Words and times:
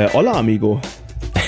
Äh, 0.00 0.08
hola, 0.14 0.32
amigo. 0.32 0.80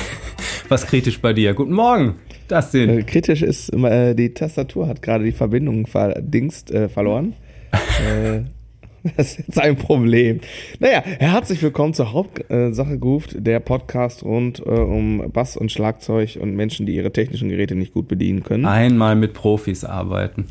Was 0.69 0.87
kritisch 0.87 1.19
bei 1.19 1.32
dir? 1.32 1.55
Guten 1.55 1.73
Morgen. 1.73 2.16
Das 2.48 2.71
sind. 2.71 2.91
Äh, 2.91 3.02
kritisch 3.02 3.41
ist, 3.41 3.71
äh, 3.73 4.14
die 4.14 4.34
Tastatur 4.34 4.89
hat 4.89 5.01
gerade 5.01 5.25
die 5.25 5.32
Verbindung 5.32 5.87
verdingst, 5.87 6.70
äh, 6.70 6.91
verloren. 6.91 7.33
äh, 7.73 8.42
das 9.16 9.38
ist 9.38 9.48
jetzt 9.48 9.59
ein 9.59 9.77
Problem. 9.77 10.41
Naja, 10.80 11.02
herzlich 11.02 11.62
willkommen 11.62 11.95
zur 11.95 12.12
Hauptsache 12.12 12.98
gerufen, 12.98 13.42
der 13.42 13.59
Podcast 13.61 14.23
rund 14.23 14.59
äh, 14.59 14.69
um 14.69 15.33
Bass 15.33 15.56
und 15.56 15.73
Schlagzeug 15.73 16.37
und 16.39 16.55
Menschen, 16.55 16.84
die 16.84 16.95
ihre 16.95 17.11
technischen 17.11 17.48
Geräte 17.48 17.75
nicht 17.75 17.95
gut 17.95 18.06
bedienen 18.06 18.42
können. 18.42 18.66
Einmal 18.66 19.16
mit 19.16 19.33
Profis 19.33 19.83
arbeiten. 19.83 20.48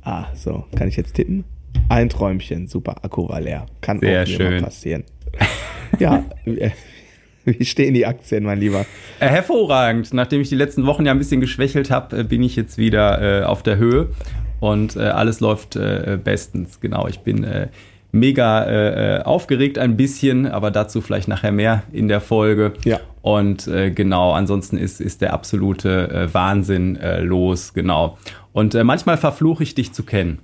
Ah, 0.00 0.28
so. 0.34 0.64
Kann 0.74 0.88
ich 0.88 0.96
jetzt 0.96 1.12
tippen? 1.12 1.44
Ein 1.90 2.08
Träumchen. 2.08 2.68
Super. 2.68 3.04
Akku 3.04 3.28
war 3.28 3.42
leer. 3.42 3.66
Kann 3.82 4.00
Sehr 4.00 4.22
auch 4.22 4.26
schön. 4.26 4.52
mal 4.52 4.62
passieren. 4.62 5.04
ja, 5.98 6.24
wie 7.44 7.64
stehen 7.64 7.94
die 7.94 8.06
Aktien, 8.06 8.44
mein 8.44 8.60
Lieber? 8.60 8.84
Hervorragend. 9.18 10.12
Nachdem 10.12 10.40
ich 10.40 10.48
die 10.48 10.56
letzten 10.56 10.86
Wochen 10.86 11.06
ja 11.06 11.12
ein 11.12 11.18
bisschen 11.18 11.40
geschwächelt 11.40 11.90
habe, 11.90 12.18
äh, 12.18 12.24
bin 12.24 12.42
ich 12.42 12.56
jetzt 12.56 12.78
wieder 12.78 13.42
äh, 13.42 13.44
auf 13.44 13.62
der 13.62 13.78
Höhe 13.78 14.10
und 14.60 14.96
äh, 14.96 15.00
alles 15.00 15.40
läuft 15.40 15.76
äh, 15.76 16.18
bestens. 16.22 16.80
Genau, 16.80 17.06
ich 17.08 17.20
bin 17.20 17.44
äh, 17.44 17.68
mega 18.12 18.66
äh, 19.18 19.22
aufgeregt 19.22 19.78
ein 19.78 19.96
bisschen, 19.96 20.46
aber 20.46 20.70
dazu 20.70 21.00
vielleicht 21.00 21.28
nachher 21.28 21.52
mehr 21.52 21.84
in 21.92 22.08
der 22.08 22.20
Folge. 22.20 22.72
Ja. 22.84 23.00
Und 23.22 23.66
genau, 23.66 24.32
ansonsten 24.32 24.78
ist, 24.78 24.98
ist 24.98 25.20
der 25.20 25.34
absolute 25.34 26.30
Wahnsinn 26.32 26.98
los, 27.20 27.74
genau. 27.74 28.16
Und 28.54 28.72
manchmal 28.82 29.18
verfluche 29.18 29.62
ich 29.62 29.74
dich 29.74 29.92
zu 29.92 30.04
kennen. 30.04 30.38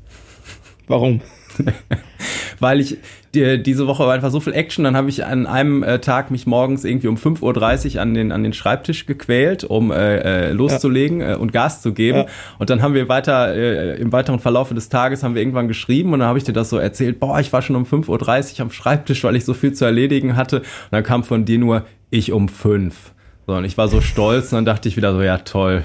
Warum? 0.87 1.23
weil 2.61 2.81
ich 2.81 2.99
die, 3.35 3.63
diese 3.63 3.87
Woche 3.87 4.05
war 4.05 4.15
einfach 4.15 4.31
so 4.31 4.41
viel 4.41 4.55
Action, 4.55 4.85
dann 4.85 4.97
habe 4.97 5.09
ich 5.09 5.25
an 5.25 5.47
einem 5.47 5.83
äh, 5.83 5.99
Tag 5.99 6.31
mich 6.31 6.47
morgens 6.47 6.85
irgendwie 6.85 7.09
um 7.09 7.17
5.30 7.17 7.95
Uhr 7.95 8.03
an 8.03 8.15
den, 8.15 8.33
an 8.33 8.43
den 8.43 8.53
Schreibtisch 8.53 9.07
gequält, 9.07 9.65
um 9.65 9.91
äh, 9.91 10.49
äh, 10.49 10.53
loszulegen 10.53 11.21
ja. 11.21 11.33
äh, 11.33 11.37
und 11.37 11.53
Gas 11.53 11.83
zu 11.83 11.93
geben. 11.93 12.19
Ja. 12.19 12.27
Und 12.59 12.71
dann 12.71 12.83
haben 12.83 12.95
wir 12.95 13.09
weiter, 13.09 13.55
äh, 13.55 14.01
im 14.01 14.13
weiteren 14.13 14.41
Verlauf 14.41 14.71
des 14.71 14.89
Tages 14.89 15.23
haben 15.23 15.35
wir 15.35 15.43
irgendwann 15.43 15.69
geschrieben 15.69 16.13
und 16.13 16.21
dann 16.21 16.29
habe 16.29 16.39
ich 16.39 16.45
dir 16.45 16.53
das 16.53 16.71
so 16.71 16.79
erzählt, 16.79 17.21
boah, 17.21 17.39
ich 17.41 17.53
war 17.53 17.63
schon 17.63 17.77
um 17.77 17.85
5.30 17.85 18.55
Uhr 18.55 18.61
am 18.61 18.71
Schreibtisch, 18.71 19.23
weil 19.25 19.37
ich 19.37 19.45
so 19.45 19.55
viel 19.55 19.73
zu 19.73 19.85
erledigen 19.85 20.37
hatte. 20.37 20.61
Und 20.61 20.67
dann 20.93 21.05
kam 21.05 21.23
von 21.23 21.45
dir 21.45 21.59
nur, 21.59 21.85
ich 22.11 22.33
um 22.33 22.49
5. 22.49 23.13
So, 23.47 23.55
und 23.55 23.65
ich 23.65 23.79
war 23.79 23.89
so 23.89 24.01
stolz 24.01 24.53
und 24.53 24.57
dann 24.57 24.65
dachte 24.65 24.89
ich 24.89 24.97
wieder 24.97 25.13
so, 25.13 25.23
ja 25.23 25.39
toll. 25.39 25.85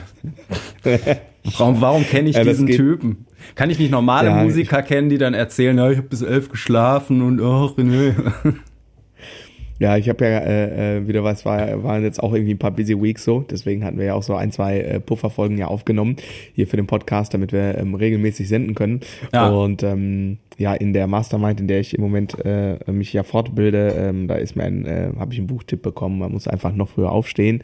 Warum, 1.58 1.82
warum 1.82 2.04
kenne 2.04 2.30
ich 2.30 2.36
ja, 2.36 2.44
diesen 2.44 2.68
Typen? 2.68 3.26
Kann 3.56 3.70
ich 3.70 3.80
nicht 3.80 3.92
normale 3.92 4.30
ja, 4.30 4.44
Musiker 4.44 4.84
kennen, 4.84 5.10
die 5.10 5.18
dann 5.18 5.34
erzählen, 5.34 5.78
ja, 5.78 5.90
ich 5.90 5.98
habe 5.98 6.08
bis 6.08 6.22
elf 6.22 6.50
geschlafen 6.50 7.22
und 7.22 7.42
ach, 7.42 7.76
nee. 7.78 8.14
Ja, 9.82 9.98
ich 9.98 10.08
habe 10.10 10.24
ja 10.24 10.38
äh, 10.38 10.98
äh, 10.98 11.08
wieder 11.08 11.24
was, 11.24 11.44
war, 11.44 11.82
waren 11.82 12.04
jetzt 12.04 12.22
auch 12.22 12.34
irgendwie 12.34 12.54
ein 12.54 12.60
paar 12.60 12.70
busy 12.70 13.02
weeks 13.02 13.24
so, 13.24 13.44
deswegen 13.50 13.84
hatten 13.84 13.98
wir 13.98 14.06
ja 14.06 14.14
auch 14.14 14.22
so 14.22 14.36
ein, 14.36 14.52
zwei 14.52 14.80
äh, 14.80 15.00
Pufferfolgen 15.00 15.58
ja 15.58 15.66
aufgenommen 15.66 16.18
hier 16.54 16.68
für 16.68 16.78
den 16.78 16.86
Podcast, 16.86 17.34
damit 17.34 17.52
wir 17.52 17.80
ähm, 17.80 17.96
regelmäßig 17.96 18.48
senden 18.48 18.76
können. 18.76 19.00
Ja. 19.34 19.50
Und 19.50 19.82
ähm, 19.82 20.38
ja, 20.60 20.76
in 20.76 20.94
der 20.94 21.08
Mastermind, 21.08 21.62
in 21.62 21.68
der 21.68 21.80
ich 21.80 21.96
im 21.96 22.02
Moment 22.02 22.38
äh, 22.46 22.78
mich 22.92 23.12
ja 23.12 23.24
fortbilde, 23.24 23.96
ähm, 23.98 24.28
da 24.28 24.36
ist 24.36 24.56
mir 24.56 24.66
ein, 24.66 24.86
äh, 24.86 25.14
habe 25.18 25.34
ich 25.34 25.40
einen 25.40 25.48
Buchtipp 25.48 25.82
bekommen, 25.82 26.20
man 26.20 26.32
muss 26.32 26.48
einfach 26.48 26.76
noch 26.76 26.90
früher 26.90 27.12
aufstehen. 27.12 27.64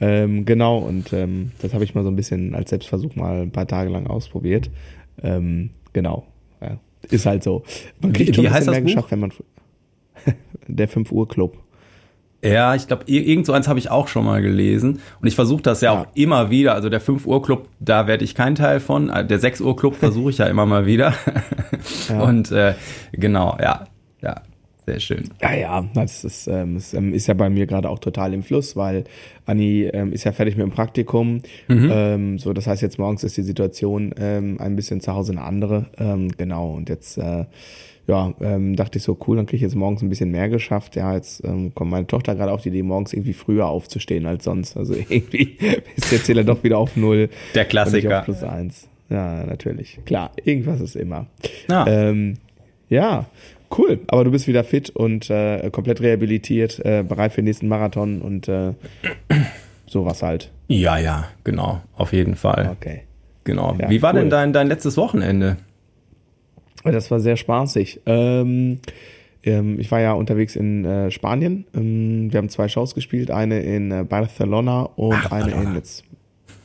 Ähm, 0.00 0.44
genau, 0.44 0.78
und 0.78 1.12
ähm, 1.12 1.52
das 1.60 1.74
habe 1.74 1.84
ich 1.84 1.94
mal 1.94 2.02
so 2.02 2.10
ein 2.10 2.16
bisschen 2.16 2.56
als 2.56 2.70
Selbstversuch 2.70 3.14
mal 3.14 3.42
ein 3.42 3.52
paar 3.52 3.68
Tage 3.68 3.88
lang 3.88 4.08
ausprobiert. 4.08 4.68
Ähm, 5.22 5.70
genau. 5.92 6.26
Ja, 6.60 6.80
ist 7.08 7.24
halt 7.24 7.44
so. 7.44 7.62
Man 8.00 8.12
kriegt 8.12 8.36
wie, 8.36 8.42
wie 8.42 8.50
heißt 8.50 8.66
das 8.66 8.78
Buch? 8.78 8.86
geschafft, 8.86 9.12
wenn 9.12 9.20
man 9.20 9.30
der 10.66 10.88
5 10.88 11.12
Uhr 11.12 11.28
Club. 11.28 11.56
Ja, 12.44 12.74
ich 12.74 12.88
glaube, 12.88 13.04
irgend 13.06 13.46
so 13.46 13.52
eins 13.52 13.68
habe 13.68 13.78
ich 13.78 13.88
auch 13.88 14.08
schon 14.08 14.24
mal 14.24 14.42
gelesen. 14.42 15.00
Und 15.20 15.28
ich 15.28 15.36
versuche 15.36 15.62
das 15.62 15.80
ja, 15.80 15.94
ja, 15.94 16.00
auch 16.00 16.06
immer 16.14 16.50
wieder. 16.50 16.74
Also 16.74 16.88
der 16.88 17.00
5 17.00 17.24
Uhr 17.24 17.40
Club, 17.40 17.68
da 17.78 18.08
werde 18.08 18.24
ich 18.24 18.34
kein 18.34 18.56
Teil 18.56 18.80
von. 18.80 19.12
Der 19.28 19.38
6 19.38 19.60
Uhr 19.60 19.76
Club 19.76 19.94
versuche 19.94 20.30
ich 20.30 20.38
ja 20.38 20.46
immer 20.46 20.66
mal 20.66 20.86
wieder. 20.86 21.14
Ja. 22.08 22.22
Und 22.22 22.52
äh, 22.52 22.74
genau, 23.12 23.56
ja, 23.60 23.86
ja. 24.20 24.42
Sehr 24.86 24.98
schön. 24.98 25.30
Ja, 25.40 25.54
ja, 25.54 25.84
das 25.94 26.24
ist, 26.24 26.48
ähm, 26.48 26.74
das 26.74 26.92
ähm, 26.92 27.14
ist 27.14 27.28
ja 27.28 27.34
bei 27.34 27.48
mir 27.48 27.66
gerade 27.66 27.88
auch 27.88 28.00
total 28.00 28.34
im 28.34 28.42
Fluss, 28.42 28.74
weil 28.74 29.04
Anni 29.46 29.88
ähm, 29.92 30.12
ist 30.12 30.24
ja 30.24 30.32
fertig 30.32 30.56
mit 30.56 30.64
dem 30.64 30.72
Praktikum. 30.72 31.42
Mhm. 31.68 31.90
Ähm, 31.92 32.38
so, 32.38 32.52
das 32.52 32.66
heißt, 32.66 32.82
jetzt 32.82 32.98
morgens 32.98 33.22
ist 33.22 33.36
die 33.36 33.42
Situation 33.42 34.12
ähm, 34.18 34.56
ein 34.60 34.74
bisschen 34.74 35.00
zu 35.00 35.14
Hause 35.14 35.32
eine 35.32 35.42
andere. 35.42 35.86
Ähm, 35.98 36.28
genau, 36.36 36.72
und 36.72 36.88
jetzt 36.88 37.16
äh, 37.16 37.44
ja, 38.06 38.34
ähm, 38.40 38.76
dachte 38.76 38.98
ich 38.98 39.04
so, 39.04 39.16
cool, 39.26 39.36
dann 39.36 39.46
kriege 39.46 39.56
ich 39.56 39.62
jetzt 39.62 39.76
morgens 39.76 40.02
ein 40.02 40.08
bisschen 40.08 40.30
mehr 40.30 40.48
geschafft. 40.48 40.96
Ja, 40.96 41.14
jetzt 41.14 41.44
ähm, 41.44 41.74
kommt 41.74 41.90
meine 41.90 42.06
Tochter 42.06 42.34
gerade 42.34 42.52
auf 42.52 42.62
die 42.62 42.70
Idee, 42.70 42.82
morgens 42.82 43.12
irgendwie 43.12 43.32
früher 43.32 43.66
aufzustehen 43.66 44.26
als 44.26 44.44
sonst. 44.44 44.76
Also 44.76 44.94
irgendwie 45.08 45.56
ist 45.96 46.10
der 46.10 46.22
Zähler 46.22 46.44
doch 46.44 46.64
wieder 46.64 46.78
auf 46.78 46.96
null. 46.96 47.28
Der 47.54 47.64
Klassiker. 47.64 48.20
Auf 48.20 48.24
plus 48.24 48.42
eins. 48.42 48.88
Ja, 49.08 49.44
natürlich. 49.44 49.98
Klar, 50.04 50.32
irgendwas 50.42 50.80
ist 50.80 50.96
immer. 50.96 51.26
Ja. 51.68 51.86
Ähm, 51.86 52.38
ja, 52.88 53.26
Cool, 53.76 54.00
aber 54.08 54.24
du 54.24 54.30
bist 54.30 54.48
wieder 54.48 54.64
fit 54.64 54.90
und 54.90 55.30
äh, 55.30 55.70
komplett 55.70 56.02
rehabilitiert, 56.02 56.78
äh, 56.84 57.02
bereit 57.02 57.32
für 57.32 57.40
den 57.40 57.46
nächsten 57.46 57.68
Marathon 57.68 58.20
und 58.20 58.46
äh, 58.48 58.74
sowas 59.86 60.22
halt. 60.22 60.50
Ja, 60.68 60.98
ja, 60.98 61.28
genau, 61.42 61.80
auf 61.96 62.12
jeden 62.12 62.36
Fall. 62.36 62.70
Okay. 62.76 63.02
Genau. 63.44 63.74
Ja, 63.80 63.90
Wie 63.90 64.02
war 64.02 64.12
cool. 64.12 64.20
denn 64.20 64.30
dein, 64.30 64.52
dein 64.52 64.68
letztes 64.68 64.96
Wochenende? 64.96 65.56
Das 66.84 67.10
war 67.10 67.20
sehr 67.20 67.36
spaßig. 67.36 68.00
Ähm, 68.06 68.78
ähm, 69.44 69.78
ich 69.78 69.90
war 69.90 70.00
ja 70.00 70.12
unterwegs 70.12 70.56
in 70.56 70.84
äh, 70.84 71.10
Spanien. 71.10 71.64
Ähm, 71.74 72.32
wir 72.32 72.38
haben 72.38 72.48
zwei 72.48 72.68
Shows 72.68 72.94
gespielt, 72.94 73.30
eine 73.30 73.60
in 73.60 73.90
äh, 73.90 74.04
Barcelona 74.08 74.82
und 74.96 75.14
Ach, 75.14 75.32
eine 75.32 75.52
in 75.52 75.74
jetzt, 75.74 76.04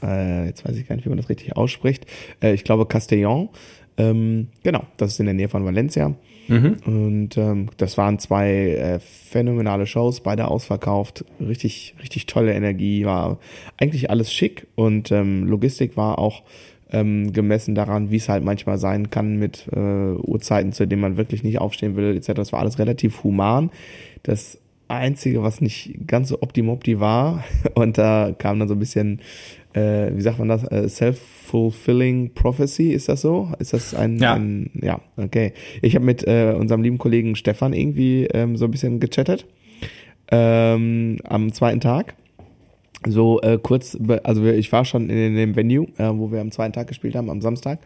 äh, 0.04 0.46
jetzt 0.46 0.68
weiß 0.68 0.76
ich 0.78 0.88
gar 0.88 0.96
nicht, 0.96 1.06
wie 1.06 1.10
man 1.10 1.18
das 1.18 1.30
richtig 1.30 1.56
ausspricht. 1.56 2.06
Äh, 2.42 2.54
ich 2.54 2.64
glaube 2.64 2.84
Castellón. 2.84 3.50
Ähm, 3.98 4.50
genau, 4.64 4.84
das 4.98 5.14
ist 5.14 5.20
in 5.20 5.26
der 5.26 5.34
Nähe 5.34 5.50
von 5.50 5.66
Valencia. 5.66 6.14
Mhm. 6.48 6.78
Und 6.86 7.38
ähm, 7.38 7.70
das 7.78 7.98
waren 7.98 8.20
zwei 8.20 8.50
äh, 8.50 9.00
phänomenale 9.00 9.86
Shows, 9.86 10.22
beide 10.22 10.48
ausverkauft, 10.48 11.26
richtig, 11.42 11.96
richtig 12.02 12.26
tolle 12.26 12.54
Energie, 12.54 13.06
war 13.06 13.40
eigentlich 13.78 14.10
alles 14.10 14.32
schick 14.32 14.68
und 14.76 15.12
ähm, 15.12 15.46
Logistik 15.46 15.98
war 15.98 16.20
auch 16.20 16.44
ähm, 16.92 17.34
gemessen 17.34 17.76
daran, 17.76 18.12
wie 18.12 18.18
es 18.18 18.30
halt 18.30 18.44
manchmal 18.44 18.78
sein 18.78 19.10
kann 19.10 19.38
mit 19.38 19.68
äh, 19.76 19.80
Uhrzeiten, 19.80 20.72
zu 20.72 20.88
denen 20.88 21.02
man 21.02 21.18
wirklich 21.18 21.44
nicht 21.44 21.60
aufstehen 21.60 21.96
will, 21.96 22.16
etc. 22.16 22.34
Das 22.34 22.54
war 22.54 22.60
alles 22.60 22.80
relativ 22.80 23.24
human. 23.24 23.72
Das 24.24 24.60
Einzige, 24.88 25.44
was 25.44 25.60
nicht 25.60 26.08
ganz 26.08 26.30
so 26.30 26.42
optimopti 26.42 27.00
war, 27.00 27.44
und 27.76 27.98
da 27.98 28.34
kam 28.38 28.60
dann 28.60 28.68
so 28.68 28.76
ein 28.76 28.80
bisschen 28.80 29.20
äh, 29.78 30.16
wie 30.16 30.22
sagt 30.22 30.40
man 30.40 30.48
das, 30.48 30.64
äh, 30.72 30.90
self-fulfilling 30.90 32.34
prophecy, 32.34 32.92
ist 32.92 33.10
das 33.10 33.22
so? 33.22 33.52
Ist 33.60 33.74
das 33.74 33.94
ein, 33.94 34.18
ja, 34.18 34.34
ein, 34.34 34.72
ja 34.82 35.02
okay. 35.18 35.54
Ich 35.82 35.96
habe 35.96 36.06
mit 36.06 36.26
äh, 36.28 36.56
unserem 36.58 36.82
lieben 36.82 36.98
Kollegen 36.98 37.36
Stefan 37.36 37.74
irgendwie 37.74 38.26
ähm, 38.34 38.58
so 38.58 38.66
ein 38.66 38.72
bisschen 38.72 39.00
gechattet 39.00 39.46
ähm, 40.32 41.18
am 41.24 41.54
zweiten 41.54 41.80
Tag. 41.80 42.16
So 43.06 43.42
äh, 43.42 43.60
kurz, 43.62 43.98
also 44.24 44.46
ich 44.46 44.72
war 44.72 44.84
schon 44.84 45.10
in 45.10 45.36
dem 45.36 45.56
Venue, 45.56 45.88
äh, 45.98 46.10
wo 46.14 46.32
wir 46.32 46.42
am 46.42 46.52
zweiten 46.52 46.74
Tag 46.74 46.88
gespielt 46.88 47.16
haben, 47.16 47.30
am 47.30 47.42
Samstag. 47.42 47.80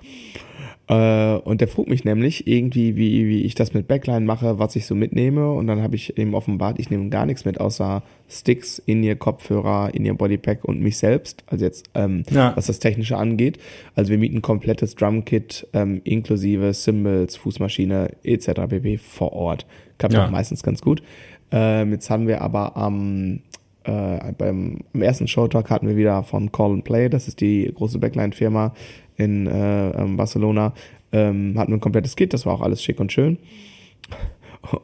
Äh, 0.88 1.36
und 1.36 1.62
der 1.62 1.68
frug 1.68 1.88
mich 1.88 2.04
nämlich 2.04 2.48
irgendwie, 2.48 2.96
wie, 2.96 3.28
wie 3.28 3.44
ich 3.44 3.56
das 3.56 3.74
mit 3.74 3.88
Backline 3.88 4.26
mache, 4.26 4.58
was 4.60 4.76
ich 4.76 4.86
so 4.86 4.96
mitnehme. 4.96 5.52
Und 5.52 5.68
dann 5.68 5.82
habe 5.82 5.96
ich 5.96 6.18
ihm 6.18 6.34
offenbart, 6.34 6.80
ich 6.80 6.90
nehme 6.90 7.10
gar 7.10 7.26
nichts 7.26 7.46
mit, 7.46 7.60
außer 7.60 8.04
Sticks, 8.30 8.80
in 8.80 9.04
ihr 9.04 9.16
Kopfhörer, 9.16 9.94
in 9.94 10.06
ihr 10.06 10.14
Bodypack 10.14 10.66
und 10.66 10.82
mich 10.82 10.98
selbst. 10.98 11.44
Also 11.48 11.66
jetzt, 11.66 11.90
ähm, 11.94 12.24
ja. 12.30 12.56
was 12.56 12.68
das 12.68 12.80
Technische 12.80 13.18
angeht. 13.18 13.58
Also 13.96 14.12
wir 14.12 14.18
mieten 14.18 14.38
ein 14.38 14.42
komplettes 14.42 14.96
Drumkit 14.96 15.68
ähm, 15.74 16.02
inklusive 16.04 16.74
Cymbals, 16.74 17.36
Fußmaschine 17.36 18.12
etc. 18.24 18.62
pp. 18.68 18.98
vor 18.98 19.34
Ort. 19.34 19.66
Klappt 19.98 20.14
ja. 20.14 20.26
auch 20.26 20.32
meistens 20.32 20.64
ganz 20.64 20.82
gut. 20.82 21.04
Ähm, 21.52 21.92
jetzt 21.92 22.10
haben 22.10 22.28
wir 22.28 22.42
aber 22.42 22.76
am 22.76 23.42
äh, 23.84 24.32
beim 24.38 24.80
am 24.94 25.02
ersten 25.02 25.28
Showtalk 25.28 25.70
hatten 25.70 25.88
wir 25.88 25.98
wieder 25.98 26.24
von 26.24 26.52
Call 26.52 26.72
and 26.72 26.84
Play, 26.84 27.10
das 27.10 27.28
ist 27.28 27.42
die 27.42 27.72
große 27.74 28.00
Backline-Firma, 28.00 28.74
in 29.18 29.48
äh, 29.48 29.90
ähm, 29.92 30.18
Barcelona, 30.18 30.74
ähm, 31.12 31.56
hatten 31.58 31.72
wir 31.72 31.78
ein 31.78 31.82
komplettes 31.82 32.16
Kit, 32.16 32.34
das 32.34 32.46
war 32.46 32.54
auch 32.54 32.62
alles 32.62 32.84
schick 32.84 33.00
und 33.00 33.12
schön. 33.12 33.38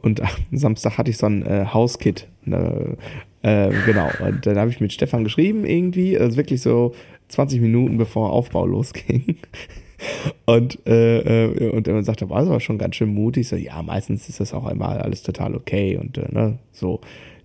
Und 0.02 0.20
am 0.20 0.28
Samstag 0.50 0.98
hatte 0.98 1.12
ich 1.12 1.18
so 1.18 1.26
ein 1.26 1.46
äh, 1.46 1.66
Hauskit. 1.72 2.26
Äh, 2.46 2.96
äh, 3.42 3.72
genau. 3.86 4.10
Und 4.26 4.44
dann 4.44 4.58
habe 4.58 4.70
ich 4.70 4.80
mit 4.80 4.92
Stefan 4.92 5.22
geschrieben, 5.22 5.64
irgendwie, 5.64 6.18
also 6.18 6.36
wirklich 6.36 6.62
so 6.62 6.94
20 7.28 7.60
Minuten 7.60 7.96
bevor 7.96 8.32
Aufbau 8.32 8.66
losging. 8.66 9.36
Und, 10.46 10.78
äh, 10.86 11.46
äh, 11.46 11.70
und 11.70 11.88
er 11.88 12.02
sagte, 12.04 12.30
war 12.30 12.38
aber 12.38 12.60
schon 12.60 12.78
ganz 12.78 12.94
schön 12.94 13.12
mutig. 13.12 13.48
So, 13.48 13.56
ja, 13.56 13.82
meistens 13.82 14.28
ist 14.28 14.38
das 14.38 14.54
auch 14.54 14.64
einmal 14.64 14.98
alles 14.98 15.24
total 15.24 15.56
okay. 15.56 15.96
Und 15.96 16.18
äh, 16.18 16.28
ne, 16.30 16.58
so, 16.70 17.00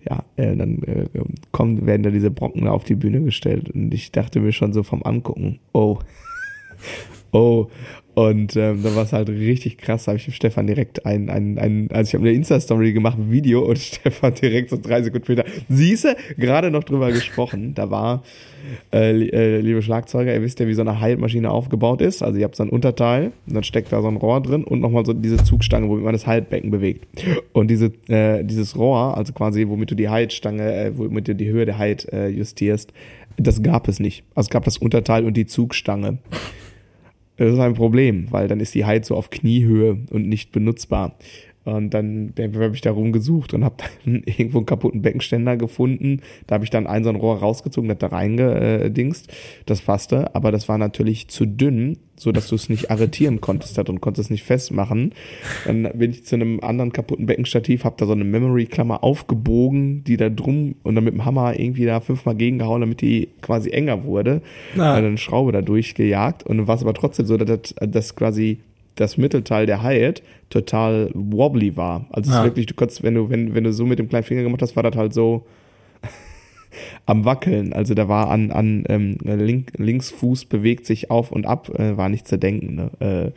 ja, 0.08 0.24
äh, 0.36 0.56
dann 0.56 0.82
äh, 0.82 1.06
kommen, 1.52 1.86
werden 1.86 2.02
da 2.02 2.10
diese 2.10 2.30
Brocken 2.30 2.68
auf 2.68 2.84
die 2.84 2.94
Bühne 2.94 3.22
gestellt. 3.22 3.70
Und 3.70 3.92
ich 3.94 4.12
dachte 4.12 4.40
mir 4.40 4.52
schon 4.52 4.72
so 4.72 4.82
vom 4.82 5.02
Angucken, 5.02 5.60
oh, 5.72 5.98
oh, 7.32 7.68
Und 8.14 8.54
ähm, 8.54 8.82
da 8.82 8.94
war 8.94 9.02
es 9.02 9.12
halt 9.12 9.28
richtig 9.28 9.78
krass. 9.78 10.04
Da 10.04 10.12
habe 10.12 10.18
ich 10.18 10.24
dem 10.24 10.34
Stefan 10.34 10.68
direkt 10.68 11.04
ein, 11.04 11.28
ein, 11.28 11.58
ein 11.58 11.88
also 11.92 12.08
ich 12.08 12.14
habe 12.14 12.28
eine 12.28 12.36
Insta-Story 12.36 12.92
gemacht, 12.92 13.18
ein 13.18 13.30
Video 13.30 13.62
und 13.62 13.78
Stefan 13.80 14.34
direkt 14.34 14.70
so 14.70 14.78
drei 14.80 15.02
Sekunden 15.02 15.24
später, 15.24 15.44
siehste, 15.68 16.16
gerade 16.38 16.70
noch 16.70 16.84
drüber 16.84 17.10
gesprochen. 17.10 17.74
Da 17.74 17.90
war, 17.90 18.22
äh, 18.92 19.10
äh, 19.28 19.60
liebe 19.60 19.82
Schlagzeuger, 19.82 20.32
ihr 20.32 20.42
wisst 20.42 20.60
ja, 20.60 20.68
wie 20.68 20.74
so 20.74 20.82
eine 20.82 21.00
Hi-Maschine 21.00 21.50
aufgebaut 21.50 22.00
ist. 22.00 22.22
Also 22.22 22.38
ihr 22.38 22.44
habt 22.44 22.54
so 22.54 22.62
ein 22.62 22.70
Unterteil, 22.70 23.32
und 23.46 23.54
dann 23.54 23.64
steckt 23.64 23.92
da 23.92 24.00
so 24.00 24.08
ein 24.08 24.16
Rohr 24.16 24.40
drin 24.40 24.62
und 24.62 24.80
nochmal 24.80 25.04
so 25.04 25.12
diese 25.12 25.42
Zugstange, 25.42 25.88
womit 25.88 26.04
man 26.04 26.12
das 26.12 26.26
Haltbecken 26.28 26.70
bewegt. 26.70 27.06
Und 27.52 27.68
diese, 27.68 27.92
äh, 28.08 28.44
dieses 28.44 28.78
Rohr, 28.78 29.16
also 29.16 29.32
quasi, 29.32 29.66
womit 29.68 29.90
du 29.90 29.96
die 29.96 30.08
Heizstange, 30.08 30.72
äh, 30.72 30.96
womit 30.96 31.26
du 31.26 31.34
die 31.34 31.48
Höhe 31.48 31.66
der 31.66 31.78
Heit 31.78 32.06
äh, 32.12 32.28
justierst, 32.28 32.92
das 33.36 33.62
gab 33.62 33.88
es 33.88 33.98
nicht. 33.98 34.22
Also 34.36 34.46
es 34.46 34.50
gab 34.50 34.64
das 34.64 34.78
Unterteil 34.78 35.24
und 35.24 35.36
die 35.36 35.46
Zugstange. 35.46 36.18
Das 37.36 37.52
ist 37.52 37.58
ein 37.58 37.74
Problem, 37.74 38.30
weil 38.30 38.48
dann 38.48 38.60
ist 38.60 38.74
die 38.74 38.84
so 39.04 39.16
auf 39.16 39.30
Kniehöhe 39.30 39.98
und 40.10 40.28
nicht 40.28 40.52
benutzbar. 40.52 41.16
Und 41.64 41.94
dann, 41.94 42.34
habe 42.38 42.74
ich 42.74 42.82
da 42.82 42.90
rumgesucht 42.90 43.54
und 43.54 43.64
habe 43.64 43.76
dann 44.04 44.22
irgendwo 44.26 44.58
einen 44.58 44.66
kaputten 44.66 45.02
Beckenständer 45.02 45.56
gefunden. 45.56 46.20
Da 46.46 46.56
habe 46.56 46.64
ich 46.64 46.70
dann 46.70 46.86
ein 46.86 47.04
so 47.04 47.10
ein 47.10 47.16
Rohr 47.16 47.38
rausgezogen, 47.38 47.88
das 47.88 47.98
da 47.98 48.08
reingedingst. 48.08 49.32
Das 49.66 49.80
passte, 49.80 50.34
aber 50.34 50.52
das 50.52 50.68
war 50.68 50.78
natürlich 50.78 51.28
zu 51.28 51.46
dünn, 51.46 51.96
so 52.16 52.32
dass 52.32 52.48
du 52.48 52.54
es 52.54 52.68
nicht 52.68 52.90
arretieren 52.90 53.40
konntest 53.40 53.78
und 53.88 54.00
konntest 54.00 54.26
es 54.26 54.30
nicht 54.30 54.44
festmachen. 54.44 55.12
Dann 55.66 55.88
bin 55.94 56.10
ich 56.10 56.24
zu 56.24 56.36
einem 56.36 56.60
anderen 56.60 56.92
kaputten 56.92 57.26
Beckenstativ, 57.26 57.84
habe 57.84 57.96
da 57.98 58.06
so 58.06 58.12
eine 58.12 58.24
Memory-Klammer 58.24 59.02
aufgebogen, 59.02 60.04
die 60.04 60.16
da 60.16 60.28
drum 60.28 60.76
und 60.82 60.94
dann 60.94 61.04
mit 61.04 61.14
dem 61.14 61.24
Hammer 61.24 61.58
irgendwie 61.58 61.86
da 61.86 62.00
fünfmal 62.00 62.36
gegengehauen, 62.36 62.82
damit 62.82 63.00
die 63.00 63.28
quasi 63.40 63.70
enger 63.70 64.04
wurde. 64.04 64.42
Ah. 64.74 64.94
Dann 64.94 65.04
eine 65.06 65.18
Schraube 65.18 65.52
da 65.52 65.62
durchgejagt 65.62 66.44
und 66.44 66.58
dann 66.58 66.66
war 66.66 66.76
es 66.76 66.82
aber 66.82 66.94
trotzdem 66.94 67.26
so, 67.26 67.36
dass 67.36 67.74
das 67.80 68.14
quasi 68.14 68.58
das 68.96 69.16
Mittelteil 69.16 69.66
der 69.66 69.82
Hyatt 69.82 70.22
total 70.50 71.10
wobbly 71.14 71.76
war. 71.76 72.06
Also 72.10 72.30
es 72.30 72.36
ist 72.36 72.44
wirklich, 72.44 72.66
du 72.66 72.74
konntest, 72.74 73.02
wenn 73.02 73.14
du, 73.14 73.28
wenn, 73.30 73.54
wenn 73.54 73.64
du 73.64 73.72
so 73.72 73.84
mit 73.86 73.98
dem 73.98 74.08
kleinen 74.08 74.24
Finger 74.24 74.42
gemacht 74.42 74.62
hast, 74.62 74.76
war 74.76 74.82
das 74.82 74.96
halt 74.96 75.12
so 75.12 75.46
am 77.06 77.24
Wackeln. 77.24 77.72
Also 77.72 77.94
da 77.94 78.08
war 78.08 78.30
an, 78.30 78.50
an 78.50 78.84
ähm, 78.88 79.18
Link, 79.22 79.72
Linksfuß 79.76 80.44
bewegt 80.46 80.86
sich 80.86 81.10
auf 81.10 81.32
und 81.32 81.46
ab, 81.46 81.70
äh, 81.78 81.96
war 81.96 82.08
nicht 82.08 82.28
zu 82.28 82.38
denken. 82.38 82.74
Ne? 82.76 83.32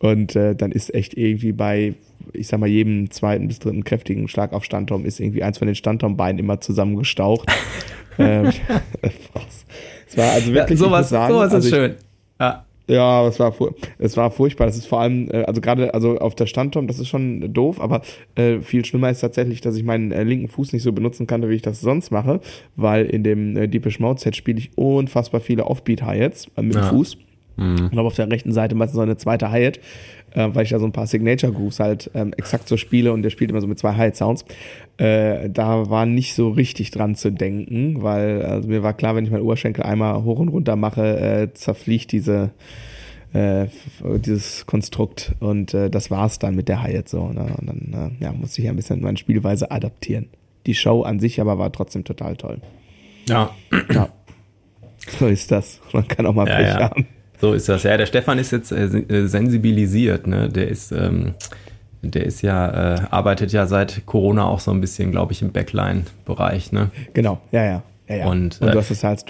Äh, 0.00 0.06
und 0.06 0.36
äh, 0.36 0.54
dann 0.54 0.70
ist 0.70 0.94
echt 0.94 1.14
irgendwie 1.16 1.52
bei, 1.52 1.94
ich 2.32 2.46
sag 2.46 2.60
mal, 2.60 2.68
jedem 2.68 3.10
zweiten 3.10 3.48
bis 3.48 3.58
dritten 3.58 3.82
kräftigen 3.82 4.28
Schlag 4.28 4.52
auf 4.52 4.64
Standturm 4.64 5.04
ist 5.04 5.18
irgendwie 5.18 5.42
eins 5.42 5.58
von 5.58 5.66
den 5.66 5.74
Standturmbeinen 5.74 6.38
immer 6.38 6.60
zusammengestaucht. 6.60 7.50
ähm, 8.18 8.52
es 9.02 10.16
war 10.16 10.30
also 10.32 10.52
wirklich 10.52 10.78
ja, 10.78 10.86
sowas, 10.86 11.08
sowas 11.08 11.48
ist 11.48 11.54
also 11.54 11.68
ich, 11.68 11.74
schön. 11.74 11.94
Ja. 12.38 12.64
Ja, 12.90 13.24
es 13.28 13.38
war, 13.38 13.54
es 13.98 14.16
war 14.16 14.32
furchtbar. 14.32 14.66
Das 14.66 14.76
ist 14.76 14.86
vor 14.86 15.00
allem, 15.00 15.28
äh, 15.30 15.44
also 15.44 15.60
gerade 15.60 15.94
also 15.94 16.18
auf 16.18 16.34
der 16.34 16.46
Standturm, 16.46 16.88
das 16.88 16.98
ist 16.98 17.06
schon 17.06 17.52
doof, 17.54 17.80
aber 17.80 18.02
äh, 18.34 18.60
viel 18.60 18.84
schlimmer 18.84 19.10
ist 19.10 19.20
tatsächlich, 19.20 19.60
dass 19.60 19.76
ich 19.76 19.84
meinen 19.84 20.10
äh, 20.10 20.24
linken 20.24 20.48
Fuß 20.48 20.72
nicht 20.72 20.82
so 20.82 20.92
benutzen 20.92 21.28
kann, 21.28 21.48
wie 21.48 21.54
ich 21.54 21.62
das 21.62 21.80
sonst 21.80 22.10
mache, 22.10 22.40
weil 22.74 23.06
in 23.06 23.22
dem 23.22 23.56
äh, 23.56 23.68
Deepish 23.68 24.00
Mode 24.00 24.20
Set 24.20 24.34
spiele 24.34 24.58
ich 24.58 24.76
unfassbar 24.76 25.40
viele 25.40 25.66
Offbeat-Hi-Hats 25.66 26.48
äh, 26.56 26.62
mit 26.62 26.74
dem 26.74 26.82
Fuß. 26.82 27.16
Mhm. 27.60 27.88
Und 27.92 27.98
auf 27.98 28.14
der 28.14 28.30
rechten 28.30 28.52
Seite 28.52 28.74
meistens 28.74 28.96
so 28.96 29.02
eine 29.02 29.16
zweite 29.18 29.50
Hi-Hat, 29.50 29.78
äh, 30.32 30.48
weil 30.52 30.64
ich 30.64 30.70
da 30.70 30.78
so 30.78 30.86
ein 30.86 30.92
paar 30.92 31.06
Signature 31.06 31.52
Grooves 31.52 31.78
halt 31.78 32.10
ähm, 32.14 32.32
exakt 32.36 32.66
so 32.66 32.76
spiele 32.76 33.12
und 33.12 33.22
der 33.22 33.30
spielt 33.30 33.50
immer 33.50 33.60
so 33.60 33.66
mit 33.66 33.78
zwei 33.78 33.94
Hi-Hat-Sounds. 33.94 34.46
Äh, 34.96 35.50
da 35.50 35.90
war 35.90 36.06
nicht 36.06 36.34
so 36.34 36.48
richtig 36.48 36.90
dran 36.90 37.14
zu 37.14 37.30
denken, 37.30 38.02
weil 38.02 38.42
also 38.42 38.68
mir 38.68 38.82
war 38.82 38.94
klar, 38.94 39.14
wenn 39.14 39.24
ich 39.24 39.30
meinen 39.30 39.42
Oberschenkel 39.42 39.84
einmal 39.84 40.24
hoch 40.24 40.38
und 40.38 40.48
runter 40.48 40.76
mache, 40.76 41.18
äh, 41.18 41.52
zerfliegt 41.52 42.12
diese 42.12 42.50
äh, 43.32 43.66
dieses 44.02 44.66
Konstrukt 44.66 45.34
und 45.38 45.72
äh, 45.72 45.88
das 45.88 46.10
war's 46.10 46.40
dann 46.40 46.56
mit 46.56 46.68
der 46.68 46.82
Hyatt 46.82 47.08
so. 47.08 47.28
Ne? 47.28 47.46
Und 47.58 47.66
dann 47.68 48.16
äh, 48.20 48.24
ja, 48.24 48.32
musste 48.32 48.62
ich 48.62 48.68
ein 48.68 48.74
bisschen 48.74 49.02
meine 49.02 49.18
Spielweise 49.18 49.70
adaptieren. 49.70 50.30
Die 50.66 50.74
Show 50.74 51.02
an 51.02 51.20
sich 51.20 51.40
aber 51.40 51.58
war 51.58 51.70
trotzdem 51.70 52.04
total 52.04 52.36
toll. 52.36 52.60
Ja. 53.28 53.50
ja. 53.92 54.08
So 55.18 55.26
ist 55.28 55.50
das. 55.50 55.80
Man 55.92 56.08
kann 56.08 56.26
auch 56.26 56.34
mal 56.34 56.48
ja, 56.48 56.56
Pech 56.56 56.66
ja. 56.66 56.90
haben. 56.90 57.06
So 57.40 57.54
ist 57.54 57.68
das. 57.68 57.82
Ja, 57.82 57.96
der 57.96 58.06
Stefan 58.06 58.38
ist 58.38 58.50
jetzt 58.50 58.72
äh, 58.72 58.84
äh 58.84 59.26
sensibilisiert. 59.26 60.26
Ne? 60.26 60.48
Der 60.48 60.68
ist 60.68 60.92
ähm, 60.92 61.34
der 62.02 62.24
ist 62.24 62.42
ja, 62.42 62.94
äh, 62.94 63.00
arbeitet 63.10 63.52
ja 63.52 63.66
seit 63.66 64.06
Corona 64.06 64.46
auch 64.46 64.60
so 64.60 64.70
ein 64.70 64.80
bisschen, 64.80 65.10
glaube 65.10 65.32
ich, 65.32 65.42
im 65.42 65.52
Backline-Bereich, 65.52 66.72
ne? 66.72 66.90
Genau, 67.12 67.40
ja, 67.52 67.64
ja. 67.64 67.82
ja, 68.08 68.16
ja. 68.16 68.26
Und, 68.26 68.60
Und 68.60 68.68
du 68.68 68.76
äh, 68.76 68.76
hast 68.76 68.90
es 68.90 69.04
als 69.04 69.24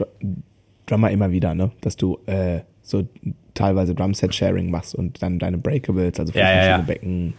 Drummer 0.87 1.11
immer 1.11 1.31
wieder, 1.31 1.55
ne? 1.55 1.73
Dass 1.81 1.97
du 1.97 2.19
äh, 2.27 2.61
so 2.83 3.09
teilweise 3.55 3.95
Drumset-Sharing 3.95 4.71
machst 4.71 4.95
und 4.95 5.23
dann 5.23 5.39
deine 5.39 5.59
Breakables, 5.59 6.21
also 6.21 6.33
fünf 6.33 6.45
ja, 6.45 6.65
ja, 6.65 6.79
Becken 6.79 7.35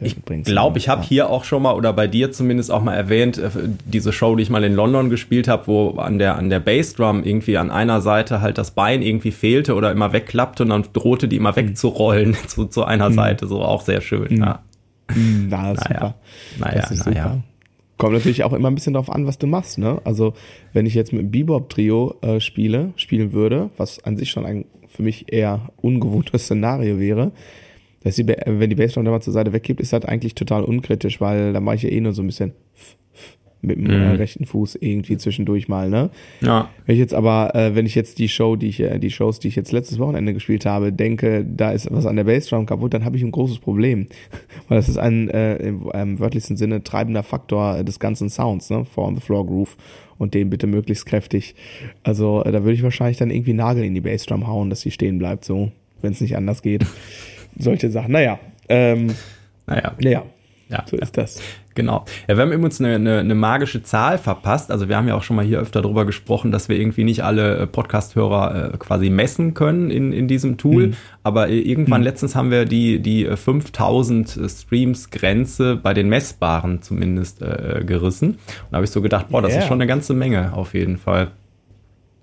ich 0.00 0.44
glaube, 0.44 0.78
ich 0.78 0.88
habe 0.88 1.02
hier 1.02 1.28
auch 1.28 1.44
schon 1.44 1.62
mal 1.62 1.74
oder 1.74 1.92
bei 1.92 2.06
dir 2.06 2.30
zumindest 2.30 2.70
auch 2.70 2.82
mal 2.82 2.94
erwähnt, 2.94 3.38
äh, 3.38 3.50
diese 3.84 4.12
Show, 4.12 4.36
die 4.36 4.42
ich 4.42 4.50
mal 4.50 4.62
in 4.64 4.74
London 4.74 5.10
gespielt 5.10 5.48
habe, 5.48 5.66
wo 5.66 5.90
an 5.98 6.18
der, 6.18 6.36
an 6.36 6.50
der 6.50 6.60
Bassdrum 6.60 7.24
irgendwie 7.24 7.56
an 7.58 7.70
einer 7.70 8.00
Seite 8.00 8.40
halt 8.40 8.58
das 8.58 8.70
Bein 8.72 9.02
irgendwie 9.02 9.32
fehlte 9.32 9.74
oder 9.74 9.90
immer 9.90 10.12
wegklappte 10.12 10.62
und 10.62 10.70
dann 10.70 10.84
drohte 10.92 11.28
die 11.28 11.36
immer 11.36 11.52
mhm. 11.52 11.56
wegzurollen 11.56 12.36
zu, 12.46 12.66
zu 12.66 12.84
einer 12.84 13.10
mhm. 13.10 13.14
Seite. 13.14 13.46
So 13.46 13.62
auch 13.62 13.82
sehr 13.82 14.00
schön. 14.00 14.28
Mhm. 14.30 14.38
Ja. 14.38 14.62
Mhm, 15.14 15.46
na, 15.50 15.62
naja. 15.62 15.74
super. 15.76 16.14
Naja, 16.58 16.80
das 16.80 16.90
ist 16.90 17.06
naja. 17.06 17.22
super. 17.22 17.42
Kommt 17.96 18.12
natürlich 18.14 18.44
auch 18.44 18.52
immer 18.52 18.70
ein 18.70 18.76
bisschen 18.76 18.92
darauf 18.92 19.10
an, 19.10 19.26
was 19.26 19.38
du 19.38 19.48
machst, 19.48 19.78
ne? 19.78 20.00
Also, 20.04 20.34
wenn 20.72 20.86
ich 20.86 20.94
jetzt 20.94 21.12
mit 21.12 21.20
einem 21.20 21.32
Bebop-Trio 21.32 22.14
äh, 22.22 22.38
spiele, 22.38 22.92
spielen 22.94 23.32
würde, 23.32 23.70
was 23.76 24.04
an 24.04 24.16
sich 24.16 24.30
schon 24.30 24.46
ein 24.46 24.66
für 24.88 25.02
mich 25.02 25.32
eher 25.32 25.70
ungewohntes 25.76 26.44
Szenario 26.44 26.98
wäre, 26.98 27.32
dass 28.04 28.16
die, 28.16 28.26
wenn 28.26 28.70
die 28.70 28.76
Bassdrum 28.76 29.04
da 29.04 29.10
mal 29.10 29.20
zur 29.20 29.32
Seite 29.32 29.52
weggibt, 29.52 29.80
ist 29.80 29.92
das 29.92 30.04
eigentlich 30.04 30.34
total 30.34 30.64
unkritisch, 30.64 31.20
weil 31.20 31.52
da 31.52 31.60
mache 31.60 31.76
ich 31.76 31.82
ja 31.82 31.90
eh 31.90 32.00
nur 32.00 32.12
so 32.12 32.22
ein 32.22 32.26
bisschen 32.26 32.52
mit 33.60 33.76
dem 33.76 33.84
mhm. 33.84 34.16
rechten 34.16 34.44
Fuß 34.44 34.76
irgendwie 34.76 35.16
zwischendurch 35.16 35.68
mal, 35.68 35.90
ne? 35.90 36.10
Ja. 36.40 36.70
Wenn 36.86 36.94
ich 36.94 37.00
jetzt 37.00 37.14
aber, 37.14 37.54
äh, 37.54 37.74
wenn 37.74 37.86
ich 37.86 37.94
jetzt 37.94 38.18
die 38.18 38.28
Show, 38.28 38.56
die 38.56 38.68
ich, 38.68 38.80
äh, 38.80 38.98
die 38.98 39.10
Shows, 39.10 39.40
die 39.40 39.48
ich 39.48 39.56
jetzt 39.56 39.72
letztes 39.72 39.98
Wochenende 39.98 40.32
gespielt 40.32 40.64
habe, 40.64 40.92
denke, 40.92 41.44
da 41.44 41.72
ist 41.72 41.90
was 41.90 42.06
an 42.06 42.16
der 42.16 42.24
Bassdrum 42.24 42.66
kaputt, 42.66 42.94
dann 42.94 43.04
habe 43.04 43.16
ich 43.16 43.22
ein 43.22 43.32
großes 43.32 43.58
Problem. 43.58 44.06
Weil 44.68 44.78
das 44.78 44.88
ist 44.88 44.98
ein 44.98 45.28
äh, 45.30 45.56
im, 45.56 45.90
im 45.92 46.20
wörtlichsten 46.20 46.56
Sinne 46.56 46.84
treibender 46.84 47.22
Faktor 47.22 47.82
des 47.82 47.98
ganzen 47.98 48.28
Sounds, 48.28 48.70
ne? 48.70 48.84
Four 48.84 49.08
on 49.08 49.16
the 49.16 49.20
Floor 49.20 49.46
Groove. 49.46 49.76
Und 50.18 50.34
den 50.34 50.50
bitte 50.50 50.66
möglichst 50.66 51.06
kräftig. 51.06 51.54
Also 52.02 52.42
äh, 52.44 52.52
da 52.52 52.62
würde 52.62 52.74
ich 52.74 52.82
wahrscheinlich 52.82 53.18
dann 53.18 53.30
irgendwie 53.30 53.52
Nagel 53.52 53.84
in 53.84 53.94
die 53.94 54.00
Bassdrum 54.00 54.46
hauen, 54.46 54.70
dass 54.70 54.80
sie 54.80 54.90
stehen 54.90 55.18
bleibt, 55.18 55.44
so, 55.44 55.70
wenn 56.00 56.12
es 56.12 56.20
nicht 56.20 56.36
anders 56.36 56.62
geht. 56.62 56.86
Solche 57.56 57.90
Sachen. 57.90 58.12
Naja. 58.12 58.38
Ähm, 58.68 59.14
naja. 59.66 59.94
Naja. 60.00 60.24
Ja, 60.68 60.84
so 60.86 60.96
ist 60.96 61.16
das. 61.16 61.40
Genau. 61.74 62.04
Ja, 62.26 62.36
wir 62.36 62.42
haben 62.42 62.52
übrigens 62.52 62.80
eine, 62.80 62.96
eine, 62.96 63.20
eine 63.20 63.34
magische 63.34 63.82
Zahl 63.82 64.18
verpasst. 64.18 64.70
Also 64.70 64.88
wir 64.88 64.96
haben 64.96 65.08
ja 65.08 65.14
auch 65.14 65.22
schon 65.22 65.36
mal 65.36 65.44
hier 65.44 65.60
öfter 65.60 65.80
darüber 65.80 66.04
gesprochen, 66.04 66.50
dass 66.50 66.68
wir 66.68 66.78
irgendwie 66.78 67.04
nicht 67.04 67.24
alle 67.24 67.56
äh, 67.56 67.66
Podcast-Hörer 67.66 68.74
äh, 68.74 68.76
quasi 68.76 69.08
messen 69.08 69.54
können 69.54 69.90
in, 69.90 70.12
in 70.12 70.28
diesem 70.28 70.58
Tool. 70.58 70.88
Mhm. 70.88 70.94
Aber 71.22 71.48
äh, 71.48 71.58
irgendwann 71.58 72.02
mhm. 72.02 72.06
letztens 72.06 72.34
haben 72.34 72.50
wir 72.50 72.66
die, 72.66 73.00
die 73.00 73.24
5000 73.24 74.36
äh, 74.36 74.48
Streams-Grenze 74.48 75.76
bei 75.76 75.94
den 75.94 76.08
Messbaren 76.08 76.82
zumindest 76.82 77.40
äh, 77.40 77.82
gerissen. 77.86 78.30
Und 78.32 78.38
da 78.70 78.76
habe 78.76 78.84
ich 78.84 78.90
so 78.90 79.00
gedacht, 79.00 79.28
boah, 79.30 79.40
das 79.40 79.52
yeah. 79.52 79.60
ist 79.62 79.68
schon 79.68 79.78
eine 79.78 79.86
ganze 79.86 80.12
Menge 80.12 80.52
auf 80.52 80.74
jeden 80.74 80.98
Fall. 80.98 81.30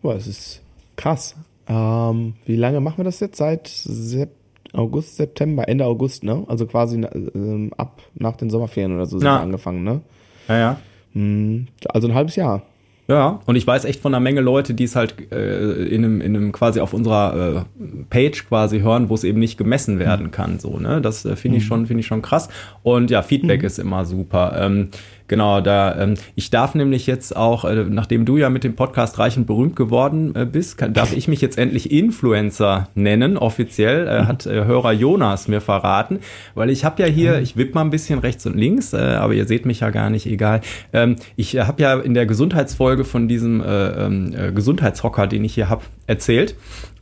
Boah, 0.04 0.14
das 0.14 0.28
ist 0.28 0.62
krass. 0.98 1.36
Ähm, 1.68 2.36
wie 2.46 2.58
lange 2.58 2.80
machen 2.80 2.98
wir 2.98 3.06
das 3.06 3.20
jetzt? 3.22 3.38
Seit 3.38 3.68
September? 3.68 4.45
August, 4.76 5.18
September, 5.18 5.68
Ende 5.68 5.86
August, 5.86 6.24
ne? 6.24 6.44
Also 6.48 6.66
quasi 6.66 7.02
äh, 7.02 7.70
ab 7.78 8.02
nach 8.14 8.36
den 8.36 8.50
Sommerferien 8.50 8.96
oder 8.96 9.06
so 9.06 9.20
sind 9.20 9.28
ja. 9.28 9.38
wir 9.38 9.42
angefangen, 9.42 9.84
ne? 9.84 10.02
Ja, 10.48 10.58
ja. 10.58 10.78
Hm, 11.14 11.68
also 11.90 12.08
ein 12.08 12.14
halbes 12.14 12.36
Jahr. 12.36 12.62
Ja, 13.08 13.40
und 13.46 13.56
ich 13.56 13.68
weiß 13.68 13.86
echt 13.86 14.02
von 14.02 14.16
einer 14.16 14.20
Menge 14.20 14.42
Leute, 14.42 14.74
die 14.74 14.86
es 14.86 14.96
halt 14.96 15.32
äh, 15.32 15.84
in, 15.86 16.04
einem, 16.04 16.22
in 16.22 16.36
einem 16.36 16.52
quasi 16.52 16.80
auf 16.80 16.92
unserer 16.92 17.66
äh, 17.66 18.04
Page 18.10 18.48
quasi 18.48 18.80
hören, 18.80 19.10
wo 19.10 19.14
es 19.14 19.24
eben 19.24 19.40
nicht 19.40 19.60
gemessen 19.60 20.00
werden 20.00 20.32
kann. 20.32 20.58
So, 20.58 20.80
ne? 20.80 21.02
Das 21.02 21.24
äh, 21.24 21.36
finde 21.36 21.58
ich 21.58 21.66
mhm. 21.66 21.68
schon, 21.68 21.86
finde 21.86 22.02
ich 22.02 22.08
schon 22.08 22.24
krass. 22.24 22.50
Und 22.82 23.12
ja, 23.12 23.22
Feedback 23.22 23.62
mhm. 23.62 23.68
ist 23.68 23.78
immer 23.78 24.06
super. 24.06 24.56
Ähm, 24.60 24.90
Genau, 25.28 25.60
da 25.62 26.00
ähm, 26.00 26.16
ich 26.36 26.52
darf 26.52 26.76
nämlich 26.76 27.08
jetzt 27.08 27.36
auch, 27.36 27.66
äh, 27.66 27.86
nachdem 27.90 28.26
du 28.26 28.38
ja 28.38 28.50
mit 28.50 28.64
dem 28.64 28.76
Podcast 28.76 29.18
reich 29.18 29.38
und 29.38 29.48
berühmt 29.48 29.76
geworden 29.76 30.36
äh, 30.36 30.46
bist, 30.46 30.78
kann, 30.78 30.94
darf 30.94 31.16
ich 31.16 31.28
mich 31.28 31.42
jetzt 31.42 31.58
endlich 31.58 31.92
Influencer 31.92 32.90
nennen, 32.94 33.38
offiziell, 33.38 34.08
äh, 34.08 34.26
hat 34.26 34.46
äh, 34.46 34.66
Hörer 34.66 34.92
Jonas 34.92 35.48
mir 35.48 35.62
verraten, 35.62 36.20
weil 36.54 36.70
ich 36.70 36.86
habe 36.86 37.02
ja 37.02 37.08
hier, 37.08 37.40
ich 37.40 37.58
wipp 37.58 37.74
mal 37.74 37.82
ein 37.82 37.90
bisschen 37.90 38.20
rechts 38.20 38.46
und 38.46 38.56
links, 38.56 38.94
äh, 38.94 38.98
aber 38.98 39.34
ihr 39.34 39.48
seht 39.48 39.66
mich 39.66 39.80
ja 39.80 39.90
gar 39.90 40.12
nicht, 40.12 40.28
egal. 40.28 40.62
Ähm, 40.94 41.16
ich 41.36 41.58
habe 41.58 41.82
ja 41.82 42.00
in 42.00 42.14
der 42.14 42.28
Gesundheitsfolge 42.28 43.04
von 43.04 43.28
diesem 43.28 43.62
äh, 43.62 44.06
äh, 44.06 44.52
Gesundheitshocker, 44.52 45.26
den 45.26 45.44
ich 45.44 45.56
hier 45.56 45.70
habe, 45.70 45.82
erzählt. 46.08 46.56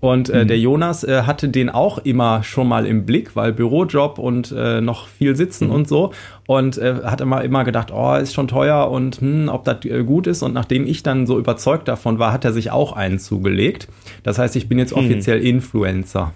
Und 0.03 0.29
äh, 0.29 0.43
mhm. 0.43 0.47
der 0.49 0.59
Jonas 0.59 1.05
äh, 1.05 1.21
hatte 1.21 1.47
den 1.47 1.69
auch 1.69 1.97
immer 1.97 2.43
schon 2.43 2.67
mal 2.67 2.85
im 2.85 3.05
Blick, 3.05 3.37
weil 3.37 3.53
Bürojob 3.53 4.19
und 4.19 4.51
äh, 4.51 4.81
noch 4.81 5.07
viel 5.07 5.37
sitzen 5.37 5.67
mhm. 5.67 5.73
und 5.73 5.87
so. 5.87 6.11
Und 6.45 6.77
äh, 6.77 6.95
hat 7.05 7.21
immer, 7.21 7.41
immer 7.41 7.63
gedacht, 7.63 7.89
oh, 7.89 8.13
ist 8.15 8.33
schon 8.33 8.49
teuer 8.49 8.91
und 8.91 9.21
hm, 9.21 9.47
ob 9.47 9.63
das 9.63 9.85
äh, 9.85 10.03
gut 10.03 10.27
ist. 10.27 10.43
Und 10.43 10.53
nachdem 10.53 10.85
ich 10.85 11.03
dann 11.03 11.25
so 11.25 11.39
überzeugt 11.39 11.87
davon 11.87 12.19
war, 12.19 12.33
hat 12.33 12.43
er 12.43 12.51
sich 12.51 12.69
auch 12.69 12.91
einen 12.91 13.17
zugelegt. 13.17 13.87
Das 14.23 14.39
heißt, 14.39 14.57
ich 14.57 14.67
bin 14.67 14.77
jetzt 14.77 14.93
mhm. 14.93 15.03
offiziell 15.03 15.39
Influencer. 15.39 16.33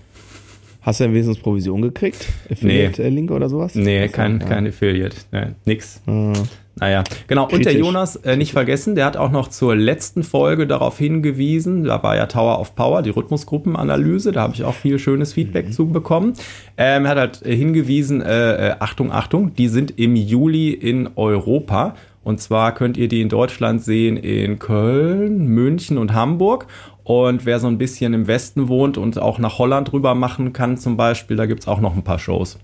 Hast 0.88 1.02
du 1.02 1.04
denn 1.04 1.12
wenigstens 1.12 1.40
Provision 1.40 1.82
gekriegt? 1.82 2.30
Affiliate-Link 2.50 3.30
nee. 3.30 3.36
oder 3.36 3.50
sowas? 3.50 3.76
Nee, 3.76 4.08
kein, 4.08 4.40
ja. 4.40 4.46
kein 4.46 4.66
Affiliate. 4.66 5.18
Nee, 5.34 5.48
nix. 5.66 6.02
Mhm. 6.06 6.32
Naja, 6.76 7.04
genau. 7.28 7.48
Kritisch. 7.48 7.58
Und 7.58 7.74
der 7.74 7.78
Jonas, 7.78 8.16
äh, 8.16 8.38
nicht 8.38 8.54
vergessen, 8.54 8.96
der 8.96 9.04
hat 9.04 9.18
auch 9.18 9.30
noch 9.30 9.50
zur 9.50 9.76
letzten 9.76 10.24
Folge 10.24 10.66
darauf 10.66 10.98
hingewiesen, 10.98 11.84
da 11.84 12.02
war 12.04 12.16
ja 12.16 12.26
Tower 12.28 12.62
of 12.62 12.74
Power, 12.76 13.02
die 13.02 13.10
Rhythmusgruppenanalyse, 13.10 14.32
da 14.32 14.44
habe 14.44 14.54
ich 14.54 14.64
auch 14.64 14.76
viel 14.76 14.98
schönes 14.98 15.34
Feedback 15.34 15.68
mhm. 15.68 15.72
zu 15.74 15.90
bekommen. 15.90 16.34
Ähm, 16.78 17.04
er 17.04 17.12
hat 17.12 17.18
halt 17.18 17.38
hingewiesen, 17.44 18.22
äh, 18.22 18.70
äh, 18.70 18.76
Achtung, 18.80 19.12
Achtung, 19.12 19.54
die 19.56 19.68
sind 19.68 20.00
im 20.00 20.16
Juli 20.16 20.70
in 20.70 21.10
Europa. 21.18 21.96
Und 22.24 22.42
zwar 22.42 22.74
könnt 22.74 22.98
ihr 22.98 23.08
die 23.08 23.22
in 23.22 23.30
Deutschland 23.30 23.82
sehen 23.82 24.18
in 24.18 24.60
Köln, 24.60 25.48
München 25.48 25.98
und 25.98 26.14
Hamburg. 26.14 26.68
Und 27.08 27.46
wer 27.46 27.62
so 27.62 27.68
ein 27.68 27.78
bisschen 27.78 28.14
im 28.14 28.28
Westen 28.28 28.68
wohnt 28.68 28.98
und 28.98 29.18
auch 29.18 29.40
nach 29.40 29.60
Holland 29.60 29.94
rüber 29.94 30.14
machen 30.14 30.52
kann 30.52 30.76
zum 30.76 30.98
Beispiel, 30.98 31.38
da 31.38 31.46
gibt 31.46 31.62
es 31.62 31.68
auch 31.70 31.80
noch 31.80 31.96
ein 31.96 32.04
paar 32.04 32.20
Shows. 32.20 32.60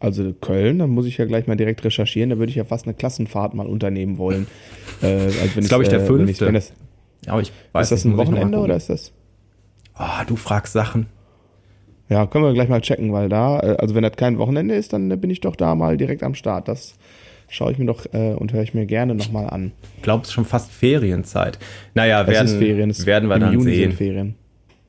Also 0.00 0.32
Köln, 0.32 0.78
da 0.78 0.86
muss 0.86 1.04
ich 1.04 1.18
ja 1.18 1.26
gleich 1.26 1.46
mal 1.46 1.54
direkt 1.54 1.84
recherchieren, 1.84 2.30
da 2.30 2.38
würde 2.38 2.48
ich 2.48 2.56
ja 2.56 2.64
fast 2.64 2.86
eine 2.86 2.94
Klassenfahrt 2.94 3.52
mal 3.52 3.66
unternehmen 3.66 4.16
wollen. 4.16 4.46
äh, 5.02 5.06
also 5.06 5.38
das 5.38 5.56
ist, 5.56 5.68
glaube 5.68 5.82
ich, 5.82 5.90
der 5.90 6.00
äh, 6.00 6.06
fünfte. 6.06 6.24
Wenn 6.24 6.28
ich, 6.30 6.40
wenn 6.40 6.54
das, 6.54 6.72
ja, 7.26 7.32
aber 7.34 7.42
ich 7.42 7.52
weiß 7.72 7.88
ist 7.88 7.92
das 7.92 8.04
ein 8.06 8.16
Wochenende 8.16 8.56
oder 8.56 8.74
ist 8.74 8.88
das? 8.88 9.12
Ah, 9.92 10.22
oh, 10.22 10.24
du 10.26 10.36
fragst 10.36 10.72
Sachen. 10.72 11.08
Ja, 12.08 12.26
können 12.26 12.44
wir 12.44 12.54
gleich 12.54 12.70
mal 12.70 12.80
checken, 12.80 13.12
weil 13.12 13.28
da, 13.28 13.60
äh, 13.60 13.76
also 13.78 13.94
wenn 13.94 14.02
das 14.02 14.16
kein 14.16 14.38
Wochenende 14.38 14.74
ist, 14.76 14.94
dann 14.94 15.10
bin 15.20 15.28
ich 15.28 15.40
doch 15.40 15.56
da 15.56 15.74
mal 15.74 15.98
direkt 15.98 16.22
am 16.22 16.34
Start. 16.34 16.68
Das 16.68 16.94
schaue 17.52 17.72
ich 17.72 17.78
mir 17.78 17.84
doch 17.84 18.06
äh, 18.12 18.34
und 18.34 18.52
höre 18.52 18.62
ich 18.62 18.74
mir 18.74 18.86
gerne 18.86 19.14
nochmal 19.14 19.48
an. 19.50 19.72
Ich 19.96 20.02
glaube, 20.02 20.22
es 20.22 20.28
ist 20.28 20.34
schon 20.34 20.44
fast 20.44 20.72
Ferienzeit. 20.72 21.58
Naja, 21.94 22.26
werden, 22.26 22.46
es 22.46 22.52
ist 22.52 22.58
Ferien, 22.58 22.90
es 22.90 23.06
werden 23.06 23.28
wir 23.28 23.38
dann 23.38 23.52
Juni 23.52 23.74
sehen. 23.74 23.92
Ferien. 23.92 24.34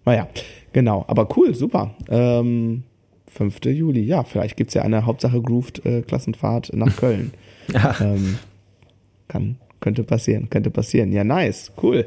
Naja, 0.05 0.27
genau. 0.71 1.05
Aber 1.07 1.27
cool, 1.37 1.53
super. 1.53 1.93
Ähm, 2.09 2.83
5. 3.27 3.65
Juli, 3.65 4.01
ja, 4.01 4.23
vielleicht 4.23 4.57
gibt 4.57 4.69
es 4.69 4.75
ja 4.75 4.83
eine 4.83 5.05
Hauptsache 5.05 5.41
Grooved 5.41 5.85
äh, 5.85 6.01
Klassenfahrt 6.01 6.73
nach 6.73 6.95
Köln. 6.95 7.33
Ähm, 8.01 8.39
kann, 9.29 9.55
könnte 9.79 10.03
passieren, 10.03 10.49
könnte 10.49 10.69
passieren. 10.69 11.13
Ja, 11.13 11.23
nice, 11.23 11.71
cool. 11.81 12.05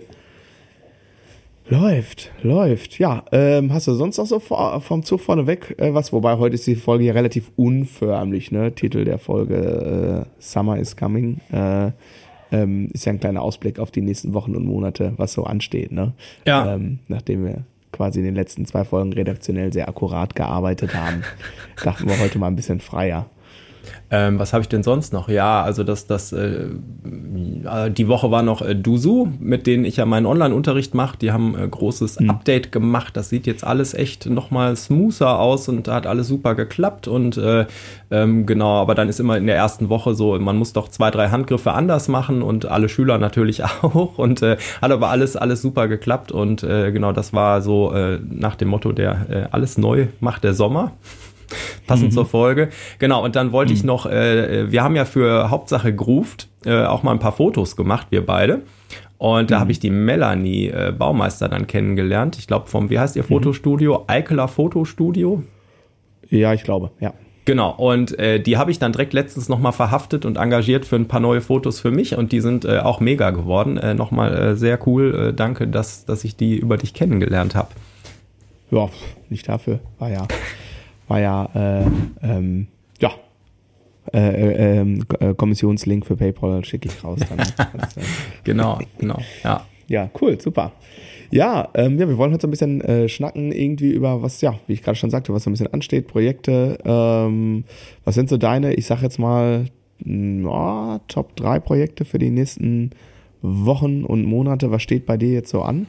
Läuft, 1.68 2.30
läuft. 2.42 3.00
Ja, 3.00 3.24
ähm, 3.32 3.72
hast 3.72 3.88
du 3.88 3.94
sonst 3.94 4.18
noch 4.18 4.26
so 4.26 4.38
vor, 4.38 4.80
vom 4.80 5.02
Zug 5.02 5.20
vorne 5.20 5.48
weg 5.48 5.74
äh, 5.78 5.92
was? 5.92 6.12
Wobei 6.12 6.36
heute 6.38 6.54
ist 6.54 6.66
die 6.66 6.76
Folge 6.76 7.04
ja 7.04 7.12
relativ 7.12 7.50
unförmlich, 7.56 8.52
ne? 8.52 8.72
Titel 8.72 9.04
der 9.04 9.18
Folge 9.18 10.26
äh, 10.26 10.30
Summer 10.38 10.78
is 10.78 10.96
Coming. 10.96 11.40
Äh, 11.50 11.90
ähm, 12.52 12.90
ist 12.92 13.04
ja 13.04 13.12
ein 13.12 13.18
kleiner 13.18 13.42
Ausblick 13.42 13.80
auf 13.80 13.90
die 13.90 14.00
nächsten 14.00 14.32
Wochen 14.32 14.54
und 14.54 14.64
Monate, 14.64 15.14
was 15.16 15.32
so 15.32 15.42
ansteht, 15.42 15.90
ne? 15.90 16.12
Ja. 16.46 16.74
Ähm, 16.74 17.00
nachdem 17.08 17.44
wir 17.44 17.64
quasi 17.90 18.20
in 18.20 18.26
den 18.26 18.36
letzten 18.36 18.64
zwei 18.66 18.84
Folgen 18.84 19.12
redaktionell 19.12 19.72
sehr 19.72 19.88
akkurat 19.88 20.36
gearbeitet 20.36 20.94
haben, 20.94 21.24
dachten 21.82 22.08
wir 22.08 22.20
heute 22.20 22.38
mal 22.38 22.46
ein 22.46 22.56
bisschen 22.56 22.78
freier. 22.78 23.26
Ähm, 24.10 24.38
was 24.38 24.52
habe 24.52 24.62
ich 24.62 24.68
denn 24.68 24.82
sonst 24.82 25.12
noch? 25.12 25.28
Ja, 25.28 25.62
also 25.62 25.82
das, 25.82 26.06
das, 26.06 26.32
äh, 26.32 26.68
die 27.04 28.08
Woche 28.08 28.30
war 28.30 28.42
noch 28.42 28.62
äh, 28.62 28.74
Dusu, 28.74 29.28
mit 29.40 29.66
denen 29.66 29.84
ich 29.84 29.96
ja 29.96 30.06
meinen 30.06 30.26
Online-Unterricht 30.26 30.94
mache. 30.94 31.18
Die 31.18 31.32
haben 31.32 31.56
äh, 31.58 31.66
großes 31.66 32.20
mhm. 32.20 32.30
Update 32.30 32.72
gemacht. 32.72 33.16
Das 33.16 33.28
sieht 33.28 33.46
jetzt 33.46 33.64
alles 33.64 33.94
echt 33.94 34.26
nochmal 34.26 34.76
smoother 34.76 35.38
aus 35.38 35.68
und 35.68 35.88
da 35.88 35.94
hat 35.94 36.06
alles 36.06 36.28
super 36.28 36.54
geklappt. 36.54 37.08
Und 37.08 37.36
äh, 37.36 37.66
ähm, 38.10 38.46
genau, 38.46 38.80
aber 38.80 38.94
dann 38.94 39.08
ist 39.08 39.20
immer 39.20 39.36
in 39.36 39.46
der 39.46 39.56
ersten 39.56 39.88
Woche 39.88 40.14
so, 40.14 40.38
man 40.38 40.56
muss 40.56 40.72
doch 40.72 40.88
zwei, 40.88 41.10
drei 41.10 41.28
Handgriffe 41.28 41.72
anders 41.72 42.08
machen 42.08 42.42
und 42.42 42.66
alle 42.66 42.88
Schüler 42.88 43.18
natürlich 43.18 43.64
auch. 43.82 44.18
Und 44.18 44.42
äh, 44.42 44.56
hat 44.80 44.90
aber 44.90 45.10
alles, 45.10 45.36
alles 45.36 45.62
super 45.62 45.88
geklappt. 45.88 46.32
Und 46.32 46.62
äh, 46.62 46.92
genau, 46.92 47.12
das 47.12 47.32
war 47.32 47.62
so 47.62 47.92
äh, 47.92 48.18
nach 48.28 48.56
dem 48.56 48.68
Motto, 48.68 48.92
der 48.92 49.26
äh, 49.28 49.44
alles 49.50 49.78
neu 49.78 50.06
macht 50.20 50.44
der 50.44 50.54
Sommer 50.54 50.92
passend 51.86 52.10
mhm. 52.10 52.14
zur 52.14 52.26
Folge. 52.26 52.68
Genau, 52.98 53.24
und 53.24 53.36
dann 53.36 53.52
wollte 53.52 53.72
mhm. 53.72 53.76
ich 53.76 53.84
noch, 53.84 54.06
äh, 54.06 54.70
wir 54.70 54.82
haben 54.82 54.96
ja 54.96 55.04
für 55.04 55.50
Hauptsache 55.50 55.94
Grooved 55.94 56.48
äh, 56.64 56.84
auch 56.84 57.02
mal 57.02 57.12
ein 57.12 57.18
paar 57.18 57.32
Fotos 57.32 57.76
gemacht, 57.76 58.08
wir 58.10 58.24
beide. 58.24 58.62
Und 59.18 59.50
da 59.50 59.56
mhm. 59.56 59.60
habe 59.60 59.72
ich 59.72 59.78
die 59.78 59.90
Melanie 59.90 60.68
äh, 60.68 60.92
Baumeister 60.96 61.48
dann 61.48 61.66
kennengelernt. 61.66 62.36
Ich 62.38 62.46
glaube, 62.46 62.66
vom, 62.66 62.90
wie 62.90 62.98
heißt 62.98 63.16
ihr 63.16 63.22
mhm. 63.22 63.28
Fotostudio? 63.28 64.04
Eikeler 64.06 64.48
Fotostudio? 64.48 65.42
Ja, 66.28 66.52
ich 66.52 66.64
glaube, 66.64 66.90
ja. 67.00 67.14
Genau, 67.46 67.70
und 67.70 68.18
äh, 68.18 68.40
die 68.40 68.56
habe 68.56 68.72
ich 68.72 68.80
dann 68.80 68.90
direkt 68.90 69.12
letztens 69.12 69.48
nochmal 69.48 69.70
verhaftet 69.70 70.24
und 70.24 70.36
engagiert 70.36 70.84
für 70.84 70.96
ein 70.96 71.06
paar 71.06 71.20
neue 71.20 71.40
Fotos 71.40 71.78
für 71.78 71.92
mich 71.92 72.16
und 72.16 72.32
die 72.32 72.40
sind 72.40 72.64
äh, 72.64 72.80
auch 72.80 72.98
mega 72.98 73.30
geworden. 73.30 73.76
Äh, 73.76 73.94
nochmal 73.94 74.36
äh, 74.36 74.56
sehr 74.56 74.84
cool. 74.88 75.28
Äh, 75.28 75.32
danke, 75.32 75.68
dass, 75.68 76.04
dass 76.04 76.24
ich 76.24 76.34
die 76.34 76.56
über 76.56 76.76
dich 76.76 76.92
kennengelernt 76.92 77.54
habe. 77.54 77.68
Ja, 78.72 78.88
nicht 79.30 79.48
dafür. 79.48 79.78
War 80.00 80.10
ja 80.10 80.26
war 81.08 81.20
ja, 81.20 81.48
äh, 81.54 81.86
ähm, 82.22 82.68
ja, 83.00 83.12
äh, 84.12 84.18
äh, 84.18 84.78
ähm, 84.80 85.04
äh, 85.20 85.34
Kommissionslink 85.34 86.06
für 86.06 86.16
PayPal 86.16 86.64
schicke 86.64 86.88
ich 86.88 87.04
raus. 87.04 87.20
Dann. 87.28 87.38
äh, 87.78 88.02
genau, 88.44 88.78
genau, 88.98 89.18
ja. 89.42 89.66
Ja, 89.88 90.10
cool, 90.20 90.40
super. 90.40 90.72
Ja, 91.30 91.68
ähm, 91.74 91.98
ja, 91.98 92.08
wir 92.08 92.18
wollen 92.18 92.32
heute 92.32 92.42
so 92.42 92.48
ein 92.48 92.50
bisschen 92.50 92.80
äh, 92.80 93.08
schnacken 93.08 93.52
irgendwie 93.52 93.90
über 93.90 94.22
was, 94.22 94.40
ja, 94.40 94.58
wie 94.66 94.72
ich 94.72 94.82
gerade 94.82 94.96
schon 94.96 95.10
sagte, 95.10 95.32
was 95.32 95.44
so 95.44 95.50
ein 95.50 95.52
bisschen 95.52 95.72
ansteht, 95.72 96.08
Projekte. 96.08 96.78
Ähm, 96.84 97.64
was 98.04 98.14
sind 98.14 98.28
so 98.28 98.36
deine, 98.36 98.74
ich 98.74 98.86
sag 98.86 99.02
jetzt 99.02 99.18
mal, 99.18 99.66
oh, 100.04 100.98
Top 101.08 101.36
3 101.36 101.60
Projekte 101.60 102.04
für 102.04 102.18
die 102.18 102.30
nächsten 102.30 102.90
Wochen 103.42 104.04
und 104.04 104.24
Monate? 104.24 104.70
Was 104.70 104.82
steht 104.82 105.06
bei 105.06 105.16
dir 105.16 105.32
jetzt 105.32 105.50
so 105.50 105.62
an? 105.62 105.86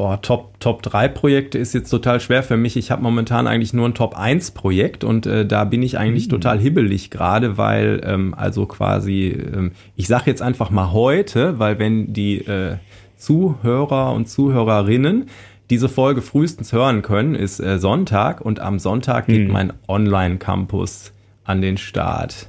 Boah, 0.00 0.22
Top, 0.22 0.58
Top 0.60 0.82
3 0.82 1.08
Projekte 1.08 1.58
ist 1.58 1.74
jetzt 1.74 1.90
total 1.90 2.20
schwer 2.20 2.42
für 2.42 2.56
mich. 2.56 2.78
Ich 2.78 2.90
habe 2.90 3.02
momentan 3.02 3.46
eigentlich 3.46 3.74
nur 3.74 3.86
ein 3.86 3.92
Top 3.92 4.16
1 4.16 4.52
Projekt 4.52 5.04
und 5.04 5.26
äh, 5.26 5.44
da 5.44 5.64
bin 5.64 5.82
ich 5.82 5.98
eigentlich 5.98 6.24
mhm. 6.28 6.30
total 6.30 6.58
hibbelig 6.58 7.10
gerade, 7.10 7.58
weil 7.58 8.00
ähm, 8.02 8.32
also 8.32 8.64
quasi, 8.64 9.26
ähm, 9.26 9.72
ich 9.96 10.06
sage 10.06 10.22
jetzt 10.28 10.40
einfach 10.40 10.70
mal 10.70 10.92
heute, 10.92 11.58
weil 11.58 11.78
wenn 11.78 12.14
die 12.14 12.38
äh, 12.38 12.78
Zuhörer 13.18 14.14
und 14.14 14.26
Zuhörerinnen 14.26 15.28
diese 15.68 15.90
Folge 15.90 16.22
frühestens 16.22 16.72
hören 16.72 17.02
können, 17.02 17.34
ist 17.34 17.60
äh, 17.60 17.78
Sonntag 17.78 18.40
und 18.40 18.58
am 18.58 18.78
Sonntag 18.78 19.26
geht 19.26 19.48
mhm. 19.48 19.52
mein 19.52 19.72
Online-Campus 19.86 21.12
an 21.44 21.60
den 21.60 21.76
Start. 21.76 22.48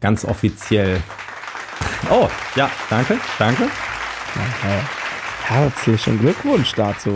Ganz 0.00 0.26
offiziell. 0.26 0.98
Oh, 2.10 2.28
ja, 2.54 2.68
danke, 2.90 3.16
danke. 3.38 3.62
Okay. 3.62 5.05
Herzlichen 5.48 6.18
Glückwunsch 6.18 6.74
dazu. 6.74 7.10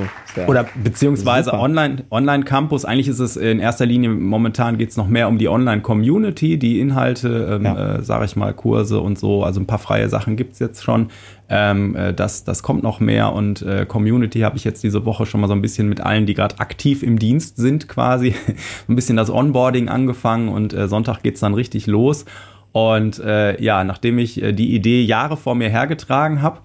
Oder 0.47 0.65
beziehungsweise 0.85 1.53
Online, 1.53 2.05
Online 2.13 2.45
Campus. 2.45 2.85
Eigentlich 2.85 3.09
ist 3.09 3.19
es 3.19 3.37
in 3.37 3.59
erster 3.59 3.87
Linie, 3.87 4.11
momentan 4.11 4.79
geht 4.79 4.91
es 4.91 4.97
noch 4.97 5.09
mehr 5.09 5.27
um 5.27 5.37
die 5.37 5.49
Online-Community, 5.49 6.57
die 6.57 6.79
Inhalte, 6.79 7.57
ähm, 7.57 7.65
ja. 7.65 7.97
äh, 7.97 8.03
sage 8.05 8.27
ich 8.27 8.37
mal, 8.37 8.55
Kurse 8.55 9.01
und 9.01 9.19
so. 9.19 9.43
Also 9.43 9.59
ein 9.59 9.67
paar 9.67 9.81
freie 9.81 10.09
Sachen 10.09 10.37
gibt 10.37 10.53
es 10.53 10.61
jetzt 10.61 10.85
schon. 10.85 11.09
Ähm, 11.49 11.97
äh, 11.97 12.15
das, 12.15 12.45
das 12.45 12.63
kommt 12.63 12.85
noch 12.85 13.01
mehr 13.01 13.33
und 13.33 13.63
äh, 13.63 13.85
Community 13.85 14.41
habe 14.41 14.57
ich 14.57 14.63
jetzt 14.63 14.85
diese 14.85 15.05
Woche 15.05 15.27
schon 15.27 15.41
mal 15.41 15.49
so 15.49 15.55
ein 15.55 15.63
bisschen 15.63 15.89
mit 15.89 16.01
allen, 16.01 16.27
die 16.27 16.35
gerade 16.35 16.61
aktiv 16.61 17.03
im 17.03 17.19
Dienst 17.19 17.57
sind, 17.57 17.89
quasi, 17.89 18.37
ein 18.89 18.95
bisschen 18.95 19.17
das 19.17 19.29
Onboarding 19.29 19.89
angefangen 19.89 20.51
und 20.51 20.73
äh, 20.73 20.87
Sonntag 20.87 21.25
geht's 21.25 21.41
dann 21.41 21.55
richtig 21.55 21.89
los. 21.89 22.27
Und 22.71 23.19
äh, 23.19 23.61
ja, 23.61 23.83
nachdem 23.83 24.19
ich 24.19 24.41
äh, 24.41 24.53
die 24.53 24.73
Idee 24.73 25.03
Jahre 25.03 25.37
vor 25.37 25.57
mir 25.57 25.69
hergetragen 25.69 26.43
habe 26.43 26.61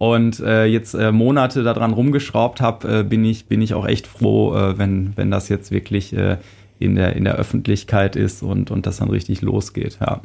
und 0.00 0.40
äh, 0.40 0.64
jetzt 0.64 0.94
äh, 0.94 1.12
Monate 1.12 1.62
daran 1.62 1.92
rumgeschraubt 1.92 2.62
habe, 2.62 3.00
äh, 3.00 3.02
bin 3.02 3.22
ich 3.22 3.48
bin 3.48 3.60
ich 3.60 3.74
auch 3.74 3.86
echt 3.86 4.06
froh, 4.06 4.54
äh, 4.56 4.78
wenn 4.78 5.12
wenn 5.16 5.30
das 5.30 5.50
jetzt 5.50 5.70
wirklich 5.70 6.16
äh, 6.16 6.38
in 6.78 6.96
der 6.96 7.16
in 7.16 7.24
der 7.24 7.34
Öffentlichkeit 7.34 8.16
ist 8.16 8.42
und 8.42 8.70
und 8.70 8.86
das 8.86 8.96
dann 8.96 9.10
richtig 9.10 9.42
losgeht. 9.42 9.98
Ja. 10.00 10.22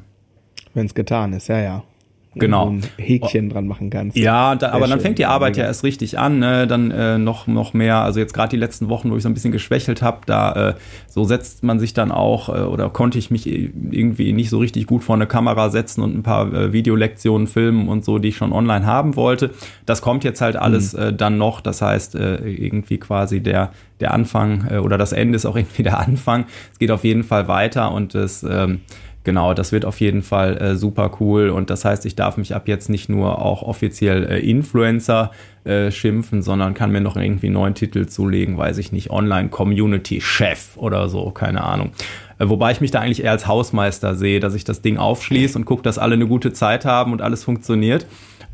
Wenn 0.74 0.86
es 0.86 0.96
getan 0.96 1.34
ist, 1.34 1.50
ja 1.50 1.60
ja 1.60 1.84
genau. 2.36 2.70
ein 2.70 2.84
Häkchen 2.98 3.50
dran 3.50 3.68
machen 3.68 3.90
kannst. 3.90 4.18
Ja, 4.18 4.56
da, 4.56 4.72
aber 4.72 4.88
dann 4.88 5.00
fängt 5.00 5.18
die 5.18 5.26
Arbeit 5.26 5.58
ja 5.58 5.66
erst 5.66 5.84
richtig 5.84 6.20
an, 6.20 6.40
ne? 6.40 6.68
dann 6.68 6.92
äh, 6.92 7.18
noch 7.18 7.48
noch 7.48 7.74
mehr. 7.74 7.98
Also 7.98 8.20
jetzt 8.20 8.34
gerade 8.34 8.50
die 8.50 8.58
letzten 8.58 8.90
Wochen, 8.90 9.12
wo 9.12 9.18
ich 9.18 9.24
so 9.24 9.30
ein 9.30 9.34
bisschen 9.34 9.52
geschwächelt 9.52 10.02
habe, 10.02 10.22
da 10.26 10.70
äh, 10.70 10.74
so 11.08 11.24
setzt 11.24 11.64
man 11.64 11.80
sich 11.80 11.94
dann 11.94 12.12
auch 12.12 12.50
äh, 12.50 12.62
oder 12.62 12.90
konnte 12.90 13.18
ich 13.18 13.32
mich 13.32 13.48
irgendwie 13.48 14.34
nicht 14.34 14.50
so 14.50 14.60
richtig 14.60 14.88
gut 14.88 15.04
vor 15.04 15.16
eine 15.16 15.28
Kamera 15.28 15.70
setzen 15.70 16.02
und 16.02 16.16
ein 16.16 16.24
paar 16.24 16.54
äh, 16.54 16.74
Videolektionen 16.74 17.48
filmen 17.48 17.88
und 17.88 18.06
so, 18.06 18.20
die 18.20 18.30
ich 18.30 18.38
schon 18.38 18.52
online 18.52 18.86
haben 18.86 19.16
wollte. 19.16 19.52
Das 19.86 20.02
kommt 20.02 20.24
jetzt 20.24 20.42
halt 20.42 20.56
alles 20.56 20.94
mhm. 20.94 21.00
äh, 21.02 21.14
dann 21.14 21.38
noch. 21.38 21.62
Das 21.62 21.82
heißt 21.82 22.16
äh, 22.16 22.38
irgendwie 22.48 22.98
quasi 22.98 23.42
der 23.42 23.72
der 24.00 24.14
Anfang 24.14 24.68
äh, 24.70 24.78
oder 24.78 24.98
das 24.98 25.14
Ende 25.14 25.36
ist 25.36 25.46
auch 25.46 25.56
irgendwie 25.58 25.84
der 25.84 26.00
Anfang. 26.00 26.46
Es 26.72 26.80
geht 26.80 26.92
auf 26.92 27.04
jeden 27.04 27.24
Fall 27.24 27.48
weiter 27.48 27.92
und 27.92 28.16
es 28.16 28.44
ähm, 28.44 28.82
genau, 29.26 29.54
das 29.54 29.74
wird 29.74 29.84
auf 29.84 30.00
jeden 30.00 30.22
Fall 30.22 30.58
äh, 30.58 30.76
super 30.78 31.12
cool. 31.20 31.50
Und 31.50 31.70
das 31.70 31.84
heißt, 31.84 32.06
ich 32.06 32.16
darf 32.16 32.38
mich 32.38 32.56
ab 32.56 32.70
jetzt 32.70 32.90
nicht 32.90 33.10
nur 33.10 33.42
auch 33.42 33.62
offiziell 33.64 34.24
äh, 34.24 34.40
Influencer 34.40 35.32
äh, 35.66 35.92
schimpfen, 35.92 36.42
sondern 36.42 36.74
kann 36.74 36.92
mir 36.92 37.02
noch 37.02 37.18
irgendwie 37.18 37.50
neuen 37.50 37.74
Titel 37.74 38.06
zulegen, 38.06 38.58
weiß 38.58 38.78
ich 38.78 38.94
nicht, 38.94 39.10
Online-Community-Chef 39.10 40.78
oder 40.78 41.10
so, 41.10 41.32
keine 41.32 41.64
Ahnung. 41.66 41.92
Äh, 42.40 42.48
wobei 42.48 42.72
ich 42.72 42.80
mich 42.80 42.92
da 42.92 43.02
eigentlich 43.02 43.24
eher 43.24 43.32
als 43.32 43.48
Hausmeister 43.48 44.16
sehe, 44.16 44.40
dass 44.40 44.56
ich 44.56 44.64
das 44.64 44.82
Ding 44.82 44.98
aufschließe 44.98 45.58
und 45.58 45.66
gucke, 45.66 45.84
dass 45.84 45.98
alle 45.98 46.14
eine 46.14 46.28
gute 46.28 46.54
Zeit 46.54 46.86
haben 46.86 47.12
und 47.12 47.22
alles 47.22 47.44
funktioniert. 47.44 48.06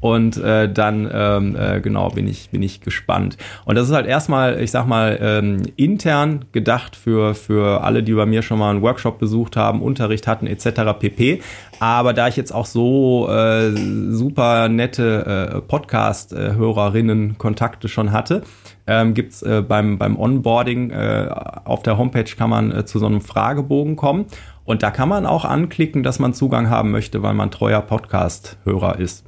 Und 0.02 0.38
äh, 0.38 0.72
dann 0.72 1.10
ähm, 1.14 1.56
äh, 1.56 1.80
genau 1.80 2.10
bin 2.10 2.28
ich 2.28 2.50
bin 2.50 2.62
ich 2.62 2.82
gespannt. 2.82 3.38
Und 3.66 3.76
das 3.76 3.88
ist 3.88 3.94
halt 3.94 4.08
erstmal, 4.08 4.60
ich 4.62 4.72
sag 4.72 4.88
mal 4.88 5.18
ähm, 5.22 5.62
intern 5.78 6.46
gedacht 6.52 6.96
für 6.96 7.36
für 7.36 7.84
alle, 7.84 8.04
die 8.04 8.14
bei 8.14 8.26
mir 8.26 8.42
schon 8.42 8.60
mal 8.60 8.72
einen 8.72 8.82
Workshop 8.82 9.20
besucht 9.20 9.56
haben, 9.56 9.82
Unterricht 9.82 10.28
hatten 10.28 10.48
etc. 10.48 11.00
pp. 11.00 11.42
Aber 11.80 12.14
da 12.14 12.28
ich 12.28 12.36
jetzt 12.36 12.54
auch 12.54 12.66
so 12.66 13.30
äh, 13.30 13.72
super 14.10 14.70
nette 14.70 15.52
äh, 15.56 15.62
Podcast-Hörerinnen 15.62 17.38
Kontakte 17.38 17.88
schon 17.88 18.12
hatte, 18.12 18.44
ähm, 18.88 19.14
gibt 19.14 19.34
es 19.34 19.42
äh, 19.42 19.64
beim, 19.68 19.98
beim 19.98 20.18
Onboarding 20.18 20.92
äh, 20.92 21.30
auf 21.64 21.84
der 21.84 21.98
Homepage 21.98 22.36
kann 22.38 22.50
man 22.50 22.72
äh, 22.72 22.86
zu 22.86 23.00
so 23.00 23.06
einem 23.06 23.22
Fragebogen 23.22 23.96
kommen. 23.96 24.26
Und 24.66 24.84
da 24.84 24.92
kann 24.92 25.10
man 25.10 25.26
auch 25.26 25.46
anklicken, 25.46 26.04
dass 26.04 26.20
man 26.20 26.34
Zugang 26.34 26.70
haben 26.70 26.92
möchte, 26.92 27.24
weil 27.24 27.34
man 27.34 27.52
treuer 27.52 27.82
Podcast-Hörer 27.82 29.00
ist. 29.00 29.26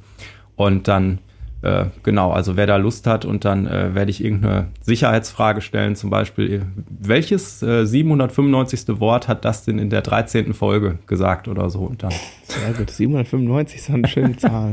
Und 0.56 0.88
dann, 0.88 1.18
äh, 1.62 1.86
genau, 2.02 2.32
also 2.32 2.56
wer 2.56 2.66
da 2.66 2.76
Lust 2.76 3.06
hat 3.06 3.24
und 3.24 3.44
dann 3.44 3.66
äh, 3.66 3.94
werde 3.94 4.10
ich 4.10 4.24
irgendeine 4.24 4.68
Sicherheitsfrage 4.82 5.60
stellen, 5.60 5.96
zum 5.96 6.10
Beispiel, 6.10 6.66
welches 6.88 7.62
äh, 7.62 7.86
795. 7.86 9.00
Wort 9.00 9.28
hat 9.28 9.44
das 9.44 9.64
denn 9.64 9.78
in 9.78 9.90
der 9.90 10.02
13. 10.02 10.54
Folge 10.54 10.98
gesagt 11.06 11.48
oder 11.48 11.70
so? 11.70 11.80
Und 11.80 12.02
dann. 12.02 12.12
Sehr 12.44 12.72
gut, 12.72 12.90
795 12.90 13.80
ist 13.80 13.90
eine 13.90 14.08
schöne 14.08 14.36
Zahl. 14.36 14.72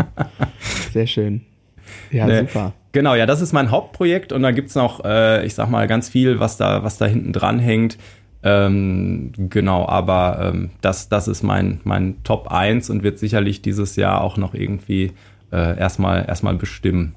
Sehr 0.91 1.07
schön. 1.07 1.41
Ja, 2.11 2.25
nee. 2.25 2.39
super. 2.41 2.73
Genau, 2.93 3.15
ja, 3.15 3.25
das 3.25 3.41
ist 3.41 3.53
mein 3.53 3.71
Hauptprojekt 3.71 4.33
und 4.33 4.43
dann 4.43 4.53
gibt's 4.53 4.75
noch, 4.75 5.03
äh, 5.05 5.45
ich 5.45 5.55
sag 5.55 5.69
mal, 5.69 5.87
ganz 5.87 6.09
viel, 6.09 6.39
was 6.39 6.57
da, 6.57 6.83
was 6.83 6.97
da 6.97 7.05
hinten 7.05 7.31
dran 7.31 7.59
hängt. 7.59 7.97
Ähm, 8.43 9.31
genau, 9.37 9.87
aber 9.87 10.51
ähm, 10.53 10.71
das, 10.81 11.07
das 11.09 11.27
ist 11.27 11.43
mein, 11.43 11.79
mein 11.83 12.23
Top 12.23 12.51
1 12.51 12.89
und 12.89 13.03
wird 13.03 13.19
sicherlich 13.19 13.61
dieses 13.61 13.95
Jahr 13.95 14.21
auch 14.21 14.35
noch 14.37 14.53
irgendwie 14.53 15.11
äh, 15.51 15.77
erstmal, 15.77 16.25
erstmal 16.27 16.55
bestimmen. 16.55 17.15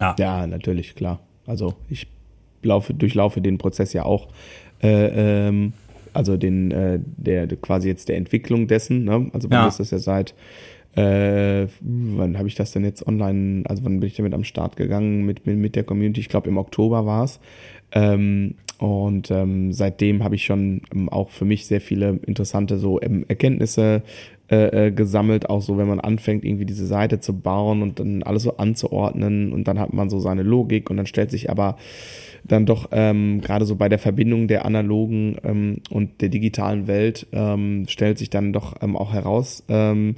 Ja. 0.00 0.14
ja, 0.18 0.46
natürlich, 0.46 0.94
klar. 0.94 1.20
Also 1.46 1.74
ich 1.88 2.06
laufe, 2.62 2.92
durchlaufe 2.94 3.40
den 3.40 3.58
Prozess 3.58 3.92
ja 3.92 4.04
auch. 4.04 4.28
Äh, 4.82 5.48
ähm, 5.48 5.72
also 6.12 6.36
den, 6.36 6.70
äh, 6.70 6.98
der 7.02 7.46
quasi 7.56 7.88
jetzt 7.88 8.08
der 8.08 8.16
Entwicklung 8.16 8.68
dessen. 8.68 9.04
Ne? 9.04 9.30
Also 9.32 9.48
bei 9.48 9.56
ja. 9.56 9.62
mir 9.62 9.68
ist 9.68 9.80
das 9.80 9.90
ja 9.90 9.98
seit 9.98 10.34
äh, 10.96 11.66
wann 11.80 12.38
habe 12.38 12.48
ich 12.48 12.54
das 12.54 12.72
denn 12.72 12.82
jetzt 12.82 13.06
online, 13.06 13.64
also 13.68 13.84
wann 13.84 14.00
bin 14.00 14.08
ich 14.08 14.16
damit 14.16 14.32
am 14.32 14.44
Start 14.44 14.76
gegangen 14.76 15.26
mit, 15.26 15.46
mit, 15.46 15.58
mit 15.58 15.76
der 15.76 15.84
Community? 15.84 16.20
Ich 16.20 16.30
glaube 16.30 16.48
im 16.48 16.56
Oktober 16.56 17.04
war 17.04 17.24
es. 17.24 17.38
Ähm, 17.92 18.54
und 18.78 19.30
ähm, 19.30 19.72
seitdem 19.72 20.22
habe 20.22 20.34
ich 20.34 20.44
schon 20.44 20.82
ähm, 20.94 21.08
auch 21.08 21.30
für 21.30 21.44
mich 21.44 21.66
sehr 21.66 21.80
viele 21.80 22.18
interessante 22.26 22.78
so 22.78 23.00
ähm, 23.00 23.24
Erkenntnisse 23.28 24.02
äh, 24.48 24.86
äh, 24.86 24.90
gesammelt, 24.92 25.50
auch 25.50 25.60
so 25.60 25.76
wenn 25.76 25.88
man 25.88 25.98
anfängt, 25.98 26.44
irgendwie 26.44 26.66
diese 26.66 26.86
Seite 26.86 27.18
zu 27.18 27.38
bauen 27.38 27.82
und 27.82 27.98
dann 27.98 28.22
alles 28.22 28.44
so 28.44 28.58
anzuordnen 28.58 29.52
und 29.52 29.66
dann 29.66 29.80
hat 29.80 29.92
man 29.92 30.08
so 30.08 30.20
seine 30.20 30.42
Logik 30.42 30.88
und 30.88 30.98
dann 30.98 31.06
stellt 31.06 31.30
sich 31.30 31.50
aber 31.50 31.76
dann 32.44 32.64
doch 32.64 32.90
ähm, 32.92 33.40
gerade 33.40 33.64
so 33.64 33.76
bei 33.76 33.88
der 33.88 33.98
Verbindung 33.98 34.46
der 34.46 34.64
analogen 34.64 35.36
ähm, 35.42 35.78
und 35.90 36.20
der 36.20 36.28
digitalen 36.28 36.86
Welt 36.86 37.26
ähm, 37.32 37.86
stellt 37.88 38.18
sich 38.18 38.30
dann 38.30 38.52
doch 38.52 38.74
ähm, 38.82 38.96
auch 38.96 39.12
heraus, 39.12 39.64
ähm, 39.68 40.14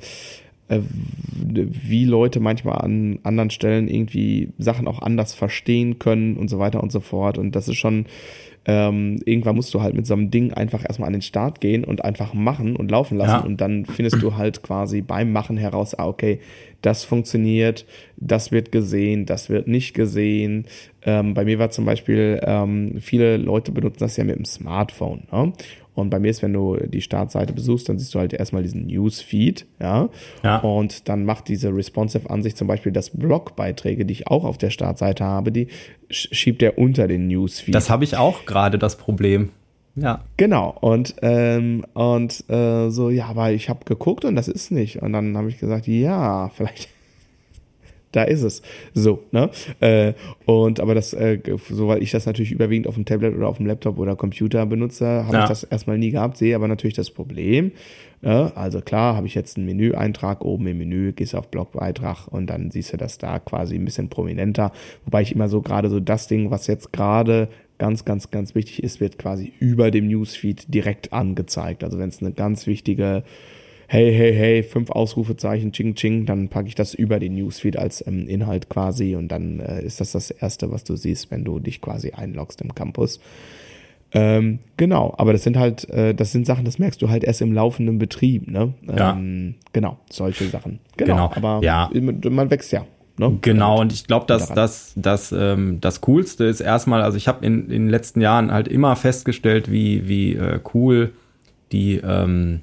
äh, 0.69 0.81
wie 0.83 2.05
Leute 2.05 2.41
manchmal 2.41 2.79
an 2.83 3.21
anderen 3.23 3.51
Stellen 3.51 3.89
irgendwie 3.89 4.51
Sachen 4.59 4.87
auch 4.87 5.01
anders 5.01 5.33
verstehen 5.35 5.99
können 5.99 6.37
und 6.37 6.49
so 6.49 6.59
weiter 6.59 6.83
und 6.83 6.93
so 6.93 7.01
fort. 7.01 7.39
Und 7.39 7.57
das 7.57 7.69
ist 7.69 7.77
schon, 7.77 8.05
ähm, 8.69 9.19
irgendwann 9.25 9.57
musst 9.57 9.73
du 9.73 9.81
halt 9.81 9.95
mit 9.95 10.07
so 10.07 10.13
einem 10.13 10.31
Ding 10.31 10.53
einfach 10.53 10.85
erstmal 10.85 11.07
an 11.07 11.15
den 11.15 11.23
Start 11.23 11.63
gehen 11.63 11.85
und 11.85 12.05
einfach 12.05 12.35
machen 12.35 12.77
und 12.77 12.91
laufen 12.91 13.17
lassen. 13.17 13.31
Ja. 13.31 13.39
Und 13.41 13.63
dann 13.63 13.87
findest 13.87 14.23
du 14.23 14.37
halt 14.37 14.63
quasi 14.63 15.01
beim 15.01 15.33
Machen 15.33 15.57
heraus, 15.57 15.95
ah, 15.95 16.07
okay, 16.07 16.41
das 16.83 17.05
funktioniert, 17.05 17.87
das 18.17 18.53
wird 18.53 18.73
gesehen, 18.73 19.27
das 19.27 19.51
wird 19.51 19.67
nicht 19.67 19.95
gesehen. 19.95 20.67
Ähm, 21.03 21.35
bei 21.35 21.45
mir 21.45 21.59
war 21.59 21.71
zum 21.71 21.85
Beispiel, 21.85 22.41
ähm, 22.43 22.97
viele 23.01 23.37
Leute 23.37 23.73
benutzen 23.73 24.01
das 24.01 24.17
ja 24.17 24.25
mit 24.25 24.37
dem 24.37 24.45
Smartphone. 24.45 25.27
Ne? 25.33 25.53
Und 25.95 26.11
bei 26.11 26.21
mir 26.21 26.31
ist, 26.31 26.43
wenn 26.43 26.53
du 26.53 26.77
die 26.77 27.01
Startseite 27.01 27.53
besuchst, 27.53 27.89
dann 27.89 27.99
siehst 27.99 28.15
du 28.15 28.21
halt 28.21 28.33
erstmal 28.33 28.63
diesen 28.63 28.87
Newsfeed, 28.87 29.67
ja? 29.81 30.09
ja. 30.45 30.59
Und 30.59 31.09
dann 31.09 31.25
macht 31.25 31.49
diese 31.49 31.75
responsive 31.75 32.31
Ansicht 32.31 32.57
zum 32.57 32.69
Beispiel, 32.69 32.93
dass 32.93 33.11
Blogbeiträge, 33.11 34.07
die 34.07 34.13
ich 34.13 34.29
auch 34.29 34.45
auf 34.45 34.59
der 34.59 34.71
Startseite 34.71 35.25
habe, 35.25 35.51
die 35.51 35.67
schiebt 36.09 36.63
er 36.63 36.79
unter 36.79 37.09
den 37.09 37.27
Newsfeed. 37.27 37.75
Das 37.75 37.91
habe 37.91 38.05
ich 38.05 38.17
auch 38.17 38.47
gerade 38.47 38.79
das 38.79 38.97
Problem. 38.97 39.51
Ja. 40.01 40.21
Genau. 40.37 40.77
Und, 40.81 41.17
ähm, 41.23 41.85
und 41.95 42.45
äh, 42.49 42.91
so, 42.91 43.11
ja, 43.11 43.27
aber 43.27 43.53
ich 43.53 43.69
habe 43.69 43.85
geguckt 43.85 44.25
und 44.25 44.37
das 44.37 44.49
ist 44.49 44.71
nicht. 44.71 45.03
Und 45.03 45.13
dann 45.13 45.37
habe 45.37 45.49
ich 45.49 45.59
gesagt, 45.59 45.87
ja, 45.87 46.51
vielleicht 46.55 46.89
da 48.13 48.23
ist 48.23 48.43
es. 48.43 48.63
So, 48.95 49.25
ne? 49.33 49.51
Äh, 49.81 50.15
und 50.47 50.81
aber 50.81 50.95
das, 50.95 51.13
äh, 51.13 51.39
so 51.71 51.89
weil 51.89 52.03
ich 52.03 52.11
das 52.11 52.27
natürlich 52.27 52.53
überwiegend 52.53 52.87
auf 52.87 52.95
dem 52.95 53.05
Tablet 53.05 53.37
oder 53.37 53.49
auf 53.49 53.59
dem 53.59 53.67
Laptop 53.67 53.99
oder 53.99 54.17
Computer 54.17 54.65
benutze, 54.67 55.25
habe 55.25 55.37
ja. 55.37 55.43
ich 55.43 55.49
das 55.49 55.65
erstmal 55.65 55.99
nie 55.99 56.11
gehabt, 56.11 56.37
sehe 56.37 56.55
aber 56.55 56.69
natürlich 56.69 56.95
das 56.97 57.11
Problem. 57.11 57.73
Ne? 58.21 58.53
Also 58.55 58.81
klar, 58.81 59.17
habe 59.17 59.27
ich 59.27 59.35
jetzt 59.35 59.57
einen 59.57 59.67
Menüeintrag 59.67 60.45
oben 60.45 60.67
im 60.67 60.79
Menü, 60.79 61.13
gehst 61.13 61.35
auf 61.35 61.49
Blogbeitrag 61.49 62.27
und 62.29 62.49
dann 62.49 62.71
siehst 62.71 62.93
du 62.93 62.97
das 62.97 63.19
da 63.19 63.39
quasi 63.39 63.77
ein 63.77 63.85
bisschen 63.85 64.09
prominenter. 64.09 64.73
Wobei 65.05 65.23
ich 65.23 65.33
immer 65.35 65.49
so 65.49 65.61
gerade 65.61 65.89
so 65.89 66.01
das 66.01 66.27
Ding, 66.27 66.51
was 66.51 66.67
jetzt 66.67 66.93
gerade 66.93 67.49
ganz, 67.79 68.05
ganz, 68.05 68.31
ganz 68.31 68.55
wichtig 68.55 68.83
ist, 68.83 69.01
wird 69.01 69.19
quasi 69.19 69.53
über 69.59 69.91
dem 69.91 70.09
Newsfeed 70.09 70.73
direkt 70.73 71.13
angezeigt. 71.13 71.85
Also 71.85 71.99
wenn 71.99 72.09
es 72.09 72.21
eine 72.21 72.33
ganz 72.33 72.67
wichtige 72.67 73.25
hey, 73.89 74.15
hey, 74.15 74.35
hey, 74.35 74.63
fünf 74.63 74.91
Ausrufezeichen, 74.91 75.73
ching, 75.73 75.95
ching, 75.95 76.27
dann 76.27 76.49
packe 76.49 76.69
ich 76.69 76.75
das 76.75 76.93
über 76.93 77.19
den 77.19 77.35
Newsfeed 77.35 77.79
als 77.79 78.07
ähm, 78.07 78.29
Inhalt 78.29 78.69
quasi 78.69 79.17
und 79.17 79.29
dann 79.29 79.61
äh, 79.61 79.83
ist 79.83 80.01
das 80.01 80.13
das 80.13 80.31
Erste, 80.31 80.71
was 80.71 80.85
du 80.85 80.95
siehst, 80.95 81.31
wenn 81.31 81.43
du 81.43 81.59
dich 81.59 81.81
quasi 81.81 82.13
einloggst 82.13 82.61
im 82.61 82.75
Campus. 82.75 83.19
Ähm, 84.13 84.59
genau, 84.77 85.15
aber 85.17 85.33
das 85.33 85.43
sind 85.43 85.57
halt, 85.57 85.89
äh, 85.89 86.15
das 86.15 86.33
sind 86.33 86.47
Sachen, 86.47 86.67
das 86.67 86.79
merkst 86.79 87.01
du 87.01 87.09
halt 87.09 87.25
erst 87.25 87.41
im 87.41 87.53
laufenden 87.53 87.99
Betrieb, 87.99 88.47
ne? 88.51 88.75
Ja. 88.87 89.13
Ähm, 89.13 89.55
genau, 89.73 89.99
solche 90.11 90.45
Sachen. 90.45 90.81
Genau, 90.99 91.29
genau. 91.29 91.33
aber 91.35 91.65
ja. 91.65 91.91
man 91.93 92.51
wächst 92.51 92.73
ja. 92.73 92.87
Ne? 93.19 93.39
Genau, 93.41 93.81
und 93.81 93.93
ich 93.93 94.07
glaube, 94.07 94.27
dass 94.27 94.49
das, 94.49 94.93
das, 94.97 95.33
ähm, 95.33 95.81
das 95.81 96.01
Coolste 96.01 96.45
ist 96.45 96.61
erstmal, 96.61 97.03
also 97.03 97.17
ich 97.17 97.29
habe 97.29 97.45
in, 97.45 97.65
in 97.65 97.83
den 97.83 97.89
letzten 97.91 98.21
Jahren 98.21 98.53
halt 98.53 98.69
immer 98.69 98.95
festgestellt, 98.97 99.71
wie, 99.71 100.09
wie 100.09 100.35
äh, 100.35 100.61
cool 100.73 101.13
die, 101.73 101.97
ähm, 101.97 102.61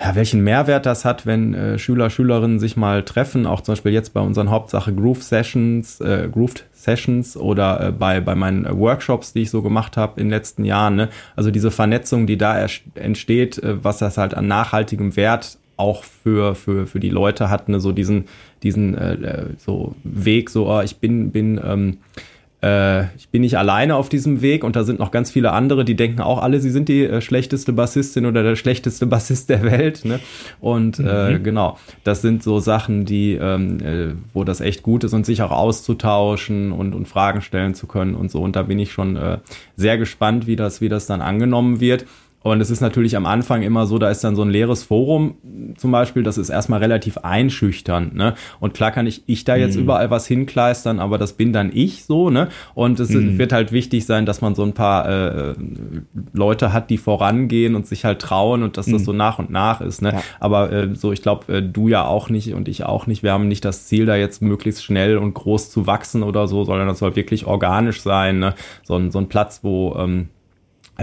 ja, 0.00 0.14
welchen 0.16 0.42
Mehrwert 0.42 0.86
das 0.86 1.04
hat, 1.04 1.26
wenn 1.26 1.54
äh, 1.54 1.78
Schüler, 1.78 2.10
Schülerinnen 2.10 2.58
sich 2.58 2.76
mal 2.76 3.04
treffen, 3.04 3.46
auch 3.46 3.60
zum 3.60 3.72
Beispiel 3.72 3.92
jetzt 3.92 4.14
bei 4.14 4.20
unseren 4.20 4.50
Hauptsache 4.50 4.92
Groove 4.92 5.22
Sessions, 5.22 6.00
äh, 6.00 6.28
Grooved 6.30 6.64
Sessions 6.72 7.36
oder 7.36 7.88
äh, 7.88 7.92
bei, 7.92 8.20
bei 8.20 8.34
meinen 8.34 8.66
Workshops, 8.78 9.32
die 9.32 9.42
ich 9.42 9.50
so 9.50 9.62
gemacht 9.62 9.96
habe 9.96 10.20
in 10.20 10.26
den 10.26 10.32
letzten 10.32 10.64
Jahren. 10.64 10.96
Ne? 10.96 11.08
Also 11.36 11.50
diese 11.50 11.70
Vernetzung, 11.70 12.26
die 12.26 12.36
da 12.36 12.66
entsteht, 12.94 13.58
äh, 13.58 13.84
was 13.84 13.98
das 13.98 14.18
halt 14.18 14.34
an 14.34 14.48
nachhaltigem 14.48 15.14
Wert 15.14 15.58
auch 15.76 16.04
für, 16.04 16.54
für, 16.54 16.86
für 16.86 17.00
die 17.00 17.10
Leute 17.10 17.48
hat, 17.48 17.68
ne? 17.68 17.78
so 17.78 17.92
diesen, 17.92 18.24
diesen 18.62 18.96
äh, 18.96 19.14
äh 19.14 19.46
so 19.58 19.94
Weg, 20.04 20.50
so, 20.50 20.68
oh, 20.68 20.80
ich 20.80 20.96
bin, 20.96 21.30
bin 21.30 21.60
ähm, 21.64 21.98
äh, 22.62 23.06
ich 23.16 23.28
bin 23.28 23.42
nicht 23.42 23.58
alleine 23.58 23.96
auf 23.96 24.08
diesem 24.08 24.40
Weg 24.40 24.62
und 24.62 24.76
da 24.76 24.84
sind 24.84 25.00
noch 25.00 25.10
ganz 25.10 25.30
viele 25.30 25.52
andere, 25.52 25.84
die 25.84 25.96
denken 25.96 26.20
auch 26.20 26.40
alle, 26.40 26.60
sie 26.60 26.70
sind 26.70 26.88
die 26.88 27.04
äh, 27.04 27.20
schlechteste 27.20 27.72
Bassistin 27.72 28.24
oder 28.24 28.42
der 28.42 28.56
schlechteste 28.56 29.06
Bassist 29.06 29.50
der 29.50 29.62
Welt. 29.64 30.04
Ne? 30.04 30.20
Und 30.60 31.00
äh, 31.00 31.32
mhm. 31.32 31.42
genau, 31.42 31.78
das 32.04 32.22
sind 32.22 32.42
so 32.42 32.60
Sachen, 32.60 33.04
die, 33.04 33.34
ähm, 33.34 33.80
äh, 33.80 34.14
wo 34.32 34.44
das 34.44 34.60
echt 34.60 34.82
gut 34.82 35.02
ist 35.02 35.12
und 35.12 35.26
sich 35.26 35.42
auch 35.42 35.50
auszutauschen 35.50 36.70
und, 36.70 36.94
und 36.94 37.08
Fragen 37.08 37.40
stellen 37.40 37.74
zu 37.74 37.86
können 37.86 38.14
und 38.14 38.30
so. 38.30 38.40
Und 38.40 38.54
da 38.54 38.62
bin 38.62 38.78
ich 38.78 38.92
schon 38.92 39.16
äh, 39.16 39.38
sehr 39.76 39.98
gespannt, 39.98 40.46
wie 40.46 40.56
das, 40.56 40.80
wie 40.80 40.88
das 40.88 41.06
dann 41.06 41.20
angenommen 41.20 41.80
wird. 41.80 42.06
Und 42.42 42.60
es 42.60 42.70
ist 42.70 42.80
natürlich 42.80 43.16
am 43.16 43.26
Anfang 43.26 43.62
immer 43.62 43.86
so, 43.86 43.98
da 43.98 44.10
ist 44.10 44.24
dann 44.24 44.36
so 44.36 44.42
ein 44.42 44.50
leeres 44.50 44.82
Forum 44.84 45.36
zum 45.76 45.90
Beispiel, 45.90 46.22
das 46.22 46.38
ist 46.38 46.50
erstmal 46.50 46.80
relativ 46.80 47.18
einschüchternd, 47.18 48.14
ne? 48.14 48.34
Und 48.60 48.74
klar 48.74 48.90
kann 48.90 49.06
ich, 49.06 49.22
ich 49.26 49.44
da 49.44 49.56
jetzt 49.56 49.76
mhm. 49.76 49.82
überall 49.82 50.10
was 50.10 50.26
hinkleistern, 50.26 50.98
aber 50.98 51.18
das 51.18 51.34
bin 51.34 51.52
dann 51.52 51.70
ich 51.72 52.04
so, 52.04 52.30
ne? 52.30 52.48
Und 52.74 53.00
es 53.00 53.10
mhm. 53.10 53.38
wird 53.38 53.52
halt 53.52 53.72
wichtig 53.72 54.06
sein, 54.06 54.26
dass 54.26 54.40
man 54.40 54.54
so 54.54 54.62
ein 54.62 54.72
paar 54.72 55.08
äh, 55.08 55.54
Leute 56.32 56.72
hat, 56.72 56.90
die 56.90 56.98
vorangehen 56.98 57.74
und 57.74 57.86
sich 57.86 58.04
halt 58.04 58.20
trauen 58.20 58.62
und 58.62 58.76
dass 58.76 58.86
mhm. 58.86 58.92
das 58.92 59.04
so 59.04 59.12
nach 59.12 59.38
und 59.38 59.50
nach 59.50 59.80
ist, 59.80 60.02
ne? 60.02 60.12
Ja. 60.12 60.22
Aber 60.40 60.72
äh, 60.72 60.94
so, 60.94 61.12
ich 61.12 61.22
glaube, 61.22 61.52
äh, 61.52 61.62
du 61.62 61.88
ja 61.88 62.04
auch 62.04 62.28
nicht 62.28 62.54
und 62.54 62.68
ich 62.68 62.84
auch 62.84 63.06
nicht. 63.06 63.22
Wir 63.22 63.32
haben 63.32 63.48
nicht 63.48 63.64
das 63.64 63.86
Ziel, 63.86 64.06
da 64.06 64.16
jetzt 64.16 64.42
möglichst 64.42 64.84
schnell 64.84 65.16
und 65.16 65.34
groß 65.34 65.70
zu 65.70 65.86
wachsen 65.86 66.22
oder 66.22 66.48
so, 66.48 66.64
sondern 66.64 66.88
das 66.88 66.98
soll 66.98 67.16
wirklich 67.16 67.46
organisch 67.46 68.02
sein, 68.02 68.38
ne? 68.38 68.54
So 68.82 68.96
ein, 68.96 69.10
so 69.10 69.18
ein 69.18 69.28
Platz, 69.28 69.60
wo 69.62 69.96
ähm, 69.98 70.22
äh, 70.22 70.41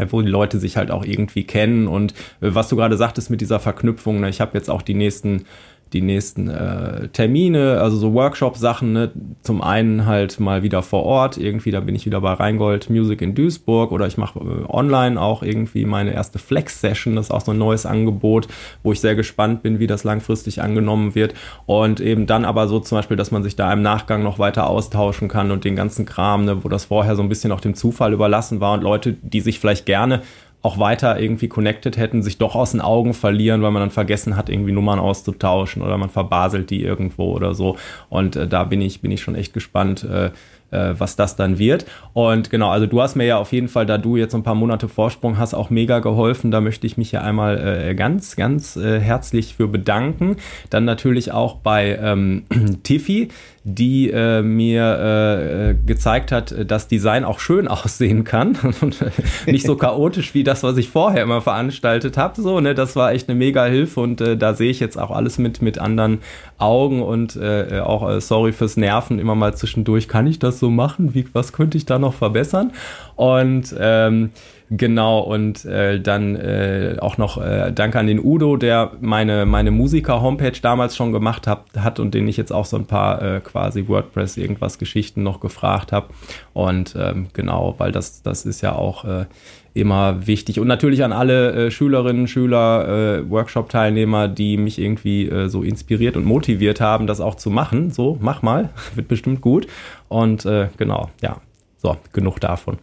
wo 0.10 0.21
die 0.21 0.30
Leute 0.30 0.60
sich 0.60 0.78
halt 0.78 0.91
auch 0.91 1.06
irgendwie 1.06 1.43
kennen. 1.43 1.88
Und 1.88 2.13
äh, 2.41 2.54
was 2.54 2.69
du 2.69 2.75
gerade 2.75 2.97
sagtest 2.97 3.30
mit 3.30 3.41
dieser 3.41 3.60
Verknüpfung, 3.60 4.19
ne, 4.19 4.30
ich 4.30 4.41
habe 4.41 4.58
jetzt 4.58 4.69
auch 4.69 4.82
die 4.82 4.93
nächsten 4.93 5.45
die 5.93 6.02
nächsten 6.02 6.49
äh, 6.49 7.08
Termine, 7.10 7.80
also 7.82 7.97
so 7.97 8.13
Workshop-Sachen. 8.13 8.93
Ne? 8.93 9.12
Zum 9.41 9.62
einen 9.62 10.06
halt 10.06 10.39
mal 10.39 10.63
wieder 10.63 10.84
vor 10.84 11.04
Ort, 11.04 11.38
irgendwie, 11.38 11.71
da 11.71 11.80
bin 11.80 11.95
ich 11.95 12.06
wieder 12.06 12.21
bei 12.21 12.34
Rheingold 12.34 12.89
Music 12.89 13.21
in 13.21 13.34
Duisburg 13.34 13.91
oder 13.91 14.06
ich 14.06 14.17
mache 14.17 14.39
äh, 14.39 14.71
online 14.71 15.19
auch 15.19 15.41
irgendwie 15.41 15.86
meine 15.86 16.13
erste 16.13 16.38
Flex-Session, 16.39 17.15
das 17.15 17.28
ist 17.28 17.32
auch 17.32 17.41
so 17.41 17.52
ein 17.52 17.58
neues 17.58 17.86
Angebot, 17.86 18.47
wo 18.84 18.91
ich 18.91 19.02
sehr 19.02 19.15
gespannt 19.15 19.63
bin, 19.63 19.80
wie 19.80 19.88
das 19.88 20.04
langfristig 20.04 20.62
angenommen 20.62 21.15
wird. 21.15 21.34
Und 21.65 21.99
eben 21.99 22.28
dann 22.28 22.45
aber 22.45 22.67
so 22.67 22.80
zum 22.80 22.97
Beispiel, 22.97 23.17
dass 23.17 23.32
man 23.32 23.43
sich 23.43 23.56
da 23.56 23.71
im 23.73 23.82
Nachgang 23.82 24.23
noch 24.23 24.39
weiter 24.39 24.67
austauschen 24.69 25.28
kann 25.28 25.52
und 25.52 25.63
den 25.65 25.75
ganzen 25.75 26.06
Kram, 26.06 26.45
ne, 26.45 26.63
wo 26.63 26.69
das 26.69 26.86
vorher 26.86 27.15
so 27.15 27.23
ein 27.23 27.30
bisschen 27.30 27.52
auch 27.52 27.62
dem 27.62 27.73
Zufall 27.73 28.13
überlassen 28.13 28.60
war 28.60 28.73
und 28.73 28.84
Leute, 28.84 29.13
die 29.13 29.41
sich 29.41 29.60
vielleicht 29.60 29.86
gerne 29.86 30.21
auch 30.62 30.78
weiter 30.78 31.19
irgendwie 31.19 31.48
connected 31.48 31.98
hätten, 31.98 32.22
sich 32.22 32.38
doch 32.38 32.56
aus 32.56 32.72
den 32.72 32.82
Augen 32.82 33.13
verlieren, 33.13 33.62
weil 33.62 33.72
man 33.72 33.82
dann 33.82 33.91
vergessen 33.91 34.36
hat, 34.36 34.50
irgendwie 34.50 34.74
Nummern 34.74 35.00
auszutauschen 35.00 35.82
oder 35.82 35.98
man 35.98 36.10
verbaselt 36.10 36.69
die 36.69 36.84
irgendwo 36.84 37.34
oder 37.34 37.54
so. 37.54 37.78
Und 38.10 38.36
äh, 38.36 38.48
da 38.48 38.65
bin 38.65 38.82
ich, 38.82 39.02
bin 39.02 39.12
ich 39.12 39.22
schon 39.22 39.36
echt 39.36 39.54
gespannt, 39.54 40.04
äh, 40.04 40.32
äh, 40.72 40.93
was 40.98 41.15
das 41.15 41.36
dann 41.36 41.58
wird. 41.60 41.86
Und 42.13 42.50
genau, 42.50 42.69
also 42.69 42.86
du 42.86 43.02
hast 43.02 43.15
mir 43.15 43.26
ja 43.26 43.38
auf 43.38 43.52
jeden 43.54 43.67
Fall, 43.67 43.86
da 43.86 43.98
du 43.98 44.17
jetzt 44.17 44.36
ein 44.36 44.43
paar 44.43 44.56
Monate 44.56 44.88
Vorsprung 44.88 45.38
hast, 45.38 45.54
auch 45.54 45.69
mega 45.69 46.00
geholfen. 46.00 46.52
Da 46.52 46.62
möchte 46.62 46.88
ich 46.88 46.98
mich 46.98 47.12
ja 47.12 47.22
einmal 47.22 47.58
äh, 47.58 47.95
ganz, 47.95 48.36
ganz 48.36 48.76
äh, 48.76 49.00
herzlich 49.00 49.56
für 49.56 49.67
bedanken. 49.67 50.38
Dann 50.69 50.86
natürlich 50.86 51.32
auch 51.32 51.56
bei 51.56 51.98
ähm, 52.02 52.43
Tiffy, 52.84 53.30
die 53.63 54.10
äh, 54.10 54.41
mir 54.41 55.76
äh, 55.76 55.86
gezeigt 55.86 56.32
hat, 56.32 56.56
dass 56.69 56.88
Design 56.88 57.26
auch 57.26 57.39
schön 57.39 57.67
aussehen 57.69 58.24
kann 58.24 58.58
und 58.82 59.04
nicht 59.45 59.65
so 59.65 59.76
chaotisch 59.76 60.34
wie 60.34 60.43
das, 60.43 60.63
was 60.63 60.78
ich 60.78 60.89
vorher 60.89 61.24
immer 61.24 61.41
veranstaltet 61.41 62.17
habe. 62.17 62.41
So, 62.41 62.60
ne, 62.60 62.74
das 62.74 62.95
war 62.95 63.12
echt 63.12 63.30
eine 63.30 63.38
mega 63.38 63.65
Hilfe 63.65 64.00
und 64.00 64.22
äh, 64.22 64.38
da 64.38 64.54
sehe 64.54 64.72
ich 64.72 64.80
jetzt 64.80 64.98
auch 64.98 65.12
alles 65.12 65.38
mit 65.38 65.62
mit 65.62 65.78
anderen 65.80 66.19
Augen 66.58 67.02
und 67.02 67.36
äh, 67.36 67.80
auch 67.84 68.10
äh, 68.10 68.22
sorry 68.22 68.52
fürs 68.52 68.78
Nerven 68.78 69.19
immer 69.19 69.36
mal 69.36 69.56
zwischendurch. 69.56 70.08
Kann 70.08 70.28
ich 70.28 70.39
das 70.39 70.60
so 70.60 70.69
machen? 70.69 71.13
Wie, 71.13 71.26
was 71.34 71.54
könnte 71.54 71.78
ich 71.78 71.86
da 71.86 72.00
noch 72.00 72.13
verbessern? 72.13 72.72
Und 73.20 73.76
ähm, 73.78 74.32
Genau, 74.72 75.22
und 75.22 75.66
äh, 75.66 76.00
dann 76.00 76.36
äh, 76.36 76.98
auch 77.00 77.18
noch 77.18 77.44
äh, 77.44 77.72
Danke 77.74 77.98
an 77.98 78.06
den 78.06 78.24
Udo, 78.24 78.56
der 78.56 78.92
meine, 79.02 79.48
meine 79.48 79.72
Musiker-Homepage 79.72 80.60
damals 80.62 80.96
schon 80.96 81.12
gemacht 81.12 81.48
hat, 81.48 81.64
hat 81.76 82.00
und 82.00 82.14
den 82.14 82.28
ich 82.28 82.38
jetzt 82.38 82.52
auch 82.52 82.66
so 82.66 82.78
ein 82.78 82.86
paar 82.86 83.20
äh, 83.20 83.40
quasi 83.40 83.88
WordPress 83.88 84.38
irgendwas 84.38 84.78
Geschichten 84.78 85.24
noch 85.24 85.40
gefragt 85.40 85.92
habe. 85.92 86.10
Und 86.54 86.96
ähm, 87.00 87.30
genau, 87.34 87.74
weil 87.80 87.92
das, 87.92 88.22
das 88.22 88.46
ist 88.46 88.62
ja 88.62 88.76
auch 88.76 89.06
äh, 89.06 89.26
immer 89.74 90.28
wichtig. 90.28 90.60
Und 90.60 90.68
natürlich 90.68 91.04
an 91.04 91.14
alle 91.14 91.54
äh, 91.54 91.72
Schülerinnen, 91.72 92.28
Schüler, 92.28 93.18
äh, 93.18 93.30
Workshop-Teilnehmer, 93.30 94.28
die 94.28 94.58
mich 94.58 94.78
irgendwie 94.78 95.28
äh, 95.28 95.50
so 95.50 95.64
inspiriert 95.64 96.16
und 96.16 96.26
motiviert 96.26 96.80
haben, 96.80 97.08
das 97.08 97.22
auch 97.22 97.34
zu 97.34 97.50
machen. 97.50 97.90
So, 97.90 98.20
mach 98.22 98.44
mal, 98.44 98.70
wird 98.94 99.08
bestimmt 99.08 99.42
gut. 99.42 99.66
Und 100.10 100.46
äh, 100.46 100.68
genau, 100.78 101.10
ja, 101.24 101.38
so, 101.78 101.98
genug 102.14 102.40
davon. 102.40 102.78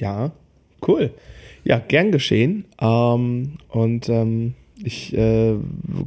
Ja, 0.00 0.32
cool. 0.86 1.12
Ja, 1.64 1.78
gern 1.78 2.10
geschehen. 2.10 2.64
Ähm, 2.80 3.58
und 3.68 4.08
ähm, 4.08 4.54
ich 4.82 5.16
äh, 5.16 5.56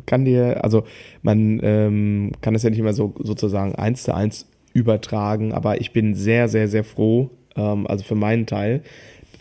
kann 0.05 0.25
dir, 0.25 0.63
also 0.63 0.83
man 1.21 1.59
ähm, 1.63 2.31
kann 2.41 2.55
es 2.55 2.63
ja 2.63 2.69
nicht 2.69 2.79
immer 2.79 2.93
so 2.93 3.13
sozusagen 3.19 3.75
eins 3.75 4.03
zu 4.03 4.15
eins 4.15 4.47
übertragen, 4.73 5.53
aber 5.53 5.79
ich 5.79 5.91
bin 5.91 6.15
sehr, 6.15 6.47
sehr, 6.49 6.67
sehr 6.67 6.83
froh, 6.83 7.29
ähm, 7.55 7.85
also 7.85 8.03
für 8.03 8.15
meinen 8.15 8.47
Teil, 8.47 8.81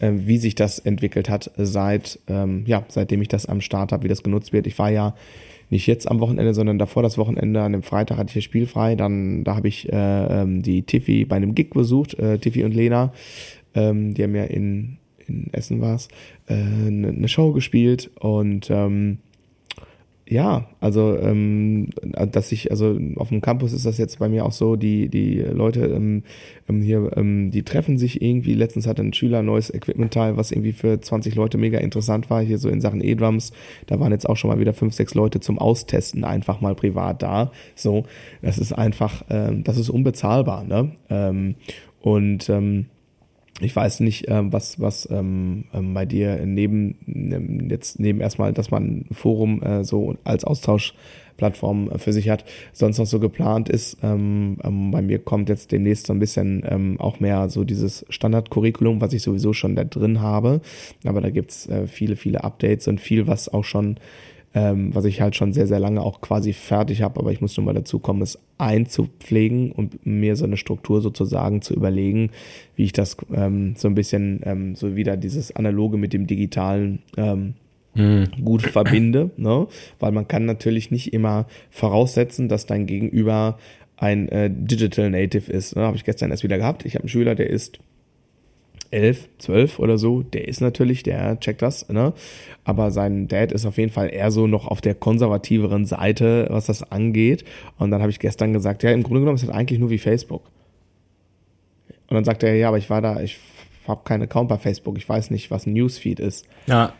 äh, 0.00 0.12
wie 0.14 0.36
sich 0.36 0.54
das 0.54 0.78
entwickelt 0.78 1.30
hat, 1.30 1.50
seit 1.56 2.18
ähm, 2.28 2.64
ja, 2.66 2.84
seitdem 2.88 3.22
ich 3.22 3.28
das 3.28 3.46
am 3.46 3.62
Start 3.62 3.92
habe, 3.92 4.04
wie 4.04 4.08
das 4.08 4.22
genutzt 4.22 4.52
wird. 4.52 4.66
Ich 4.66 4.78
war 4.78 4.90
ja 4.90 5.14
nicht 5.70 5.86
jetzt 5.86 6.10
am 6.10 6.20
Wochenende, 6.20 6.52
sondern 6.52 6.78
davor 6.78 7.02
das 7.02 7.16
Wochenende, 7.16 7.62
an 7.62 7.72
dem 7.72 7.82
Freitag 7.82 8.18
hatte 8.18 8.28
ich 8.28 8.34
hier 8.34 8.42
spielfrei. 8.42 8.94
Dann 8.94 9.42
da 9.42 9.56
habe 9.56 9.68
ich 9.68 9.90
äh, 9.90 9.96
ähm, 10.42 10.62
die 10.62 10.82
Tiffy 10.82 11.24
bei 11.24 11.36
einem 11.36 11.54
Gig 11.54 11.70
besucht, 11.70 12.12
äh, 12.18 12.36
Tiffy 12.36 12.64
und 12.64 12.74
Lena. 12.74 13.14
Ähm, 13.74 14.14
die 14.14 14.22
haben 14.22 14.34
ja 14.34 14.44
in, 14.44 14.98
in 15.26 15.52
Essen 15.52 15.80
war's 15.80 16.08
äh, 16.46 16.54
eine 16.54 17.12
ne 17.12 17.28
Show 17.28 17.52
gespielt 17.52 18.10
und 18.20 18.70
ähm, 18.70 19.18
ja, 20.32 20.66
also 20.80 21.18
ähm, 21.18 21.90
dass 22.02 22.52
ich, 22.52 22.70
also 22.70 22.98
auf 23.16 23.28
dem 23.28 23.42
Campus 23.42 23.72
ist 23.72 23.84
das 23.84 23.98
jetzt 23.98 24.18
bei 24.18 24.28
mir 24.28 24.46
auch 24.46 24.52
so, 24.52 24.76
die, 24.76 25.08
die 25.08 25.40
Leute 25.40 25.80
ähm, 25.86 26.22
ähm 26.68 26.80
hier, 26.80 27.10
ähm, 27.16 27.50
die 27.50 27.64
treffen 27.64 27.98
sich 27.98 28.22
irgendwie. 28.22 28.54
Letztens 28.54 28.86
hatte 28.86 29.02
ein 29.02 29.12
Schüler 29.12 29.40
ein 29.40 29.46
neues 29.46 29.68
Equipment-Teil, 29.72 30.36
was 30.36 30.50
irgendwie 30.50 30.72
für 30.72 31.00
20 31.00 31.34
Leute 31.34 31.58
mega 31.58 31.78
interessant 31.78 32.30
war, 32.30 32.40
hier 32.40 32.58
so 32.58 32.68
in 32.70 32.80
Sachen 32.80 33.04
E-Drums. 33.04 33.52
Da 33.86 34.00
waren 34.00 34.12
jetzt 34.12 34.28
auch 34.28 34.36
schon 34.36 34.48
mal 34.48 34.58
wieder 34.58 34.72
fünf, 34.72 34.94
sechs 34.94 35.14
Leute 35.14 35.40
zum 35.40 35.58
Austesten 35.58 36.24
einfach 36.24 36.60
mal 36.60 36.74
privat 36.74 37.22
da. 37.22 37.52
So, 37.74 38.04
das 38.40 38.58
ist 38.58 38.72
einfach, 38.72 39.24
ähm, 39.28 39.64
das 39.64 39.76
ist 39.76 39.90
unbezahlbar, 39.90 40.64
ne? 40.64 40.92
Ähm, 41.10 41.56
und 42.00 42.48
ähm, 42.48 42.86
ich 43.62 43.74
weiß 43.74 44.00
nicht, 44.00 44.26
ähm, 44.28 44.52
was, 44.52 44.80
was 44.80 45.08
ähm, 45.10 45.64
ähm, 45.72 45.94
bei 45.94 46.06
dir 46.06 46.44
neben 46.44 46.96
ähm, 47.06 47.68
jetzt 47.70 48.00
neben 48.00 48.20
erstmal, 48.20 48.52
dass 48.52 48.70
man 48.70 48.84
ein 49.10 49.14
Forum 49.14 49.62
äh, 49.62 49.84
so 49.84 50.16
als 50.24 50.44
Austauschplattform 50.44 51.90
äh, 51.90 51.98
für 51.98 52.12
sich 52.12 52.28
hat, 52.28 52.44
sonst 52.72 52.98
noch 52.98 53.06
so 53.06 53.20
geplant 53.20 53.68
ist. 53.68 53.98
Ähm, 54.02 54.56
bei 54.92 55.02
mir 55.02 55.18
kommt 55.18 55.48
jetzt 55.48 55.72
demnächst 55.72 56.06
so 56.06 56.12
ein 56.12 56.18
bisschen 56.18 56.64
ähm, 56.68 57.00
auch 57.00 57.20
mehr 57.20 57.48
so 57.48 57.64
dieses 57.64 58.06
Standardcurriculum, 58.08 59.00
was 59.00 59.12
ich 59.12 59.22
sowieso 59.22 59.52
schon 59.52 59.76
da 59.76 59.84
drin 59.84 60.20
habe. 60.20 60.60
Aber 61.04 61.20
da 61.20 61.30
gibt's 61.30 61.68
äh, 61.68 61.86
viele, 61.86 62.16
viele 62.16 62.44
Updates 62.44 62.88
und 62.88 63.00
viel, 63.00 63.26
was 63.26 63.52
auch 63.52 63.64
schon 63.64 63.96
ähm, 64.54 64.94
was 64.94 65.04
ich 65.04 65.20
halt 65.20 65.34
schon 65.34 65.52
sehr, 65.52 65.66
sehr 65.66 65.80
lange 65.80 66.02
auch 66.02 66.20
quasi 66.20 66.52
fertig 66.52 67.02
habe, 67.02 67.20
aber 67.20 67.32
ich 67.32 67.40
muss 67.40 67.56
nur 67.56 67.64
mal 67.64 67.74
dazu 67.74 67.98
kommen, 67.98 68.22
es 68.22 68.38
einzupflegen 68.58 69.72
und 69.72 70.04
mir 70.04 70.36
so 70.36 70.44
eine 70.44 70.56
Struktur 70.56 71.00
sozusagen 71.00 71.62
zu 71.62 71.74
überlegen, 71.74 72.30
wie 72.76 72.84
ich 72.84 72.92
das 72.92 73.16
ähm, 73.34 73.74
so 73.76 73.88
ein 73.88 73.94
bisschen 73.94 74.40
ähm, 74.44 74.74
so 74.74 74.94
wieder 74.94 75.16
dieses 75.16 75.54
Analoge 75.56 75.96
mit 75.96 76.12
dem 76.12 76.26
Digitalen 76.26 77.00
ähm, 77.16 77.54
mhm. 77.94 78.28
gut 78.44 78.62
verbinde, 78.62 79.30
ne? 79.36 79.66
weil 79.98 80.12
man 80.12 80.28
kann 80.28 80.44
natürlich 80.44 80.90
nicht 80.90 81.12
immer 81.12 81.46
voraussetzen, 81.70 82.48
dass 82.48 82.66
dein 82.66 82.86
Gegenüber 82.86 83.58
ein 83.96 84.28
äh, 84.28 84.50
Digital 84.52 85.10
Native 85.10 85.50
ist. 85.50 85.76
Ne? 85.76 85.82
Habe 85.82 85.96
ich 85.96 86.04
gestern 86.04 86.30
erst 86.30 86.42
wieder 86.42 86.58
gehabt. 86.58 86.84
Ich 86.84 86.94
habe 86.94 87.04
einen 87.04 87.08
Schüler, 87.08 87.34
der 87.34 87.48
ist 87.48 87.78
elf, 88.92 89.28
zwölf 89.38 89.78
oder 89.78 89.98
so, 89.98 90.22
der 90.22 90.46
ist 90.46 90.60
natürlich, 90.60 91.02
der 91.02 91.40
checkt 91.40 91.62
das, 91.62 91.88
ne? 91.88 92.12
Aber 92.64 92.90
sein 92.90 93.26
Dad 93.26 93.50
ist 93.52 93.66
auf 93.66 93.78
jeden 93.78 93.90
Fall 93.90 94.12
eher 94.12 94.30
so 94.30 94.46
noch 94.46 94.66
auf 94.68 94.80
der 94.80 94.94
konservativeren 94.94 95.86
Seite, 95.86 96.46
was 96.50 96.66
das 96.66 96.92
angeht. 96.92 97.44
Und 97.78 97.90
dann 97.90 98.00
habe 98.00 98.10
ich 98.10 98.18
gestern 98.18 98.52
gesagt, 98.52 98.82
ja, 98.82 98.90
im 98.92 99.02
Grunde 99.02 99.20
genommen 99.20 99.36
ist 99.36 99.48
das 99.48 99.54
eigentlich 99.54 99.80
nur 99.80 99.90
wie 99.90 99.98
Facebook. 99.98 100.44
Und 102.08 102.14
dann 102.14 102.24
sagt 102.24 102.42
er, 102.42 102.54
ja, 102.54 102.68
aber 102.68 102.78
ich 102.78 102.90
war 102.90 103.00
da, 103.00 103.20
ich 103.20 103.38
habe 103.88 104.02
keinen 104.04 104.22
Account 104.22 104.48
bei 104.48 104.58
Facebook, 104.58 104.98
ich 104.98 105.08
weiß 105.08 105.30
nicht, 105.30 105.50
was 105.50 105.66
ein 105.66 105.72
Newsfeed 105.72 106.20
ist. 106.20 106.46
Ja. 106.66 106.92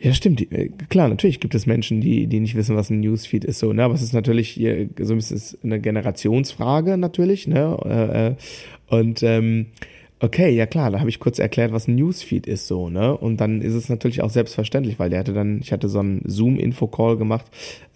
Ja, 0.00 0.14
stimmt. 0.14 0.52
Äh, 0.52 0.68
klar, 0.88 1.08
natürlich 1.08 1.40
gibt 1.40 1.54
es 1.54 1.66
Menschen, 1.66 2.00
die, 2.00 2.28
die 2.28 2.38
nicht 2.38 2.54
wissen, 2.54 2.76
was 2.76 2.90
ein 2.90 3.00
Newsfeed 3.00 3.44
ist, 3.44 3.58
so, 3.58 3.72
ne? 3.72 3.82
Aber 3.82 3.94
es 3.94 4.02
ist 4.02 4.12
natürlich 4.12 4.48
hier, 4.48 4.88
so 5.00 5.12
ein 5.12 5.16
bisschen 5.16 5.58
eine 5.64 5.80
Generationsfrage, 5.80 6.96
natürlich, 6.96 7.48
ne? 7.48 7.76
Äh, 7.84 8.28
äh, 8.28 8.34
und 8.86 9.22
ähm, 9.24 9.66
Okay, 10.20 10.50
ja 10.50 10.66
klar, 10.66 10.90
da 10.90 10.98
habe 10.98 11.08
ich 11.08 11.20
kurz 11.20 11.38
erklärt, 11.38 11.72
was 11.72 11.86
ein 11.86 11.94
Newsfeed 11.94 12.48
ist 12.48 12.66
so, 12.66 12.90
ne? 12.90 13.16
Und 13.16 13.40
dann 13.40 13.62
ist 13.62 13.74
es 13.74 13.88
natürlich 13.88 14.20
auch 14.20 14.30
selbstverständlich, 14.30 14.98
weil 14.98 15.10
der 15.10 15.20
hatte 15.20 15.32
dann, 15.32 15.60
ich 15.60 15.72
hatte 15.72 15.88
so 15.88 16.00
einen 16.00 16.22
Zoom-Info-Call 16.24 17.16
gemacht 17.16 17.46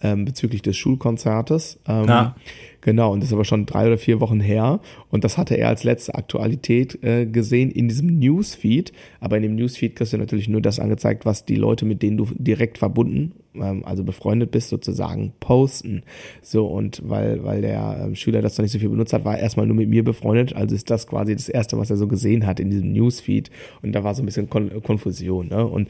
ähm, 0.01 0.23
bezüglich 0.23 0.61
des 0.61 0.77
Schulkonzertes. 0.77 1.79
Ähm, 1.85 2.07
ja. 2.07 2.35
Genau, 2.79 3.11
und 3.11 3.21
das 3.21 3.29
ist 3.29 3.33
aber 3.33 3.43
schon 3.43 3.65
drei 3.65 3.87
oder 3.87 3.97
vier 3.97 4.21
Wochen 4.21 4.39
her. 4.39 4.79
Und 5.09 5.25
das 5.25 5.37
hatte 5.37 5.55
er 5.55 5.67
als 5.67 5.83
letzte 5.83 6.15
Aktualität 6.15 7.03
äh, 7.03 7.25
gesehen 7.25 7.71
in 7.71 7.89
diesem 7.89 8.19
Newsfeed. 8.19 8.93
Aber 9.19 9.35
in 9.37 9.43
dem 9.43 9.55
Newsfeed 9.55 9.95
kriegst 9.95 10.13
du 10.13 10.17
natürlich 10.17 10.47
nur 10.47 10.61
das 10.61 10.79
angezeigt, 10.79 11.25
was 11.25 11.43
die 11.43 11.55
Leute, 11.55 11.85
mit 11.85 12.01
denen 12.01 12.17
du 12.17 12.27
direkt 12.35 12.77
verbunden, 12.77 13.33
ähm, 13.55 13.83
also 13.85 14.03
befreundet 14.03 14.51
bist, 14.51 14.69
sozusagen 14.69 15.33
posten. 15.39 16.03
So, 16.41 16.65
und 16.67 17.01
weil, 17.07 17.43
weil 17.43 17.61
der 17.61 18.05
ähm, 18.05 18.15
Schüler 18.15 18.41
das 18.41 18.57
noch 18.57 18.63
nicht 18.63 18.71
so 18.71 18.79
viel 18.79 18.89
benutzt 18.89 19.13
hat, 19.13 19.25
war 19.25 19.37
er 19.37 19.43
erstmal 19.43 19.65
nur 19.65 19.75
mit 19.75 19.89
mir 19.89 20.03
befreundet. 20.03 20.55
Also 20.55 20.75
ist 20.75 20.89
das 20.89 21.07
quasi 21.07 21.35
das 21.35 21.49
Erste, 21.49 21.77
was 21.77 21.89
er 21.89 21.97
so 21.97 22.07
gesehen 22.07 22.45
hat 22.45 22.59
in 22.59 22.69
diesem 22.69 22.91
Newsfeed. 22.93 23.49
Und 23.81 23.93
da 23.93 24.03
war 24.03 24.15
so 24.15 24.23
ein 24.23 24.25
bisschen 24.25 24.49
Kon 24.49 24.81
Konfusion. 24.83 25.47
Ne? 25.49 25.65
Und 25.65 25.89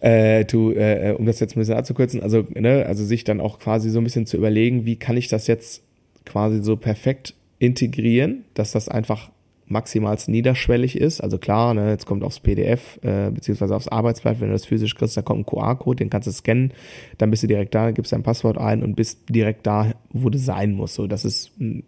äh, 0.00 0.44
to, 0.44 0.72
äh, 0.72 1.14
um 1.18 1.26
das 1.26 1.40
jetzt 1.40 1.56
ein 1.56 1.60
bisschen 1.60 1.76
abzukürzen, 1.76 2.22
also, 2.22 2.46
ne, 2.54 2.86
also 2.86 3.04
sich 3.04 3.24
dann 3.24 3.40
auch 3.40 3.58
quasi 3.58 3.90
so 3.90 3.98
ein 3.98 4.04
bisschen 4.04 4.26
zu 4.26 4.36
überlegen, 4.36 4.84
wie 4.84 4.96
kann 4.96 5.16
ich 5.16 5.28
das 5.28 5.46
jetzt 5.48 5.82
quasi 6.24 6.62
so 6.62 6.76
perfekt 6.76 7.34
integrieren, 7.58 8.44
dass 8.54 8.72
das 8.72 8.88
einfach 8.88 9.30
maximal 9.68 10.16
niederschwellig 10.26 10.96
ist. 10.96 11.20
Also 11.20 11.38
klar, 11.38 11.74
ne, 11.74 11.90
jetzt 11.90 12.06
kommt 12.06 12.24
aufs 12.24 12.40
PDF 12.40 12.98
äh, 13.02 13.30
beziehungsweise 13.30 13.76
aufs 13.76 13.88
Arbeitsblatt, 13.88 14.40
wenn 14.40 14.48
du 14.48 14.54
das 14.54 14.66
physisch 14.66 14.94
kriegst, 14.94 15.16
da 15.16 15.22
kommt 15.22 15.40
ein 15.40 15.46
QR-Code, 15.46 15.96
den 15.96 16.10
kannst 16.10 16.26
du 16.26 16.32
scannen, 16.32 16.72
dann 17.18 17.30
bist 17.30 17.42
du 17.42 17.46
direkt 17.46 17.74
da, 17.74 17.90
gibst 17.90 18.12
dein 18.12 18.22
Passwort 18.22 18.58
ein 18.58 18.82
und 18.82 18.96
bist 18.96 19.20
direkt 19.28 19.66
da, 19.66 19.92
wo 20.10 20.30
du 20.30 20.38
sein 20.38 20.72
musst. 20.72 20.94
So, 20.94 21.06
das 21.06 21.24
ist, 21.24 21.52
ne, 21.58 21.82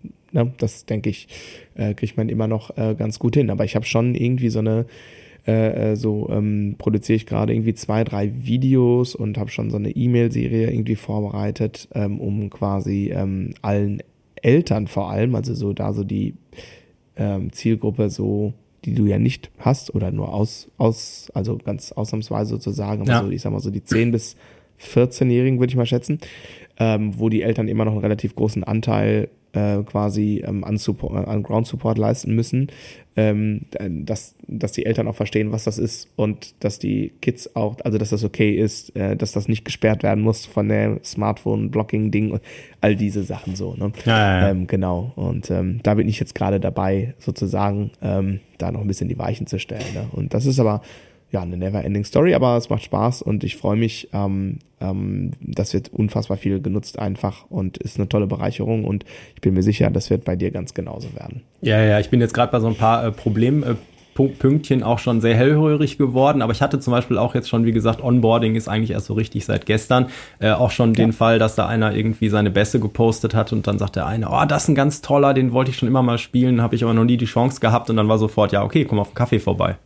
das 0.58 0.86
denke 0.86 1.10
ich, 1.10 1.28
äh, 1.74 1.94
kriegt 1.94 2.16
man 2.16 2.28
immer 2.28 2.46
noch 2.46 2.76
äh, 2.76 2.94
ganz 2.94 3.18
gut 3.18 3.34
hin. 3.34 3.50
Aber 3.50 3.64
ich 3.64 3.76
habe 3.76 3.86
schon 3.86 4.14
irgendwie 4.14 4.50
so 4.50 4.60
eine 4.60 4.86
äh, 5.46 5.92
äh, 5.92 5.96
so 5.96 6.28
ähm, 6.30 6.74
produziere 6.76 7.16
ich 7.16 7.26
gerade 7.26 7.54
irgendwie 7.54 7.74
zwei, 7.74 8.04
drei 8.04 8.30
Videos 8.44 9.14
und 9.14 9.38
habe 9.38 9.50
schon 9.50 9.70
so 9.70 9.78
eine 9.78 9.90
E-Mail-Serie 9.90 10.70
irgendwie 10.70 10.96
vorbereitet, 10.96 11.88
ähm, 11.94 12.20
um 12.20 12.50
quasi 12.50 13.10
ähm, 13.14 13.54
allen 13.62 14.02
Eltern 14.42 14.86
vor 14.86 15.10
allem, 15.10 15.34
also 15.34 15.54
so 15.54 15.72
da 15.72 15.92
so 15.92 16.04
die 16.04 16.34
ähm, 17.20 17.52
Zielgruppe 17.52 18.10
so 18.10 18.54
die 18.84 18.94
du 18.94 19.06
ja 19.06 19.18
nicht 19.18 19.50
hast 19.58 19.94
oder 19.94 20.10
nur 20.10 20.32
aus, 20.32 20.70
aus 20.78 21.30
also 21.34 21.58
ganz 21.58 21.92
ausnahmsweise 21.92 22.50
sozusagen, 22.50 23.04
ja. 23.04 23.22
so, 23.22 23.30
ich 23.30 23.42
sag 23.42 23.52
mal 23.52 23.60
so 23.60 23.70
die 23.70 23.84
10 23.84 24.12
bis 24.12 24.36
14-Jährigen 24.80 25.58
würde 25.58 25.70
ich 25.70 25.76
mal 25.76 25.86
schätzen, 25.86 26.18
ähm, 26.78 27.18
wo 27.18 27.28
die 27.28 27.42
Eltern 27.42 27.68
immer 27.68 27.84
noch 27.84 27.92
einen 27.92 28.00
relativ 28.00 28.34
großen 28.34 28.64
Anteil 28.64 29.28
äh, 29.52 29.82
quasi 29.82 30.42
ähm, 30.46 30.64
an, 30.64 30.78
Support, 30.78 31.26
an 31.26 31.42
Ground 31.42 31.66
Support 31.66 31.98
leisten 31.98 32.34
müssen, 32.34 32.68
ähm, 33.16 33.62
dass, 33.88 34.34
dass 34.46 34.72
die 34.72 34.86
Eltern 34.86 35.08
auch 35.08 35.14
verstehen, 35.14 35.52
was 35.52 35.64
das 35.64 35.78
ist 35.78 36.08
und 36.16 36.54
dass 36.60 36.78
die 36.78 37.12
Kids 37.20 37.56
auch, 37.56 37.76
also 37.84 37.98
dass 37.98 38.10
das 38.10 38.24
okay 38.24 38.52
ist, 38.52 38.94
äh, 38.96 39.16
dass 39.16 39.32
das 39.32 39.48
nicht 39.48 39.64
gesperrt 39.64 40.02
werden 40.02 40.22
muss 40.22 40.46
von 40.46 40.68
der 40.68 41.00
Smartphone-Blocking-Ding 41.04 42.30
und 42.30 42.42
all 42.80 42.96
diese 42.96 43.22
Sachen 43.22 43.56
so. 43.56 43.74
Ne? 43.74 43.92
Ja, 44.04 44.18
ja, 44.18 44.40
ja. 44.40 44.50
Ähm, 44.50 44.66
genau. 44.66 45.12
Und 45.16 45.50
ähm, 45.50 45.80
da 45.82 45.94
bin 45.94 46.08
ich 46.08 46.20
jetzt 46.20 46.34
gerade 46.34 46.60
dabei, 46.60 47.14
sozusagen, 47.18 47.90
ähm, 48.00 48.40
da 48.58 48.70
noch 48.70 48.80
ein 48.80 48.86
bisschen 48.86 49.08
die 49.08 49.18
Weichen 49.18 49.46
zu 49.46 49.58
stellen. 49.58 49.94
Ne? 49.94 50.06
Und 50.12 50.34
das 50.34 50.46
ist 50.46 50.60
aber 50.60 50.82
ja, 51.30 51.42
eine 51.42 51.56
never-ending 51.56 52.04
Story, 52.04 52.34
aber 52.34 52.56
es 52.56 52.70
macht 52.70 52.82
Spaß 52.82 53.22
und 53.22 53.44
ich 53.44 53.56
freue 53.56 53.76
mich. 53.76 54.08
Ähm, 54.12 54.58
ähm, 54.80 55.32
das 55.40 55.72
wird 55.74 55.90
unfassbar 55.92 56.36
viel 56.36 56.60
genutzt 56.60 56.98
einfach 56.98 57.44
und 57.50 57.78
ist 57.78 57.98
eine 57.98 58.08
tolle 58.08 58.26
Bereicherung 58.26 58.84
und 58.84 59.04
ich 59.34 59.40
bin 59.40 59.54
mir 59.54 59.62
sicher, 59.62 59.90
das 59.90 60.10
wird 60.10 60.24
bei 60.24 60.36
dir 60.36 60.50
ganz 60.50 60.74
genauso 60.74 61.14
werden. 61.14 61.42
Ja, 61.60 61.82
ja, 61.82 62.00
ich 62.00 62.10
bin 62.10 62.20
jetzt 62.20 62.34
gerade 62.34 62.50
bei 62.50 62.60
so 62.60 62.66
ein 62.66 62.76
paar 62.76 63.04
äh, 63.04 63.12
Problem, 63.12 63.62
äh, 63.62 63.74
Pünktchen 64.28 64.82
auch 64.82 64.98
schon 64.98 65.20
sehr 65.22 65.34
hellhörig 65.34 65.96
geworden, 65.96 66.42
aber 66.42 66.52
ich 66.52 66.60
hatte 66.60 66.78
zum 66.78 66.90
Beispiel 66.90 67.16
auch 67.16 67.34
jetzt 67.34 67.48
schon, 67.48 67.64
wie 67.64 67.72
gesagt, 67.72 68.02
Onboarding 68.02 68.54
ist 68.54 68.68
eigentlich 68.68 68.90
erst 68.90 69.06
so 69.06 69.14
richtig 69.14 69.46
seit 69.46 69.64
gestern, 69.64 70.06
äh, 70.40 70.50
auch 70.50 70.70
schon 70.70 70.90
ja. 70.90 71.04
den 71.04 71.12
Fall, 71.12 71.38
dass 71.38 71.54
da 71.54 71.66
einer 71.66 71.94
irgendwie 71.94 72.28
seine 72.28 72.50
Bässe 72.50 72.80
gepostet 72.80 73.34
hat 73.34 73.52
und 73.52 73.66
dann 73.66 73.78
sagt 73.78 73.96
der 73.96 74.06
eine, 74.06 74.28
oh, 74.30 74.44
das 74.46 74.64
ist 74.64 74.68
ein 74.68 74.74
ganz 74.74 75.00
toller, 75.00 75.32
den 75.32 75.52
wollte 75.52 75.70
ich 75.70 75.78
schon 75.78 75.88
immer 75.88 76.02
mal 76.02 76.18
spielen, 76.18 76.60
habe 76.60 76.74
ich 76.74 76.84
aber 76.84 76.92
noch 76.92 77.04
nie 77.04 77.16
die 77.16 77.24
Chance 77.24 77.60
gehabt 77.60 77.88
und 77.88 77.96
dann 77.96 78.08
war 78.08 78.18
sofort, 78.18 78.52
ja, 78.52 78.62
okay, 78.62 78.84
komm 78.84 78.98
auf 78.98 79.10
den 79.10 79.14
Kaffee 79.14 79.38
vorbei. 79.38 79.76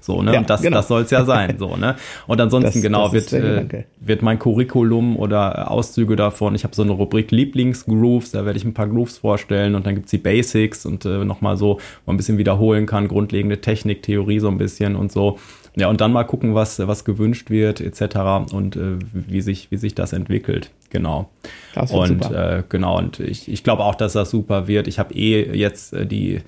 So, 0.00 0.22
ne? 0.22 0.34
Ja, 0.34 0.42
das, 0.42 0.62
genau. 0.62 0.76
das 0.76 0.88
soll 0.88 1.02
es 1.02 1.10
ja 1.10 1.24
sein. 1.24 1.56
So, 1.58 1.76
ne? 1.76 1.96
Und 2.26 2.40
ansonsten, 2.40 2.72
das, 2.72 2.82
genau, 2.82 3.08
das 3.08 3.32
wird, 3.32 3.32
äh, 3.32 3.84
wird 4.00 4.22
mein 4.22 4.38
Curriculum 4.38 5.16
oder 5.16 5.70
Auszüge 5.70 6.16
davon. 6.16 6.54
Ich 6.54 6.64
habe 6.64 6.74
so 6.74 6.82
eine 6.82 6.92
Rubrik 6.92 7.30
Lieblingsgrooves, 7.30 8.30
da 8.30 8.44
werde 8.44 8.58
ich 8.58 8.64
ein 8.64 8.74
paar 8.74 8.88
Grooves 8.88 9.18
vorstellen 9.18 9.74
und 9.74 9.86
dann 9.86 9.94
gibt's 9.94 10.10
die 10.10 10.18
Basics 10.18 10.86
und 10.86 11.04
äh, 11.04 11.24
nochmal 11.24 11.56
so, 11.56 11.76
wo 11.76 11.80
man 12.06 12.14
ein 12.14 12.16
bisschen 12.16 12.38
wiederholen 12.38 12.86
kann, 12.86 13.08
grundlegende 13.08 13.60
Technik, 13.60 14.02
Theorie 14.02 14.40
so 14.40 14.48
ein 14.48 14.58
bisschen 14.58 14.96
und 14.96 15.12
so. 15.12 15.38
Ja, 15.78 15.88
und 15.88 16.00
dann 16.00 16.10
mal 16.10 16.24
gucken, 16.24 16.54
was, 16.54 16.78
was 16.86 17.04
gewünscht 17.04 17.50
wird, 17.50 17.82
etc. 17.82 18.52
und 18.52 18.76
äh, 18.76 18.98
wie, 19.12 19.42
sich, 19.42 19.70
wie 19.70 19.76
sich 19.76 19.94
das 19.94 20.14
entwickelt. 20.14 20.70
Genau. 20.88 21.28
Das 21.74 21.90
und 21.90 22.30
äh, 22.30 22.62
genau, 22.68 22.96
und 22.96 23.20
ich, 23.20 23.48
ich 23.48 23.62
glaube 23.62 23.84
auch, 23.84 23.94
dass 23.94 24.14
das 24.14 24.30
super 24.30 24.68
wird. 24.68 24.88
Ich 24.88 24.98
habe 24.98 25.12
eh 25.14 25.54
jetzt 25.54 25.92
äh, 25.92 26.06
die 26.06 26.40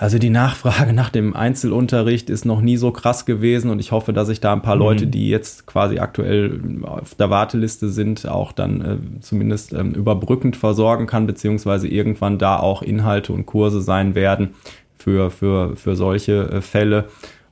also 0.00 0.18
die 0.18 0.30
Nachfrage 0.30 0.92
nach 0.94 1.10
dem 1.10 1.36
Einzelunterricht 1.36 2.30
ist 2.30 2.46
noch 2.46 2.62
nie 2.62 2.78
so 2.78 2.90
krass 2.90 3.26
gewesen 3.26 3.70
und 3.70 3.80
ich 3.80 3.92
hoffe, 3.92 4.14
dass 4.14 4.30
ich 4.30 4.40
da 4.40 4.54
ein 4.54 4.62
paar 4.62 4.76
mhm. 4.76 4.80
Leute, 4.80 5.06
die 5.06 5.28
jetzt 5.28 5.66
quasi 5.66 5.98
aktuell 5.98 6.58
auf 6.84 7.14
der 7.16 7.28
Warteliste 7.28 7.90
sind, 7.90 8.26
auch 8.26 8.52
dann 8.52 8.80
äh, 8.80 9.20
zumindest 9.20 9.74
ähm, 9.74 9.92
überbrückend 9.92 10.56
versorgen 10.56 11.06
kann, 11.06 11.26
beziehungsweise 11.26 11.86
irgendwann 11.86 12.38
da 12.38 12.58
auch 12.58 12.80
Inhalte 12.80 13.34
und 13.34 13.44
Kurse 13.44 13.82
sein 13.82 14.14
werden 14.14 14.54
für, 14.98 15.30
für, 15.30 15.76
für 15.76 15.94
solche 15.96 16.48
äh, 16.48 16.60
Fälle. 16.62 17.04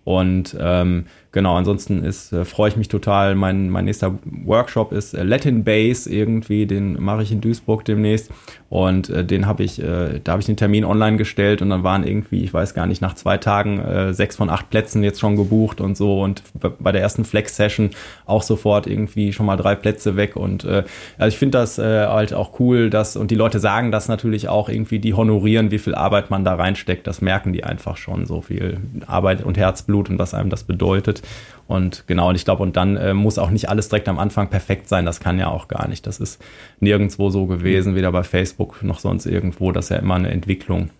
Und 0.04 0.56
ähm, 0.58 1.04
genau, 1.32 1.56
ansonsten 1.56 2.04
ist, 2.04 2.32
äh, 2.32 2.44
freue 2.44 2.70
ich 2.70 2.76
mich 2.76 2.88
total. 2.88 3.34
Mein, 3.34 3.70
mein 3.70 3.84
nächster 3.84 4.18
Workshop 4.44 4.92
ist 4.92 5.14
äh, 5.14 5.22
Latin 5.22 5.64
Bass 5.64 6.06
irgendwie, 6.06 6.66
den 6.66 7.02
mache 7.02 7.22
ich 7.22 7.32
in 7.32 7.40
Duisburg 7.40 7.84
demnächst. 7.84 8.30
Und 8.70 9.08
äh, 9.08 9.24
den 9.24 9.46
habe 9.46 9.62
ich, 9.62 9.82
äh, 9.82 10.20
da 10.22 10.32
habe 10.32 10.40
ich 10.40 10.46
den 10.46 10.56
Termin 10.56 10.84
online 10.84 11.16
gestellt 11.16 11.62
und 11.62 11.70
dann 11.70 11.84
waren 11.84 12.06
irgendwie, 12.06 12.44
ich 12.44 12.52
weiß 12.52 12.74
gar 12.74 12.86
nicht, 12.86 13.00
nach 13.00 13.14
zwei 13.14 13.38
Tagen 13.38 13.78
äh, 13.78 14.12
sechs 14.12 14.36
von 14.36 14.50
acht 14.50 14.68
Plätzen 14.68 15.02
jetzt 15.02 15.20
schon 15.20 15.36
gebucht 15.36 15.80
und 15.80 15.96
so. 15.96 16.20
Und 16.22 16.42
bei 16.78 16.92
der 16.92 17.00
ersten 17.00 17.24
Flex-Session 17.24 17.90
auch 18.26 18.42
sofort 18.42 18.86
irgendwie 18.86 19.32
schon 19.32 19.46
mal 19.46 19.56
drei 19.56 19.74
Plätze 19.74 20.16
weg. 20.16 20.36
Und 20.36 20.64
äh, 20.64 20.84
also 21.16 21.28
ich 21.28 21.38
finde 21.38 21.58
das 21.58 21.78
äh, 21.78 22.06
halt 22.06 22.34
auch 22.34 22.60
cool, 22.60 22.90
dass, 22.90 23.16
und 23.16 23.30
die 23.30 23.36
Leute 23.36 23.58
sagen 23.58 23.90
das 23.90 24.08
natürlich 24.08 24.48
auch 24.48 24.68
irgendwie, 24.68 24.98
die 24.98 25.14
honorieren, 25.14 25.70
wie 25.70 25.78
viel 25.78 25.94
Arbeit 25.94 26.30
man 26.30 26.44
da 26.44 26.54
reinsteckt. 26.54 27.06
Das 27.06 27.22
merken 27.22 27.54
die 27.54 27.64
einfach 27.64 27.96
schon, 27.96 28.26
so 28.26 28.42
viel 28.42 28.78
Arbeit 29.06 29.42
und 29.44 29.56
Herzblut 29.56 30.10
und 30.10 30.18
was 30.18 30.34
einem 30.34 30.50
das 30.50 30.64
bedeutet. 30.64 31.17
Und 31.66 32.06
genau, 32.06 32.30
und 32.30 32.34
ich 32.34 32.44
glaube, 32.44 32.62
und 32.62 32.76
dann 32.76 32.96
äh, 32.96 33.12
muss 33.12 33.38
auch 33.38 33.50
nicht 33.50 33.68
alles 33.68 33.90
direkt 33.90 34.08
am 34.08 34.18
Anfang 34.18 34.48
perfekt 34.48 34.88
sein. 34.88 35.04
Das 35.04 35.20
kann 35.20 35.38
ja 35.38 35.48
auch 35.48 35.68
gar 35.68 35.86
nicht. 35.86 36.06
Das 36.06 36.18
ist 36.18 36.42
nirgendwo 36.80 37.28
so 37.28 37.46
gewesen, 37.46 37.94
weder 37.94 38.10
bei 38.10 38.22
Facebook 38.22 38.82
noch 38.82 39.00
sonst 39.00 39.26
irgendwo. 39.26 39.70
Das 39.70 39.86
ist 39.86 39.90
ja 39.90 39.96
immer 39.98 40.14
eine 40.14 40.30
Entwicklung. 40.30 40.90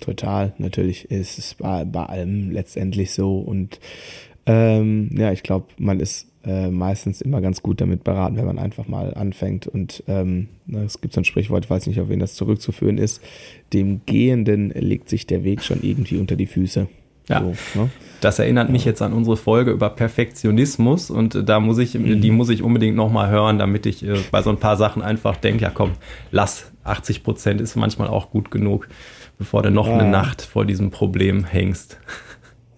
Total, 0.00 0.52
natürlich 0.58 1.10
ist 1.10 1.38
es 1.38 1.54
bei, 1.54 1.84
bei 1.84 2.04
allem 2.04 2.50
letztendlich 2.50 3.12
so. 3.12 3.38
Und 3.38 3.80
ähm, 4.46 5.10
ja, 5.16 5.32
ich 5.32 5.42
glaube, 5.42 5.66
man 5.78 5.98
ist 5.98 6.28
äh, 6.44 6.70
meistens 6.70 7.20
immer 7.20 7.40
ganz 7.40 7.62
gut 7.62 7.80
damit 7.80 8.04
beraten, 8.04 8.36
wenn 8.36 8.46
man 8.46 8.58
einfach 8.58 8.86
mal 8.86 9.14
anfängt. 9.14 9.66
Und 9.66 10.04
ähm, 10.08 10.48
es 10.84 11.00
gibt 11.00 11.14
so 11.14 11.20
ein 11.20 11.24
Sprichwort, 11.24 11.64
ich 11.64 11.70
weiß 11.70 11.86
nicht, 11.86 12.00
auf 12.00 12.08
wen 12.08 12.20
das 12.20 12.34
zurückzuführen 12.34 12.98
ist. 12.98 13.22
Dem 13.72 14.02
Gehenden 14.06 14.70
legt 14.70 15.08
sich 15.08 15.26
der 15.26 15.42
Weg 15.42 15.62
schon 15.62 15.82
irgendwie 15.82 16.18
unter 16.18 16.36
die 16.36 16.46
Füße. 16.46 16.86
Ja. 17.28 17.40
So, 17.40 17.80
ne? 17.80 17.90
Das 18.20 18.38
erinnert 18.38 18.68
mich 18.68 18.84
jetzt 18.84 19.00
an 19.00 19.12
unsere 19.12 19.36
Folge 19.36 19.70
über 19.70 19.90
Perfektionismus 19.90 21.10
und 21.10 21.48
da 21.48 21.60
muss 21.60 21.78
ich, 21.78 21.94
mhm. 21.94 22.20
die 22.20 22.30
muss 22.32 22.48
ich 22.48 22.62
unbedingt 22.62 22.96
nochmal 22.96 23.30
hören, 23.30 23.58
damit 23.58 23.86
ich 23.86 24.04
äh, 24.04 24.16
bei 24.32 24.42
so 24.42 24.50
ein 24.50 24.58
paar 24.58 24.76
Sachen 24.76 25.02
einfach 25.02 25.36
denke, 25.36 25.62
ja 25.62 25.70
komm, 25.70 25.92
lass, 26.32 26.72
80 26.82 27.22
Prozent 27.22 27.60
ist 27.60 27.76
manchmal 27.76 28.08
auch 28.08 28.30
gut 28.30 28.50
genug, 28.50 28.88
bevor 29.38 29.62
du 29.62 29.70
noch 29.70 29.86
ja. 29.86 29.98
eine 29.98 30.10
Nacht 30.10 30.42
vor 30.42 30.64
diesem 30.64 30.90
Problem 30.90 31.44
hängst. 31.44 31.98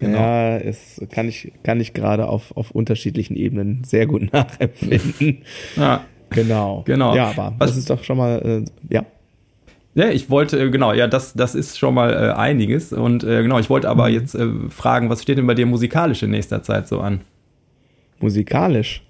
Genau. 0.01 0.17
Ja, 0.17 0.57
es 0.57 0.99
kann 1.11 1.29
ich, 1.29 1.53
kann 1.61 1.79
ich 1.79 1.93
gerade 1.93 2.25
auf, 2.25 2.57
auf 2.57 2.71
unterschiedlichen 2.71 3.35
Ebenen 3.35 3.83
sehr 3.83 4.07
gut 4.07 4.33
nachempfinden. 4.33 5.43
Ja. 5.75 6.05
Genau. 6.31 6.81
Genau. 6.87 7.15
Ja, 7.15 7.29
aber 7.29 7.53
Was, 7.59 7.69
das 7.69 7.77
ist 7.77 7.89
doch 7.91 8.03
schon 8.03 8.17
mal, 8.17 8.65
äh, 8.65 8.65
ja. 8.91 9.05
Ja, 9.93 10.09
ich 10.09 10.29
wollte, 10.29 10.57
äh, 10.59 10.69
genau, 10.69 10.93
ja, 10.93 11.07
das, 11.07 11.33
das 11.33 11.53
ist 11.53 11.77
schon 11.77 11.93
mal 11.93 12.13
äh, 12.13 12.31
einiges. 12.33 12.93
Und 12.93 13.23
äh, 13.23 13.41
genau, 13.41 13.59
ich 13.59 13.69
wollte 13.69 13.89
aber 13.89 14.07
mhm. 14.07 14.13
jetzt 14.13 14.35
äh, 14.35 14.47
fragen, 14.69 15.09
was 15.09 15.21
steht 15.21 15.37
denn 15.37 15.47
bei 15.47 15.53
dir 15.53 15.65
musikalisch 15.65 16.23
in 16.23 16.31
nächster 16.31 16.63
Zeit 16.63 16.87
so 16.87 16.99
an? 17.01 17.21
Musikalisch? 18.19 19.03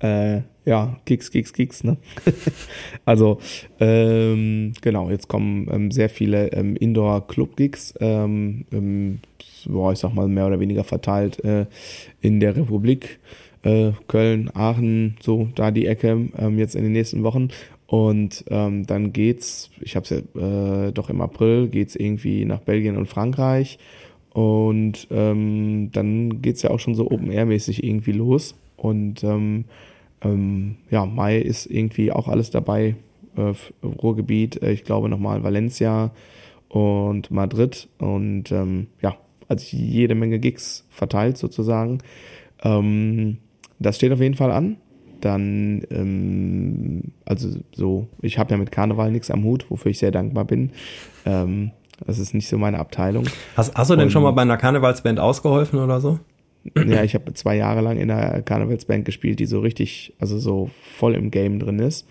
Äh, 0.00 0.42
ja, 0.64 0.96
Gigs, 1.06 1.30
Gigs, 1.32 1.52
Gigs, 1.52 1.82
ne? 1.82 1.96
also, 3.04 3.38
ähm, 3.80 4.74
genau, 4.80 5.10
jetzt 5.10 5.26
kommen 5.26 5.66
ähm, 5.72 5.90
sehr 5.90 6.08
viele 6.08 6.52
ähm, 6.52 6.76
Indoor-Club-Gigs, 6.76 7.94
ähm, 8.00 8.64
ähm, 8.70 9.20
boah, 9.66 9.92
ich 9.92 9.98
sag 9.98 10.14
mal 10.14 10.28
mehr 10.28 10.46
oder 10.46 10.60
weniger 10.60 10.84
verteilt 10.84 11.42
äh, 11.44 11.66
in 12.20 12.40
der 12.40 12.56
Republik. 12.56 13.18
Köln, 14.06 14.50
Aachen, 14.54 15.16
so 15.20 15.48
da 15.56 15.72
die 15.72 15.86
Ecke 15.86 16.28
ähm, 16.38 16.58
jetzt 16.58 16.76
in 16.76 16.84
den 16.84 16.92
nächsten 16.92 17.24
Wochen 17.24 17.48
und 17.88 18.44
ähm, 18.50 18.86
dann 18.86 19.14
geht's, 19.14 19.70
ich 19.80 19.96
habe 19.96 20.04
es 20.04 20.10
ja 20.10 20.18
äh, 20.18 20.92
doch 20.92 21.08
im 21.08 21.22
April, 21.22 21.68
geht's 21.68 21.96
irgendwie 21.96 22.44
nach 22.44 22.60
Belgien 22.60 22.98
und 22.98 23.06
Frankreich. 23.06 23.78
Und 24.34 25.08
ähm, 25.10 25.88
dann 25.90 26.42
geht's 26.42 26.60
ja 26.60 26.68
auch 26.68 26.80
schon 26.80 26.94
so 26.94 27.10
Open-Air-mäßig 27.10 27.82
irgendwie 27.82 28.12
los. 28.12 28.54
Und 28.76 29.24
ähm, 29.24 29.64
ähm, 30.20 30.76
ja, 30.90 31.06
Mai 31.06 31.38
ist 31.38 31.64
irgendwie 31.64 32.12
auch 32.12 32.28
alles 32.28 32.50
dabei. 32.50 32.96
Äh, 33.36 33.54
Ruhrgebiet, 33.82 34.62
äh, 34.62 34.72
ich 34.72 34.84
glaube 34.84 35.08
nochmal 35.08 35.42
Valencia 35.42 36.10
und 36.68 37.30
Madrid. 37.30 37.88
Und 37.96 38.52
ähm, 38.52 38.88
ja, 39.00 39.16
also 39.48 39.64
jede 39.74 40.14
Menge 40.14 40.38
Gigs 40.40 40.84
verteilt 40.90 41.38
sozusagen. 41.38 42.00
Ähm, 42.62 43.38
das 43.78 43.96
steht 43.96 44.12
auf 44.12 44.20
jeden 44.20 44.34
Fall 44.34 44.50
an 44.50 44.76
dann, 45.20 45.82
ähm, 45.90 47.12
also 47.24 47.48
so, 47.72 48.08
ich 48.22 48.38
habe 48.38 48.52
ja 48.52 48.56
mit 48.56 48.70
Karneval 48.70 49.10
nichts 49.10 49.30
am 49.30 49.44
Hut, 49.44 49.66
wofür 49.70 49.90
ich 49.90 49.98
sehr 49.98 50.10
dankbar 50.10 50.44
bin. 50.44 50.70
Ähm, 51.26 51.72
das 52.06 52.18
ist 52.18 52.34
nicht 52.34 52.48
so 52.48 52.58
meine 52.58 52.78
Abteilung. 52.78 53.24
Hast, 53.56 53.74
hast 53.74 53.90
du 53.90 53.96
denn 53.96 54.04
Und, 54.04 54.10
schon 54.10 54.22
mal 54.22 54.30
bei 54.30 54.42
einer 54.42 54.56
Karnevalsband 54.56 55.18
ausgeholfen 55.18 55.78
oder 55.80 56.00
so? 56.00 56.20
Ja, 56.76 57.02
ich 57.02 57.14
habe 57.14 57.32
zwei 57.34 57.56
Jahre 57.56 57.80
lang 57.80 57.98
in 57.98 58.10
einer 58.10 58.42
Karnevalsband 58.42 59.04
gespielt, 59.04 59.40
die 59.40 59.46
so 59.46 59.60
richtig, 59.60 60.12
also 60.18 60.38
so 60.38 60.70
voll 60.96 61.14
im 61.14 61.30
Game 61.30 61.58
drin 61.58 61.78
ist. 61.78 62.06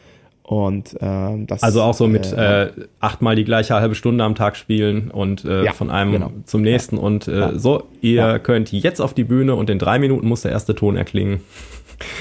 Und 0.47 0.95
ähm, 1.01 1.45
das 1.45 1.61
also 1.61 1.81
auch 1.81 1.93
so 1.93 2.07
mit 2.07 2.31
äh, 2.31 2.67
äh, 2.67 2.71
achtmal 3.01 3.35
die 3.35 3.43
gleiche 3.43 3.75
halbe 3.75 3.95
Stunde 3.95 4.23
am 4.23 4.33
Tag 4.33 4.55
spielen 4.55 5.11
und 5.11 5.43
äh, 5.43 5.65
ja, 5.65 5.73
von 5.73 5.91
einem 5.91 6.13
genau. 6.13 6.31
zum 6.45 6.61
nächsten 6.61 6.95
ja. 6.95 7.01
und 7.01 7.27
äh, 7.27 7.37
ja. 7.37 7.59
so, 7.59 7.83
ihr 7.99 8.39
könnt 8.39 8.71
jetzt 8.71 9.01
auf 9.01 9.13
die 9.13 9.25
Bühne 9.25 9.55
und 9.55 9.69
in 9.69 9.77
drei 9.77 9.99
Minuten 9.99 10.25
muss 10.25 10.43
der 10.43 10.51
erste 10.51 10.73
Ton 10.73 10.95
erklingen. 10.95 11.41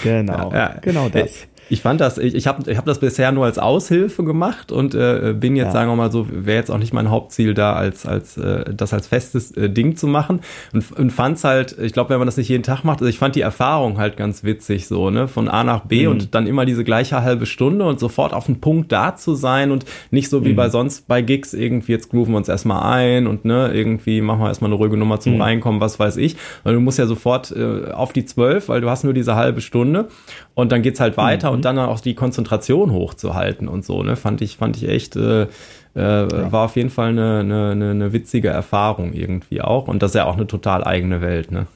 Genau, 0.02 0.52
ja, 0.52 0.76
genau 0.80 1.08
das. 1.08 1.46
Ich 1.68 1.82
fand 1.82 2.00
das, 2.00 2.18
ich, 2.18 2.34
ich 2.34 2.46
habe 2.46 2.70
ich 2.70 2.78
hab 2.78 2.84
das 2.84 3.00
bisher 3.00 3.32
nur 3.32 3.44
als 3.44 3.58
Aushilfe 3.58 4.22
gemacht 4.22 4.70
und 4.70 4.94
äh, 4.94 5.34
bin 5.38 5.56
jetzt, 5.56 5.66
ja. 5.66 5.72
sagen 5.72 5.90
wir 5.90 5.96
mal 5.96 6.12
so, 6.12 6.26
wäre 6.30 6.58
jetzt 6.58 6.70
auch 6.70 6.78
nicht 6.78 6.92
mein 6.92 7.10
Hauptziel 7.10 7.54
da, 7.54 7.72
als, 7.72 8.06
als 8.06 8.36
äh, 8.36 8.72
das 8.72 8.92
als 8.92 9.08
festes 9.08 9.50
äh, 9.52 9.68
Ding 9.68 9.96
zu 9.96 10.06
machen. 10.06 10.40
Und, 10.72 10.92
und 10.92 11.10
fand's 11.10 11.42
halt, 11.42 11.76
ich 11.78 11.92
glaube, 11.92 12.10
wenn 12.10 12.18
man 12.18 12.26
das 12.26 12.36
nicht 12.36 12.48
jeden 12.48 12.62
Tag 12.62 12.84
macht, 12.84 13.00
also 13.00 13.10
ich 13.10 13.18
fand 13.18 13.34
die 13.34 13.40
Erfahrung 13.40 13.98
halt 13.98 14.16
ganz 14.16 14.44
witzig, 14.44 14.86
so, 14.86 15.10
ne? 15.10 15.26
Von 15.26 15.48
A 15.48 15.64
nach 15.64 15.80
B 15.80 16.06
mhm. 16.06 16.12
und 16.12 16.34
dann 16.34 16.46
immer 16.46 16.66
diese 16.66 16.84
gleiche 16.84 17.22
halbe 17.22 17.46
Stunde 17.46 17.84
und 17.84 17.98
sofort 17.98 18.32
auf 18.32 18.46
den 18.46 18.60
Punkt 18.60 18.92
da 18.92 19.16
zu 19.16 19.34
sein 19.34 19.72
und 19.72 19.84
nicht 20.10 20.30
so 20.30 20.44
wie 20.44 20.52
mhm. 20.52 20.56
bei 20.56 20.68
sonst 20.68 21.08
bei 21.08 21.20
Gigs 21.20 21.52
irgendwie, 21.52 21.92
jetzt 21.92 22.10
grooven 22.10 22.32
wir 22.32 22.38
uns 22.38 22.48
erstmal 22.48 22.82
ein 22.94 23.26
und 23.26 23.44
ne, 23.44 23.72
irgendwie 23.72 24.20
machen 24.20 24.40
wir 24.40 24.48
erstmal 24.48 24.70
eine 24.70 24.76
ruhige 24.76 24.96
Nummer 24.96 25.18
zum 25.18 25.34
mhm. 25.34 25.42
Reinkommen, 25.42 25.80
was 25.80 25.98
weiß 25.98 26.16
ich. 26.18 26.36
Weil 26.62 26.74
du 26.74 26.80
musst 26.80 26.98
ja 26.98 27.06
sofort 27.06 27.50
äh, 27.50 27.90
auf 27.90 28.12
die 28.12 28.24
zwölf, 28.24 28.68
weil 28.68 28.80
du 28.80 28.88
hast 28.88 29.02
nur 29.02 29.14
diese 29.14 29.34
halbe 29.34 29.60
Stunde 29.60 30.08
und 30.54 30.70
dann 30.70 30.82
geht's 30.82 31.00
halt 31.00 31.16
weiter 31.16 31.50
mhm. 31.50 31.55
Und 31.56 31.64
dann 31.64 31.78
auch 31.78 32.00
die 32.00 32.14
Konzentration 32.14 32.92
hochzuhalten 32.92 33.68
und 33.68 33.84
so, 33.84 34.02
ne, 34.02 34.16
fand 34.16 34.40
ich, 34.40 34.56
fand 34.56 34.76
ich 34.76 34.88
echt, 34.88 35.16
äh, 35.16 35.42
äh, 35.42 35.48
ja. 35.94 36.52
war 36.52 36.66
auf 36.66 36.76
jeden 36.76 36.90
Fall 36.90 37.08
eine, 37.08 37.40
eine, 37.40 37.90
eine 37.90 38.12
witzige 38.12 38.48
Erfahrung 38.48 39.12
irgendwie 39.12 39.60
auch 39.60 39.88
und 39.88 40.02
das 40.02 40.12
ist 40.12 40.16
ja 40.16 40.26
auch 40.26 40.36
eine 40.36 40.46
total 40.46 40.84
eigene 40.84 41.20
Welt, 41.20 41.50
ne. 41.50 41.66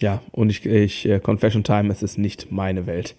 Ja, 0.00 0.20
und 0.32 0.50
ich, 0.50 0.66
ich 0.66 1.08
äh, 1.08 1.20
Confession 1.20 1.64
Time, 1.64 1.90
es 1.90 2.02
ist 2.02 2.18
nicht 2.18 2.52
meine 2.52 2.86
Welt. 2.86 3.14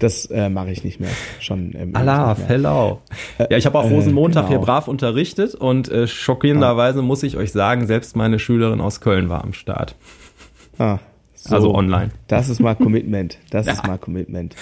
Das 0.00 0.26
äh, 0.26 0.48
mache 0.48 0.70
ich 0.70 0.82
nicht 0.82 0.98
mehr. 0.98 1.10
Schon. 1.40 1.74
Ähm, 1.76 1.94
Allah, 1.94 2.34
Fellau. 2.34 3.02
Ja, 3.38 3.56
ich 3.56 3.66
habe 3.66 3.78
auch 3.78 3.84
äh, 3.84 3.94
Rosenmontag 3.94 4.46
genau. 4.46 4.58
hier 4.58 4.66
brav 4.66 4.88
unterrichtet 4.88 5.54
und 5.54 5.90
äh, 5.90 6.06
schockierenderweise 6.06 7.02
muss 7.02 7.22
ich 7.22 7.36
euch 7.36 7.52
sagen, 7.52 7.86
selbst 7.86 8.16
meine 8.16 8.38
Schülerin 8.38 8.80
aus 8.80 9.00
Köln 9.00 9.28
war 9.28 9.44
am 9.44 9.52
Start. 9.52 9.94
Ah, 10.78 10.98
so, 11.42 11.54
also 11.54 11.74
online. 11.74 12.10
Das 12.26 12.50
ist 12.50 12.60
mal 12.60 12.74
Commitment. 12.76 13.38
Das 13.50 13.66
ja. 13.66 13.72
ist 13.72 13.86
mal 13.86 13.96
Commitment. 13.96 14.54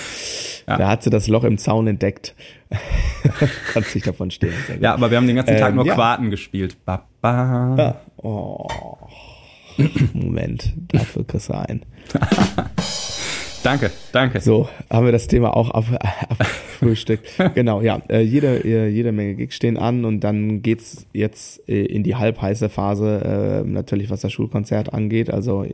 Ja. 0.68 0.78
Da 0.78 0.88
hat 0.88 1.02
sie 1.02 1.10
das 1.10 1.26
Loch 1.26 1.42
im 1.42 1.58
Zaun 1.58 1.88
entdeckt. 1.88 2.36
Kannst 3.72 3.94
dich 3.94 4.04
davon 4.04 4.30
stehen. 4.30 4.54
Ja, 4.80 4.94
aber 4.94 5.10
wir 5.10 5.16
haben 5.16 5.26
den 5.26 5.36
ganzen 5.36 5.56
Tag 5.56 5.70
ähm, 5.70 5.76
nur 5.76 5.86
ja. 5.86 5.94
Quarten 5.94 6.30
gespielt. 6.30 6.76
Ba, 6.84 7.04
ba. 7.20 7.74
Ah. 7.76 7.94
Oh. 8.16 8.68
Moment, 10.12 10.72
dafür 10.88 11.24
kriegst 11.26 11.48
du 11.48 11.54
ein. 11.54 11.84
danke, 13.62 13.90
danke. 14.12 14.40
So, 14.40 14.68
haben 14.90 15.04
wir 15.04 15.12
das 15.12 15.28
Thema 15.28 15.56
auch 15.56 15.70
abfrühstückt. 15.70 17.28
genau, 17.54 17.80
ja, 17.80 18.00
äh, 18.08 18.20
jede, 18.20 18.64
äh, 18.64 18.88
jede 18.88 19.12
Menge 19.12 19.34
Gigs 19.34 19.54
stehen 19.54 19.76
an 19.76 20.04
und 20.04 20.20
dann 20.20 20.62
geht's 20.62 21.06
jetzt 21.12 21.68
äh, 21.68 21.84
in 21.84 22.02
die 22.02 22.16
halbheiße 22.16 22.68
Phase, 22.68 23.62
äh, 23.64 23.68
natürlich 23.68 24.10
was 24.10 24.20
das 24.20 24.32
Schulkonzert 24.32 24.92
angeht. 24.92 25.30
Also 25.30 25.64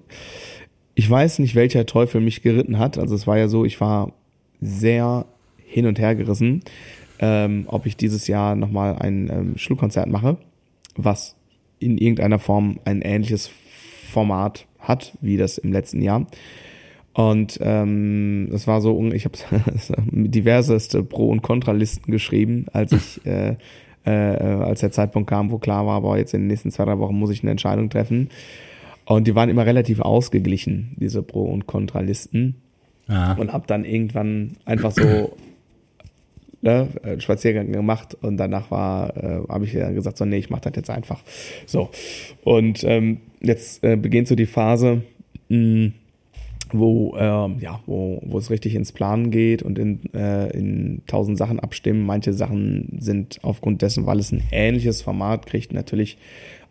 ich 1.05 1.11
weiß 1.11 1.39
nicht, 1.41 1.55
welcher 1.55 1.85
Teufel 1.85 2.23
mich 2.23 2.41
geritten 2.41 2.79
hat. 2.79 2.97
Also 2.97 3.15
es 3.15 3.27
war 3.27 3.37
ja 3.37 3.47
so, 3.47 3.67
ich 3.67 3.79
war 3.79 4.15
sehr 4.63 5.27
hin 5.67 5.85
und 5.85 5.99
her 5.99 6.15
gerissen, 6.15 6.63
ähm, 7.19 7.65
ob 7.67 7.85
ich 7.85 7.99
dieses 7.99 8.27
Jahr 8.27 8.57
nochmal 8.57 8.97
ein 8.97 9.29
ähm, 9.31 9.59
Schulkonzert 9.59 10.09
mache, 10.09 10.39
was 10.97 11.37
in 11.79 11.99
irgendeiner 11.99 12.39
Form 12.39 12.81
ein 12.87 13.03
ähnliches 13.03 13.51
Format 14.13 14.67
hat, 14.79 15.13
wie 15.21 15.37
das 15.37 15.59
im 15.59 15.75
letzten 15.75 16.01
Jahr. 16.01 16.27
Und 17.13 17.59
ähm, 17.61 18.49
das 18.51 18.67
war 18.67 18.81
so, 18.81 18.99
ich 19.13 19.27
habe 19.27 19.37
diverseste 20.11 21.03
Pro- 21.03 21.29
und 21.29 21.43
Kontralisten 21.43 22.13
geschrieben, 22.13 22.65
als 22.73 22.93
ich 22.93 23.27
äh, 23.27 23.57
äh, 24.07 24.11
als 24.11 24.81
der 24.81 24.91
Zeitpunkt 24.91 25.29
kam, 25.29 25.51
wo 25.51 25.59
klar 25.59 25.85
war, 25.85 25.97
aber 25.97 26.17
jetzt 26.17 26.33
in 26.33 26.41
den 26.41 26.47
nächsten 26.47 26.71
zwei, 26.71 26.87
drei 26.87 26.99
Wochen 26.99 27.19
muss 27.19 27.29
ich 27.29 27.43
eine 27.43 27.51
Entscheidung 27.51 27.91
treffen. 27.91 28.31
Und 29.07 29.27
die 29.27 29.35
waren 29.35 29.49
immer 29.49 29.67
relativ 29.67 30.01
ausgeglichen, 30.01 30.97
diese 30.97 31.23
Pro- 31.23 31.45
und 31.45 31.67
Kontralisten. 31.67 32.57
Ah. 33.07 33.35
Und 33.35 33.53
hab 33.53 33.67
dann 33.67 33.85
irgendwann 33.85 34.57
einfach 34.65 34.93
so 34.93 35.37
ne, 36.63 36.89
Spaziergang 37.19 37.71
gemacht 37.71 38.17
und 38.23 38.39
danach 38.39 38.71
war, 38.71 39.17
äh, 39.17 39.41
habe 39.49 39.67
ich 39.67 39.75
dann 39.75 39.95
gesagt, 39.95 40.17
so 40.17 40.25
nee, 40.25 40.39
ich 40.39 40.51
mach 40.51 40.61
das 40.61 40.73
jetzt 40.75 40.91
einfach. 40.91 41.23
So. 41.67 41.91
Und 42.43 42.83
ähm, 42.85 43.21
jetzt 43.41 43.85
äh, 43.85 43.97
beginnt 43.97 44.29
so 44.29 44.35
die 44.35 44.47
Phase, 44.47 45.03
mh, 45.49 45.93
wo, 46.79 47.17
äh, 47.17 47.63
ja, 47.63 47.81
wo, 47.87 48.21
wo 48.25 48.39
es 48.39 48.51
richtig 48.51 48.75
ins 48.75 48.93
Planen 48.93 49.31
geht 49.31 49.63
und 49.63 49.79
in, 49.79 50.13
äh, 50.13 50.51
in 50.51 51.03
tausend 51.07 51.39
Sachen 51.39 51.61
abstimmen. 51.61 52.05
Manche 52.05 52.33
Sachen 52.33 52.99
sind 52.99 53.39
aufgrund 53.43 53.83
dessen, 53.83 54.07
weil 54.07 54.19
es 54.19 54.33
ein 54.33 54.43
ähnliches 54.51 55.03
Format 55.03 55.47
kriegt, 55.47 55.73
natürlich 55.73 56.19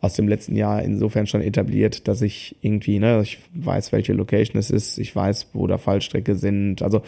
aus 0.01 0.15
dem 0.15 0.27
letzten 0.27 0.55
Jahr 0.55 0.83
insofern 0.83 1.27
schon 1.27 1.41
etabliert, 1.41 2.07
dass 2.09 2.21
ich 2.21 2.57
irgendwie, 2.61 2.99
ne, 2.99 3.21
ich 3.23 3.39
weiß, 3.53 3.93
welche 3.93 4.11
Location 4.11 4.57
es 4.57 4.69
ist, 4.69 4.97
ich 4.97 5.15
weiß, 5.15 5.51
wo 5.53 5.65
da 5.65 5.77
Fallstrecke 5.77 6.35
sind. 6.35 6.81
Also 6.81 7.01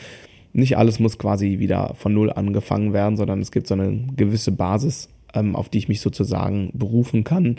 nicht 0.53 0.77
alles 0.77 0.99
muss 0.99 1.17
quasi 1.17 1.59
wieder 1.59 1.93
von 1.95 2.13
null 2.13 2.31
angefangen 2.31 2.93
werden, 2.93 3.17
sondern 3.17 3.41
es 3.41 3.51
gibt 3.51 3.67
so 3.67 3.73
eine 3.73 3.99
gewisse 4.15 4.53
Basis, 4.53 5.09
ähm, 5.33 5.57
auf 5.57 5.67
die 5.67 5.79
ich 5.79 5.89
mich 5.89 5.99
sozusagen 5.99 6.69
berufen 6.73 7.25
kann. 7.25 7.57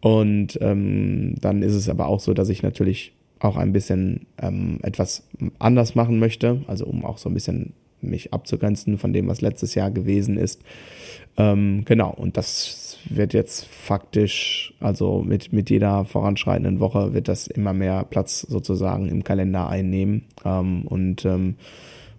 Und 0.00 0.58
ähm, 0.62 1.34
dann 1.40 1.62
ist 1.62 1.74
es 1.74 1.88
aber 1.88 2.06
auch 2.06 2.20
so, 2.20 2.32
dass 2.32 2.48
ich 2.48 2.62
natürlich 2.62 3.12
auch 3.40 3.56
ein 3.56 3.72
bisschen 3.72 4.26
ähm, 4.40 4.78
etwas 4.82 5.26
anders 5.58 5.94
machen 5.94 6.18
möchte, 6.18 6.62
also 6.66 6.86
um 6.86 7.04
auch 7.04 7.18
so 7.18 7.28
ein 7.28 7.34
bisschen 7.34 7.72
mich 8.02 8.32
abzugrenzen 8.32 8.98
von 8.98 9.12
dem, 9.12 9.28
was 9.28 9.40
letztes 9.40 9.74
Jahr 9.74 9.90
gewesen 9.90 10.36
ist. 10.36 10.62
Ähm, 11.36 11.84
genau, 11.84 12.10
und 12.10 12.36
das 12.36 12.98
wird 13.08 13.32
jetzt 13.32 13.66
faktisch, 13.66 14.74
also 14.80 15.22
mit, 15.22 15.52
mit 15.52 15.70
jeder 15.70 16.04
voranschreitenden 16.04 16.80
Woche 16.80 17.14
wird 17.14 17.28
das 17.28 17.46
immer 17.46 17.72
mehr 17.72 18.04
Platz 18.04 18.40
sozusagen 18.42 19.08
im 19.08 19.24
Kalender 19.24 19.68
einnehmen. 19.68 20.24
Ähm, 20.44 20.82
und 20.86 21.24
ähm, 21.24 21.56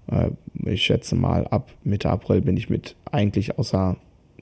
äh, 0.07 0.29
ich 0.65 0.83
schätze 0.83 1.15
mal, 1.15 1.47
ab 1.47 1.71
Mitte 1.83 2.09
April 2.09 2.41
bin 2.41 2.57
ich 2.57 2.69
mit 2.69 2.95
eigentlich 3.11 3.57
außer 3.57 3.97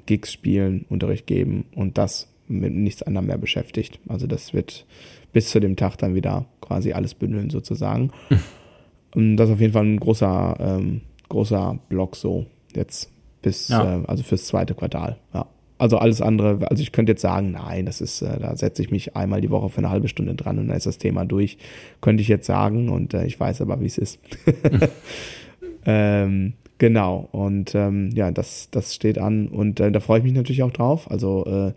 Gigs 0.05 0.33
spielen, 0.33 0.85
Unterricht 0.89 1.27
geben 1.27 1.65
und 1.75 1.97
das 1.97 2.27
mit 2.47 2.73
nichts 2.73 3.03
anderem 3.03 3.27
mehr 3.27 3.37
beschäftigt. 3.37 3.99
Also 4.07 4.27
das 4.27 4.53
wird 4.53 4.85
bis 5.33 5.49
zu 5.49 5.59
dem 5.59 5.75
Tag 5.75 5.97
dann 5.97 6.15
wieder 6.15 6.45
quasi 6.69 6.93
alles 6.93 7.15
bündeln 7.15 7.49
sozusagen. 7.49 8.11
und 9.15 9.37
das 9.37 9.49
ist 9.49 9.55
auf 9.55 9.61
jeden 9.61 9.73
Fall 9.73 9.85
ein 9.85 9.99
großer, 9.99 10.55
ähm, 10.59 11.01
großer 11.27 11.79
Block 11.89 12.15
so 12.15 12.45
jetzt 12.75 13.11
bis, 13.41 13.69
ja. 13.69 14.01
äh, 14.01 14.05
also 14.05 14.23
fürs 14.23 14.45
zweite 14.45 14.75
Quartal. 14.75 15.17
Ja. 15.33 15.47
Also 15.79 15.97
alles 15.97 16.21
andere, 16.21 16.69
also 16.69 16.83
ich 16.83 16.91
könnte 16.91 17.13
jetzt 17.13 17.21
sagen, 17.21 17.51
nein, 17.51 17.85
das 17.85 18.01
ist, 18.01 18.21
äh, 18.21 18.37
da 18.39 18.55
setze 18.55 18.81
ich 18.83 18.91
mich 18.91 19.15
einmal 19.15 19.41
die 19.41 19.49
Woche 19.49 19.69
für 19.69 19.79
eine 19.79 19.89
halbe 19.89 20.09
Stunde 20.09 20.35
dran 20.35 20.59
und 20.59 20.67
dann 20.67 20.77
ist 20.77 20.85
das 20.85 20.97
Thema 20.99 21.25
durch. 21.25 21.57
Könnte 22.01 22.21
ich 22.21 22.27
jetzt 22.27 22.45
sagen 22.45 22.89
und 22.89 23.13
äh, 23.13 23.25
ich 23.25 23.39
weiß 23.39 23.61
aber, 23.61 23.79
wie 23.79 23.85
es 23.85 23.97
ist. 23.97 24.19
ähm, 25.85 26.53
genau, 26.77 27.29
und 27.31 27.73
ähm, 27.73 28.11
ja, 28.13 28.29
das, 28.29 28.69
das 28.71 28.93
steht 28.93 29.17
an 29.17 29.47
und 29.47 29.79
äh, 29.79 29.89
da 29.91 30.01
freue 30.01 30.19
ich 30.19 30.25
mich 30.25 30.33
natürlich 30.33 30.63
auch 30.63 30.71
drauf. 30.71 31.09
Also 31.09 31.45
äh, 31.45 31.73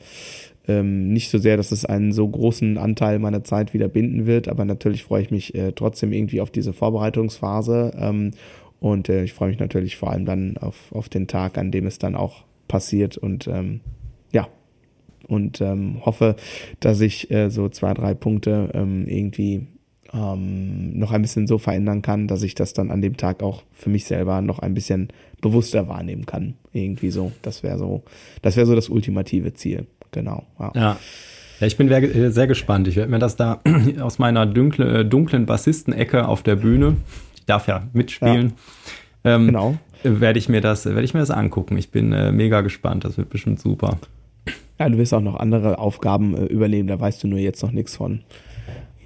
ähm, 0.68 1.12
nicht 1.12 1.30
so 1.30 1.38
sehr, 1.38 1.56
dass 1.56 1.72
es 1.72 1.84
einen 1.84 2.12
so 2.12 2.28
großen 2.28 2.78
Anteil 2.78 3.18
meiner 3.18 3.44
Zeit 3.44 3.74
wieder 3.74 3.88
binden 3.88 4.26
wird, 4.26 4.48
aber 4.48 4.64
natürlich 4.64 5.02
freue 5.02 5.22
ich 5.22 5.30
mich 5.30 5.54
äh, 5.54 5.72
trotzdem 5.72 6.12
irgendwie 6.12 6.40
auf 6.40 6.50
diese 6.50 6.72
Vorbereitungsphase. 6.72 7.92
Ähm, 7.98 8.30
und 8.80 9.08
äh, 9.08 9.24
ich 9.24 9.32
freue 9.32 9.50
mich 9.50 9.58
natürlich 9.58 9.96
vor 9.96 10.10
allem 10.10 10.24
dann 10.24 10.56
auf, 10.56 10.92
auf 10.92 11.08
den 11.08 11.26
Tag, 11.26 11.58
an 11.58 11.70
dem 11.70 11.86
es 11.86 11.98
dann 11.98 12.14
auch 12.14 12.44
passiert. 12.68 13.16
Und 13.16 13.48
ähm, 13.48 13.80
ja, 14.32 14.48
und 15.26 15.60
ähm, 15.60 16.04
hoffe, 16.04 16.36
dass 16.80 17.00
ich 17.00 17.30
äh, 17.30 17.50
so 17.50 17.68
zwei, 17.68 17.94
drei 17.94 18.14
Punkte 18.14 18.70
ähm, 18.74 19.06
irgendwie 19.06 19.66
ähm, 20.12 20.98
noch 20.98 21.10
ein 21.10 21.22
bisschen 21.22 21.46
so 21.46 21.58
verändern 21.58 22.02
kann, 22.02 22.28
dass 22.28 22.42
ich 22.42 22.54
das 22.54 22.72
dann 22.72 22.90
an 22.90 23.02
dem 23.02 23.16
Tag 23.16 23.42
auch 23.42 23.62
für 23.72 23.90
mich 23.90 24.04
selber 24.04 24.40
noch 24.42 24.58
ein 24.60 24.74
bisschen 24.74 25.08
bewusster 25.40 25.88
wahrnehmen 25.88 26.26
kann. 26.26 26.54
Irgendwie 26.72 27.10
so. 27.10 27.32
Das 27.42 27.62
wäre 27.62 27.78
so, 27.78 28.02
das 28.42 28.56
wäre 28.56 28.66
so 28.66 28.74
das 28.74 28.88
ultimative 28.88 29.54
Ziel 29.54 29.86
genau. 30.12 30.44
Ja. 30.58 30.72
ja. 30.74 30.96
Ich 31.66 31.76
bin 31.76 31.88
sehr 32.32 32.46
gespannt. 32.46 32.88
Ich 32.88 32.96
werde 32.96 33.10
mir 33.10 33.18
das 33.18 33.36
da 33.36 33.60
aus 34.00 34.18
meiner 34.18 34.46
dunkle, 34.46 35.00
äh, 35.00 35.04
dunklen 35.04 35.46
Bassistenecke 35.46 36.26
auf 36.26 36.42
der 36.42 36.56
Bühne, 36.56 36.96
ich 37.36 37.46
darf 37.46 37.68
ja 37.68 37.88
mitspielen, 37.92 38.54
ja, 39.24 39.36
ähm, 39.36 39.46
genau. 39.46 39.76
werde 40.02 40.38
ich 40.38 40.48
mir 40.48 40.60
das, 40.60 40.86
werde 40.86 41.02
ich 41.02 41.14
mir 41.14 41.20
das 41.20 41.30
angucken. 41.30 41.76
Ich 41.76 41.90
bin 41.90 42.12
äh, 42.12 42.32
mega 42.32 42.60
gespannt. 42.60 43.04
Das 43.04 43.16
wird 43.16 43.30
bestimmt 43.30 43.60
super. 43.60 43.98
Ja, 44.78 44.88
du 44.88 44.98
wirst 44.98 45.14
auch 45.14 45.20
noch 45.20 45.36
andere 45.36 45.78
Aufgaben 45.78 46.36
äh, 46.36 46.46
übernehmen. 46.46 46.88
Da 46.88 46.98
weißt 46.98 47.22
du 47.22 47.28
nur 47.28 47.38
jetzt 47.38 47.62
noch 47.62 47.70
nichts 47.70 47.96
von. 47.96 48.20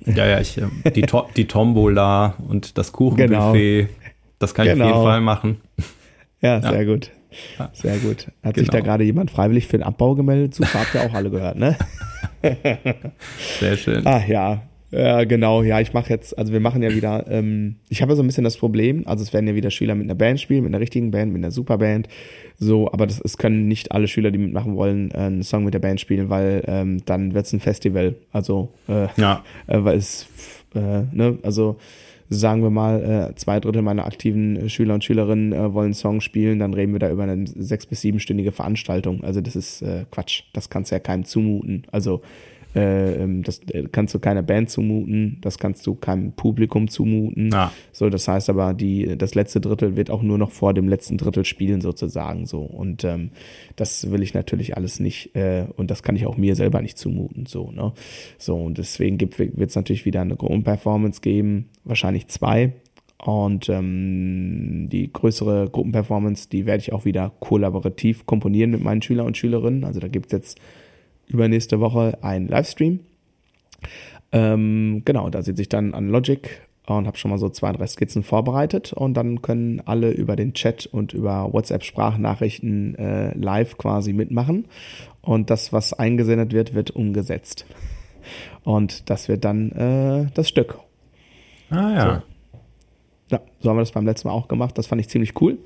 Ja, 0.06 0.24
ja, 0.24 0.40
ich, 0.40 0.56
äh, 0.58 0.90
die, 0.90 1.02
to 1.02 1.26
die 1.36 1.46
Tombola 1.46 2.34
und 2.48 2.78
das 2.78 2.92
Kuchenbuffet, 2.92 3.82
genau. 3.82 3.92
das 4.38 4.54
kann 4.54 4.66
ich 4.66 4.72
genau. 4.72 4.84
auf 4.84 4.88
jeden 4.88 5.00
genau. 5.00 5.10
Fall 5.10 5.20
machen. 5.20 5.60
Ja, 6.40 6.62
sehr 6.62 6.82
ja. 6.82 6.84
gut. 6.84 7.10
Sehr 7.72 7.98
gut. 7.98 8.26
Hat 8.42 8.54
genau. 8.54 8.56
sich 8.56 8.68
da 8.68 8.78
genau. 8.78 8.90
gerade 8.90 9.04
jemand 9.04 9.30
freiwillig 9.30 9.66
für 9.66 9.78
den 9.78 9.84
Abbau 9.84 10.14
gemeldet? 10.14 10.54
Zu 10.54 10.64
habt 10.64 10.94
ihr 10.94 11.02
auch 11.02 11.14
alle 11.14 11.30
gehört, 11.30 11.58
ne? 11.58 11.76
Sehr 13.60 13.76
schön. 13.76 14.06
Ah 14.06 14.22
ja, 14.26 14.62
ja, 14.92 15.24
genau, 15.24 15.62
ja, 15.62 15.80
ich 15.80 15.92
mache 15.92 16.10
jetzt, 16.10 16.38
also 16.38 16.52
wir 16.52 16.60
machen 16.60 16.82
ja 16.82 16.94
wieder, 16.94 17.26
ähm, 17.28 17.76
ich 17.88 18.02
habe 18.02 18.12
ja 18.12 18.16
so 18.16 18.22
ein 18.22 18.26
bisschen 18.26 18.44
das 18.44 18.56
Problem, 18.56 19.02
also 19.06 19.22
es 19.22 19.32
werden 19.32 19.48
ja 19.48 19.54
wieder 19.56 19.70
Schüler 19.70 19.96
mit 19.96 20.04
einer 20.04 20.14
Band 20.14 20.40
spielen, 20.40 20.62
mit 20.62 20.70
einer 20.70 20.80
richtigen 20.80 21.10
Band, 21.10 21.32
mit 21.32 21.42
einer 21.42 21.50
Superband, 21.50 22.08
so, 22.58 22.90
aber 22.92 23.06
das, 23.06 23.20
es 23.20 23.36
können 23.36 23.66
nicht 23.66 23.90
alle 23.90 24.06
Schüler, 24.06 24.30
die 24.30 24.38
mitmachen 24.38 24.76
wollen, 24.76 25.10
einen 25.12 25.42
Song 25.42 25.64
mit 25.64 25.74
der 25.74 25.80
Band 25.80 26.00
spielen, 26.00 26.30
weil 26.30 26.62
ähm, 26.66 27.04
dann 27.04 27.34
wird's 27.34 27.52
ein 27.52 27.60
Festival, 27.60 28.14
also 28.32 28.72
äh, 28.88 29.08
ja. 29.16 29.44
äh, 29.66 29.82
weil 29.82 29.98
es, 29.98 30.28
äh, 30.74 31.02
ne, 31.12 31.38
also 31.42 31.78
sagen 32.28 32.62
wir 32.62 32.70
mal, 32.70 33.30
äh, 33.30 33.34
zwei 33.36 33.60
Drittel 33.60 33.82
meiner 33.82 34.06
aktiven 34.06 34.68
Schüler 34.68 34.94
und 34.94 35.04
Schülerinnen 35.04 35.52
äh, 35.52 35.72
wollen 35.72 35.94
Song 35.94 36.20
spielen, 36.20 36.58
dann 36.58 36.74
reden 36.74 36.92
wir 36.92 36.98
da 36.98 37.10
über 37.10 37.22
eine 37.22 37.46
sechs- 37.46 37.86
bis 37.86 38.00
siebenstündige 38.00 38.52
Veranstaltung. 38.52 39.22
Also 39.22 39.40
das 39.40 39.56
ist 39.56 39.82
äh, 39.82 40.04
Quatsch. 40.10 40.42
Das 40.52 40.70
kannst 40.70 40.90
du 40.90 40.96
ja 40.96 41.00
keinem 41.00 41.24
zumuten. 41.24 41.84
Also 41.92 42.22
äh, 42.76 43.22
ähm, 43.22 43.42
das 43.42 43.60
äh, 43.70 43.84
kannst 43.90 44.14
du 44.14 44.18
keiner 44.18 44.42
Band 44.42 44.68
zumuten, 44.68 45.38
das 45.40 45.58
kannst 45.58 45.86
du 45.86 45.94
keinem 45.94 46.32
Publikum 46.32 46.88
zumuten. 46.88 47.50
Ja. 47.50 47.72
So, 47.90 48.10
das 48.10 48.28
heißt 48.28 48.50
aber, 48.50 48.74
die, 48.74 49.16
das 49.16 49.34
letzte 49.34 49.60
Drittel 49.60 49.96
wird 49.96 50.10
auch 50.10 50.22
nur 50.22 50.36
noch 50.36 50.50
vor 50.50 50.74
dem 50.74 50.88
letzten 50.88 51.16
Drittel 51.16 51.46
spielen, 51.46 51.80
sozusagen 51.80 52.44
so. 52.44 52.60
Und 52.60 53.02
ähm, 53.04 53.30
das 53.76 54.10
will 54.10 54.22
ich 54.22 54.34
natürlich 54.34 54.76
alles 54.76 55.00
nicht 55.00 55.34
äh, 55.34 55.64
und 55.76 55.90
das 55.90 56.02
kann 56.02 56.16
ich 56.16 56.26
auch 56.26 56.36
mir 56.36 56.54
selber 56.54 56.82
nicht 56.82 56.98
zumuten. 56.98 57.46
So, 57.46 57.70
ne? 57.70 57.92
So, 58.36 58.56
und 58.56 58.76
deswegen 58.76 59.18
wird 59.20 59.70
es 59.70 59.76
natürlich 59.76 60.04
wieder 60.04 60.20
eine 60.20 60.36
Gruppenperformance 60.36 61.22
geben, 61.22 61.70
wahrscheinlich 61.84 62.28
zwei. 62.28 62.74
Und 63.24 63.70
ähm, 63.70 64.88
die 64.92 65.10
größere 65.10 65.70
Gruppenperformance, 65.70 66.50
die 66.50 66.66
werde 66.66 66.82
ich 66.82 66.92
auch 66.92 67.06
wieder 67.06 67.32
kollaborativ 67.40 68.26
komponieren 68.26 68.70
mit 68.70 68.82
meinen 68.82 69.00
Schülern 69.00 69.26
und 69.26 69.38
Schülerinnen. 69.38 69.84
Also 69.84 70.00
da 70.00 70.08
gibt 70.08 70.26
es 70.26 70.32
jetzt 70.32 70.60
übernächste 71.26 71.80
Woche 71.80 72.18
ein 72.22 72.48
Livestream. 72.48 73.00
Ähm, 74.32 75.02
genau, 75.04 75.30
da 75.30 75.42
sitze 75.42 75.62
ich 75.62 75.68
dann 75.68 75.94
an 75.94 76.08
Logic 76.08 76.62
und 76.86 77.06
habe 77.06 77.16
schon 77.16 77.30
mal 77.30 77.38
so 77.38 77.48
zwei, 77.48 77.72
drei 77.72 77.86
Skizzen 77.86 78.22
vorbereitet 78.22 78.92
und 78.92 79.14
dann 79.14 79.42
können 79.42 79.82
alle 79.84 80.10
über 80.10 80.36
den 80.36 80.54
Chat 80.54 80.86
und 80.86 81.12
über 81.12 81.52
WhatsApp-Sprachnachrichten 81.52 82.94
äh, 82.96 83.36
live 83.36 83.76
quasi 83.76 84.12
mitmachen 84.12 84.66
und 85.22 85.50
das, 85.50 85.72
was 85.72 85.92
eingesendet 85.92 86.52
wird, 86.52 86.74
wird 86.74 86.90
umgesetzt. 86.92 87.66
Und 88.64 89.10
das 89.10 89.28
wird 89.28 89.44
dann 89.44 89.72
äh, 89.72 90.26
das 90.34 90.48
Stück. 90.48 90.78
Ah 91.70 91.92
ja. 91.92 92.14
So. 92.14 92.22
Ja, 93.28 93.40
so 93.60 93.70
haben 93.70 93.76
wir 93.76 93.82
das 93.82 93.92
beim 93.92 94.06
letzten 94.06 94.28
Mal 94.28 94.34
auch 94.34 94.48
gemacht. 94.48 94.78
Das 94.78 94.86
fand 94.86 95.00
ich 95.00 95.08
ziemlich 95.08 95.40
cool. 95.40 95.58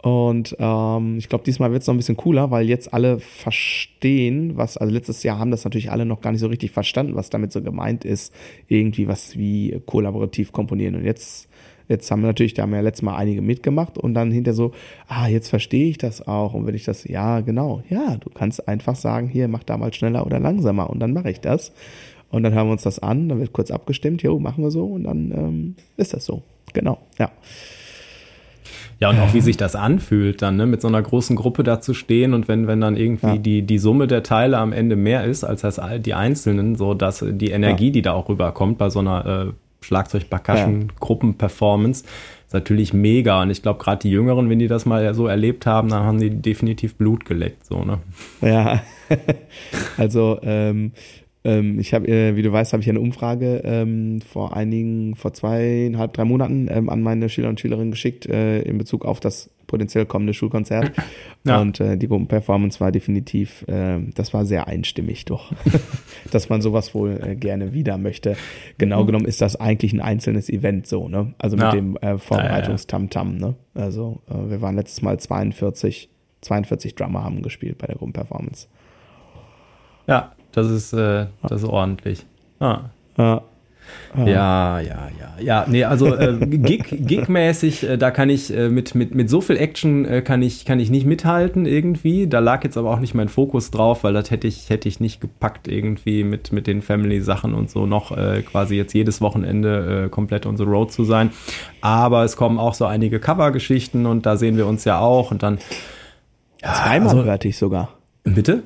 Und 0.00 0.56
ähm, 0.60 1.18
ich 1.18 1.28
glaube, 1.28 1.44
diesmal 1.44 1.72
wird 1.72 1.82
es 1.82 1.88
noch 1.88 1.94
ein 1.94 1.98
bisschen 1.98 2.16
cooler, 2.16 2.52
weil 2.52 2.68
jetzt 2.68 2.94
alle 2.94 3.18
verstehen, 3.18 4.56
was, 4.56 4.76
also 4.76 4.92
letztes 4.92 5.24
Jahr 5.24 5.38
haben 5.38 5.50
das 5.50 5.64
natürlich 5.64 5.90
alle 5.90 6.04
noch 6.04 6.20
gar 6.20 6.30
nicht 6.30 6.40
so 6.40 6.46
richtig 6.46 6.70
verstanden, 6.70 7.16
was 7.16 7.30
damit 7.30 7.50
so 7.50 7.62
gemeint 7.62 8.04
ist, 8.04 8.32
irgendwie 8.68 9.08
was 9.08 9.36
wie 9.36 9.82
kollaborativ 9.86 10.52
komponieren. 10.52 10.94
Und 10.94 11.04
jetzt, 11.04 11.48
jetzt 11.88 12.08
haben 12.12 12.22
wir 12.22 12.28
natürlich, 12.28 12.54
da 12.54 12.62
haben 12.62 12.74
ja 12.74 12.80
letztes 12.80 13.02
Mal 13.02 13.16
einige 13.16 13.42
mitgemacht 13.42 13.98
und 13.98 14.14
dann 14.14 14.30
hinter 14.30 14.54
so, 14.54 14.70
ah, 15.08 15.26
jetzt 15.26 15.48
verstehe 15.48 15.90
ich 15.90 15.98
das 15.98 16.26
auch. 16.28 16.54
Und 16.54 16.68
wenn 16.68 16.76
ich 16.76 16.84
das, 16.84 17.02
ja, 17.02 17.40
genau, 17.40 17.82
ja, 17.90 18.18
du 18.18 18.30
kannst 18.30 18.68
einfach 18.68 18.94
sagen, 18.94 19.26
hier, 19.26 19.48
mach 19.48 19.64
da 19.64 19.76
mal 19.76 19.92
schneller 19.92 20.24
oder 20.24 20.38
langsamer 20.38 20.90
und 20.90 21.00
dann 21.00 21.12
mache 21.12 21.30
ich 21.30 21.40
das. 21.40 21.72
Und 22.30 22.44
dann 22.44 22.54
hören 22.54 22.68
wir 22.68 22.72
uns 22.72 22.82
das 22.82 23.00
an, 23.00 23.28
dann 23.28 23.40
wird 23.40 23.52
kurz 23.52 23.72
abgestimmt, 23.72 24.22
jo, 24.22 24.38
machen 24.38 24.62
wir 24.62 24.70
so 24.70 24.86
und 24.86 25.04
dann 25.04 25.32
ähm, 25.32 25.76
ist 25.96 26.14
das 26.14 26.24
so. 26.24 26.42
Genau, 26.72 26.98
ja. 27.18 27.32
Ja, 29.00 29.10
und 29.10 29.20
auch 29.20 29.32
wie 29.32 29.40
sich 29.40 29.56
das 29.56 29.76
anfühlt, 29.76 30.42
dann 30.42 30.56
ne, 30.56 30.66
mit 30.66 30.80
so 30.80 30.88
einer 30.88 31.00
großen 31.00 31.36
Gruppe 31.36 31.62
da 31.62 31.80
zu 31.80 31.94
stehen 31.94 32.34
und 32.34 32.48
wenn, 32.48 32.66
wenn 32.66 32.80
dann 32.80 32.96
irgendwie 32.96 33.26
ja. 33.26 33.36
die, 33.36 33.62
die 33.62 33.78
Summe 33.78 34.08
der 34.08 34.24
Teile 34.24 34.58
am 34.58 34.72
Ende 34.72 34.96
mehr 34.96 35.22
ist 35.24 35.44
als 35.44 35.60
das, 35.60 35.80
die 36.00 36.14
einzelnen, 36.14 36.74
so 36.74 36.94
dass 36.94 37.24
die 37.26 37.50
Energie, 37.50 37.86
ja. 37.86 37.92
die 37.92 38.02
da 38.02 38.14
auch 38.14 38.28
rüberkommt 38.28 38.76
bei 38.76 38.90
so 38.90 38.98
einer 38.98 39.26
äh, 39.26 39.46
Schlagzeug-Percussion-Gruppen-Performance, 39.84 42.04
ist 42.46 42.54
natürlich 42.54 42.92
mega. 42.92 43.42
Und 43.42 43.50
ich 43.50 43.62
glaube, 43.62 43.78
gerade 43.78 44.00
die 44.00 44.10
Jüngeren, 44.10 44.50
wenn 44.50 44.58
die 44.58 44.66
das 44.66 44.84
mal 44.84 45.14
so 45.14 45.28
erlebt 45.28 45.64
haben, 45.66 45.90
dann 45.90 46.02
haben 46.02 46.18
die 46.18 46.30
definitiv 46.30 46.96
Blut 46.96 47.24
geleckt, 47.24 47.66
so, 47.66 47.84
ne? 47.84 48.00
Ja, 48.40 48.82
also 49.96 50.40
ähm, 50.42 50.90
ähm, 51.44 51.78
ich 51.78 51.94
habe, 51.94 52.08
äh, 52.08 52.36
wie 52.36 52.42
du 52.42 52.52
weißt, 52.52 52.72
habe 52.72 52.82
ich 52.82 52.88
eine 52.88 53.00
Umfrage 53.00 53.62
ähm, 53.64 54.20
vor 54.20 54.56
einigen, 54.56 55.14
vor 55.14 55.32
zweieinhalb, 55.32 56.12
drei 56.12 56.24
Monaten 56.24 56.68
ähm, 56.70 56.88
an 56.88 57.02
meine 57.02 57.28
Schüler 57.28 57.48
und 57.48 57.60
Schülerinnen 57.60 57.90
geschickt 57.90 58.26
äh, 58.26 58.62
in 58.62 58.78
Bezug 58.78 59.04
auf 59.04 59.20
das 59.20 59.50
potenziell 59.66 60.06
kommende 60.06 60.34
Schulkonzert. 60.34 60.92
Ja. 61.44 61.60
Und 61.60 61.80
äh, 61.80 61.96
die 61.96 62.08
Gruppenperformance 62.08 62.80
war 62.80 62.92
definitiv, 62.92 63.64
äh, 63.68 64.00
das 64.14 64.34
war 64.34 64.44
sehr 64.44 64.66
einstimmig 64.66 65.24
doch, 65.24 65.52
dass 66.30 66.50
man 66.50 66.60
sowas 66.60 66.94
wohl 66.94 67.18
äh, 67.22 67.36
gerne 67.36 67.72
wieder 67.72 67.96
möchte. 67.96 68.36
Genau 68.76 69.02
mhm. 69.02 69.06
genommen 69.06 69.24
ist 69.24 69.40
das 69.40 69.56
eigentlich 69.56 69.94
ein 69.94 70.00
einzelnes 70.00 70.50
Event 70.50 70.86
so, 70.86 71.08
ne? 71.08 71.34
Also 71.38 71.56
mit 71.56 71.62
ja. 71.62 71.70
dem 71.70 71.96
äh, 71.98 72.18
Vorbereitungstamtam, 72.18 73.36
ne? 73.36 73.54
Also 73.72 74.20
äh, 74.28 74.50
wir 74.50 74.60
waren 74.60 74.74
letztes 74.74 75.00
Mal 75.00 75.18
42, 75.18 76.10
42 76.42 76.96
Drummer 76.96 77.24
haben 77.24 77.40
gespielt 77.40 77.78
bei 77.78 77.86
der 77.86 77.96
Gruppenperformance. 77.96 78.66
Ja, 80.06 80.32
das 80.52 80.70
ist, 80.70 80.92
äh, 80.92 81.26
das 81.42 81.62
ist 81.62 81.68
ordentlich. 81.68 82.24
Ah. 82.60 82.80
Ja. 83.16 83.42
Ja, 84.16 84.80
ja, 84.80 84.80
ja, 84.80 85.40
ja. 85.40 85.64
Nee, 85.68 85.84
also 85.84 86.14
äh, 86.14 86.34
Gig, 86.40 86.84
Gig-mäßig, 87.06 87.88
äh, 87.88 87.98
da 87.98 88.10
kann 88.10 88.30
ich 88.30 88.54
äh, 88.54 88.68
mit, 88.68 88.94
mit, 88.94 89.14
mit 89.14 89.30
so 89.30 89.40
viel 89.40 89.56
Action 89.56 90.04
äh, 90.04 90.22
kann, 90.22 90.42
ich, 90.42 90.64
kann 90.64 90.80
ich 90.80 90.90
nicht 90.90 91.06
mithalten 91.06 91.66
irgendwie. 91.66 92.26
Da 92.26 92.38
lag 92.38 92.64
jetzt 92.64 92.76
aber 92.76 92.90
auch 92.90 93.00
nicht 93.00 93.14
mein 93.14 93.28
Fokus 93.28 93.70
drauf, 93.70 94.04
weil 94.04 94.14
das 94.14 94.30
hätte 94.30 94.46
ich, 94.46 94.70
hätte 94.70 94.88
ich 94.88 94.98
nicht 95.00 95.20
gepackt 95.20 95.68
irgendwie 95.68 96.24
mit, 96.24 96.52
mit 96.52 96.66
den 96.66 96.82
Family-Sachen 96.82 97.54
und 97.54 97.70
so 97.70 97.86
noch 97.86 98.16
äh, 98.16 98.42
quasi 98.42 98.76
jetzt 98.76 98.94
jedes 98.94 99.20
Wochenende 99.20 100.04
äh, 100.06 100.08
komplett 100.08 100.46
on 100.46 100.56
the 100.56 100.64
road 100.64 100.90
zu 100.90 101.04
sein. 101.04 101.30
Aber 101.80 102.24
es 102.24 102.36
kommen 102.36 102.58
auch 102.58 102.74
so 102.74 102.86
einige 102.86 103.20
Cover-Geschichten 103.20 104.06
und 104.06 104.26
da 104.26 104.36
sehen 104.36 104.56
wir 104.56 104.66
uns 104.66 104.84
ja 104.84 104.98
auch 104.98 105.30
und 105.30 105.42
dann. 105.42 105.58
Ja, 106.62 106.74
Zweimal 106.74 107.10
also, 107.10 107.24
hörte 107.24 107.48
ich 107.48 107.56
sogar. 107.56 107.90
Bitte? 108.24 108.64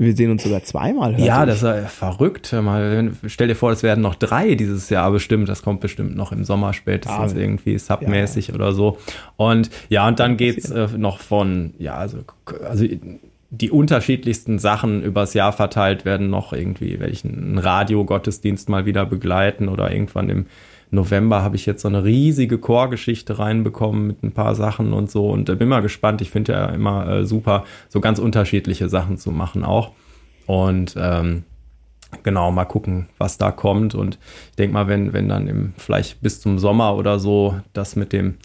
Wir 0.00 0.14
sehen 0.14 0.30
uns 0.30 0.44
sogar 0.44 0.62
zweimal. 0.62 1.18
Ja, 1.18 1.44
das 1.44 1.64
ist 1.64 1.90
verrückt. 1.90 2.52
Mal, 2.52 3.10
stell 3.26 3.48
dir 3.48 3.56
vor, 3.56 3.72
es 3.72 3.82
werden 3.82 4.00
noch 4.00 4.14
drei 4.14 4.54
dieses 4.54 4.90
Jahr 4.90 5.10
bestimmt. 5.10 5.48
Das 5.48 5.62
kommt 5.62 5.80
bestimmt 5.80 6.16
noch 6.16 6.30
im 6.30 6.44
Sommer 6.44 6.72
spätestens 6.72 7.34
ah, 7.34 7.36
irgendwie 7.36 7.76
submäßig 7.78 8.48
ja, 8.48 8.52
ja. 8.52 8.60
oder 8.60 8.72
so. 8.72 8.98
Und 9.36 9.70
ja, 9.88 10.06
und 10.06 10.20
dann 10.20 10.36
geht's 10.36 10.70
äh, 10.70 10.86
noch 10.96 11.18
von, 11.18 11.74
ja, 11.78 11.94
also, 11.94 12.18
also 12.64 12.86
die 13.50 13.70
unterschiedlichsten 13.72 14.60
Sachen 14.60 15.02
übers 15.02 15.34
Jahr 15.34 15.52
verteilt 15.52 16.04
werden 16.04 16.30
noch 16.30 16.52
irgendwie, 16.52 17.00
welchen 17.00 17.58
Radiogottesdienst 17.58 18.68
mal 18.68 18.86
wieder 18.86 19.04
begleiten 19.04 19.68
oder 19.68 19.90
irgendwann 19.90 20.30
im 20.30 20.46
November 20.90 21.42
habe 21.42 21.56
ich 21.56 21.66
jetzt 21.66 21.82
so 21.82 21.88
eine 21.88 22.04
riesige 22.04 22.58
Chorgeschichte 22.58 23.38
reinbekommen 23.38 24.06
mit 24.06 24.22
ein 24.22 24.32
paar 24.32 24.54
Sachen 24.54 24.92
und 24.92 25.10
so 25.10 25.28
und 25.30 25.48
äh, 25.48 25.56
bin 25.56 25.68
mal 25.68 25.82
gespannt. 25.82 26.20
Ich 26.20 26.30
finde 26.30 26.52
ja 26.52 26.66
immer 26.66 27.08
äh, 27.08 27.24
super, 27.26 27.64
so 27.88 28.00
ganz 28.00 28.18
unterschiedliche 28.18 28.88
Sachen 28.88 29.18
zu 29.18 29.30
machen 29.30 29.64
auch. 29.64 29.92
Und 30.46 30.94
ähm, 30.98 31.44
genau, 32.22 32.50
mal 32.50 32.64
gucken, 32.64 33.08
was 33.18 33.38
da 33.38 33.50
kommt. 33.50 33.94
Und 33.94 34.18
ich 34.50 34.56
denke 34.56 34.72
mal, 34.72 34.88
wenn, 34.88 35.12
wenn 35.12 35.28
dann 35.28 35.46
im, 35.46 35.74
vielleicht 35.76 36.22
bis 36.22 36.40
zum 36.40 36.58
Sommer 36.58 36.96
oder 36.96 37.18
so 37.18 37.60
das 37.74 37.96
mit 37.96 38.12
dem 38.12 38.36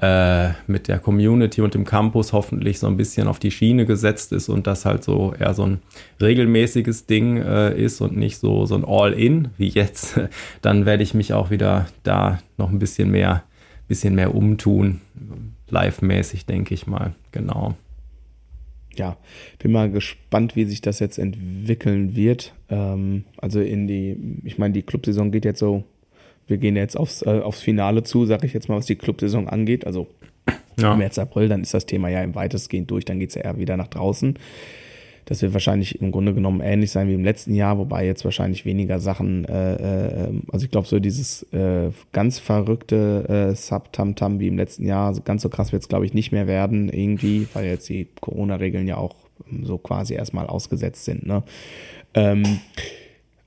äh, 0.00 0.50
mit 0.66 0.86
der 0.86 1.00
Community 1.00 1.60
und 1.60 1.74
dem 1.74 1.84
Campus 1.84 2.32
hoffentlich 2.32 2.78
so 2.78 2.86
ein 2.86 2.96
bisschen 2.96 3.26
auf 3.26 3.38
die 3.38 3.50
Schiene 3.50 3.84
gesetzt 3.84 4.32
ist 4.32 4.48
und 4.48 4.66
das 4.66 4.84
halt 4.84 5.02
so 5.02 5.34
eher 5.38 5.54
so 5.54 5.64
ein 5.64 5.80
regelmäßiges 6.20 7.06
Ding 7.06 7.38
äh, 7.38 7.76
ist 7.76 8.00
und 8.00 8.16
nicht 8.16 8.38
so, 8.38 8.64
so 8.64 8.76
ein 8.76 8.84
All-In 8.84 9.48
wie 9.56 9.68
jetzt, 9.68 10.20
dann 10.62 10.86
werde 10.86 11.02
ich 11.02 11.14
mich 11.14 11.32
auch 11.32 11.50
wieder 11.50 11.86
da 12.04 12.38
noch 12.58 12.70
ein 12.70 12.78
bisschen 12.78 13.10
mehr, 13.10 13.42
bisschen 13.88 14.14
mehr 14.14 14.34
umtun. 14.34 15.00
Live-mäßig, 15.70 16.46
denke 16.46 16.74
ich 16.74 16.86
mal. 16.86 17.14
Genau. 17.32 17.74
Ja, 18.94 19.16
bin 19.58 19.72
mal 19.72 19.90
gespannt, 19.90 20.56
wie 20.56 20.64
sich 20.64 20.80
das 20.80 20.98
jetzt 20.98 21.18
entwickeln 21.18 22.16
wird. 22.16 22.54
Ähm, 22.68 23.24
also 23.36 23.60
in 23.60 23.86
die, 23.86 24.40
ich 24.44 24.58
meine, 24.58 24.74
die 24.74 24.82
Clubsaison 24.82 25.30
geht 25.30 25.44
jetzt 25.44 25.60
so 25.60 25.84
wir 26.48 26.58
gehen 26.58 26.76
jetzt 26.76 26.96
aufs, 26.96 27.22
äh, 27.22 27.40
aufs 27.40 27.60
Finale 27.60 28.02
zu, 28.02 28.26
sage 28.26 28.46
ich 28.46 28.52
jetzt 28.52 28.68
mal, 28.68 28.76
was 28.76 28.86
die 28.86 28.96
Clubsaison 28.96 29.48
angeht. 29.48 29.86
Also 29.86 30.08
ja. 30.80 30.96
März, 30.96 31.18
April, 31.18 31.48
dann 31.48 31.62
ist 31.62 31.74
das 31.74 31.86
Thema 31.86 32.08
ja 32.08 32.22
im 32.22 32.34
weitestgehend 32.34 32.90
durch, 32.90 33.04
dann 33.04 33.18
geht's 33.18 33.34
ja 33.34 33.42
eher 33.42 33.58
wieder 33.58 33.76
nach 33.76 33.88
draußen. 33.88 34.38
Das 35.26 35.42
wird 35.42 35.52
wahrscheinlich 35.52 36.00
im 36.00 36.10
Grunde 36.10 36.32
genommen 36.32 36.62
ähnlich 36.62 36.90
sein 36.90 37.06
wie 37.06 37.12
im 37.12 37.22
letzten 37.22 37.54
Jahr, 37.54 37.76
wobei 37.76 38.06
jetzt 38.06 38.24
wahrscheinlich 38.24 38.64
weniger 38.64 38.98
Sachen, 38.98 39.44
äh, 39.44 39.74
äh, 39.74 40.32
also 40.50 40.64
ich 40.64 40.70
glaube 40.70 40.86
so 40.86 41.00
dieses 41.00 41.42
äh, 41.52 41.90
ganz 42.12 42.38
verrückte 42.38 43.50
äh, 43.50 43.54
Sub-Tam-Tam 43.54 44.40
wie 44.40 44.48
im 44.48 44.56
letzten 44.56 44.86
Jahr, 44.86 45.08
also 45.08 45.20
ganz 45.20 45.42
so 45.42 45.50
krass 45.50 45.70
wird 45.70 45.82
es 45.82 45.88
glaube 45.88 46.06
ich 46.06 46.14
nicht 46.14 46.32
mehr 46.32 46.46
werden 46.46 46.88
irgendwie, 46.88 47.46
weil 47.52 47.66
jetzt 47.66 47.90
die 47.90 48.08
Corona-Regeln 48.22 48.88
ja 48.88 48.96
auch 48.96 49.16
so 49.62 49.76
quasi 49.76 50.14
erstmal 50.14 50.46
ausgesetzt 50.46 51.04
sind. 51.04 51.26
Ne? 51.26 51.42
Ähm, 52.14 52.60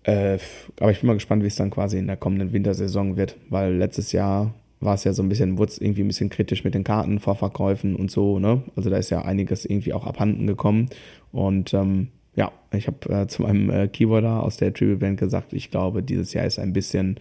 äh, 0.03 0.37
aber 0.79 0.91
ich 0.91 0.99
bin 0.99 1.07
mal 1.07 1.13
gespannt, 1.13 1.43
wie 1.43 1.47
es 1.47 1.55
dann 1.55 1.69
quasi 1.69 1.97
in 1.97 2.07
der 2.07 2.17
kommenden 2.17 2.53
Wintersaison 2.53 3.17
wird, 3.17 3.37
weil 3.49 3.75
letztes 3.75 4.11
Jahr 4.11 4.53
war 4.79 4.95
es 4.95 5.03
ja 5.03 5.13
so 5.13 5.21
ein 5.21 5.29
bisschen, 5.29 5.57
wurde 5.57 5.71
es 5.71 5.77
irgendwie 5.79 6.01
ein 6.01 6.07
bisschen 6.07 6.29
kritisch 6.29 6.63
mit 6.63 6.73
den 6.73 6.83
Kartenvorverkäufen 6.83 7.95
und 7.95 8.09
so, 8.09 8.39
ne? 8.39 8.63
Also 8.75 8.89
da 8.89 8.97
ist 8.97 9.11
ja 9.11 9.21
einiges 9.21 9.63
irgendwie 9.63 9.93
auch 9.93 10.07
abhanden 10.07 10.47
gekommen. 10.47 10.89
Und 11.31 11.73
ähm, 11.75 12.07
ja, 12.35 12.51
ich 12.71 12.87
habe 12.87 13.13
äh, 13.13 13.27
zu 13.27 13.43
meinem 13.43 13.69
äh, 13.69 13.87
Keyboarder 13.87 14.41
aus 14.41 14.57
der 14.57 14.73
Tribute 14.73 14.99
Band 14.99 15.19
gesagt, 15.19 15.53
ich 15.53 15.69
glaube, 15.69 16.01
dieses 16.01 16.33
Jahr 16.33 16.45
ist 16.45 16.57
ein 16.57 16.73
bisschen 16.73 17.19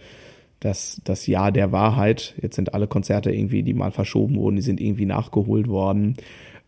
das, 0.59 1.01
das 1.03 1.27
Jahr 1.27 1.51
der 1.51 1.71
Wahrheit. 1.71 2.33
Jetzt 2.41 2.55
sind 2.55 2.73
alle 2.73 2.87
Konzerte 2.87 3.31
irgendwie, 3.31 3.61
die 3.61 3.73
mal 3.73 3.91
verschoben 3.91 4.35
wurden, 4.37 4.55
die 4.55 4.61
sind 4.63 4.81
irgendwie 4.81 5.05
nachgeholt 5.05 5.67
worden. 5.67 6.15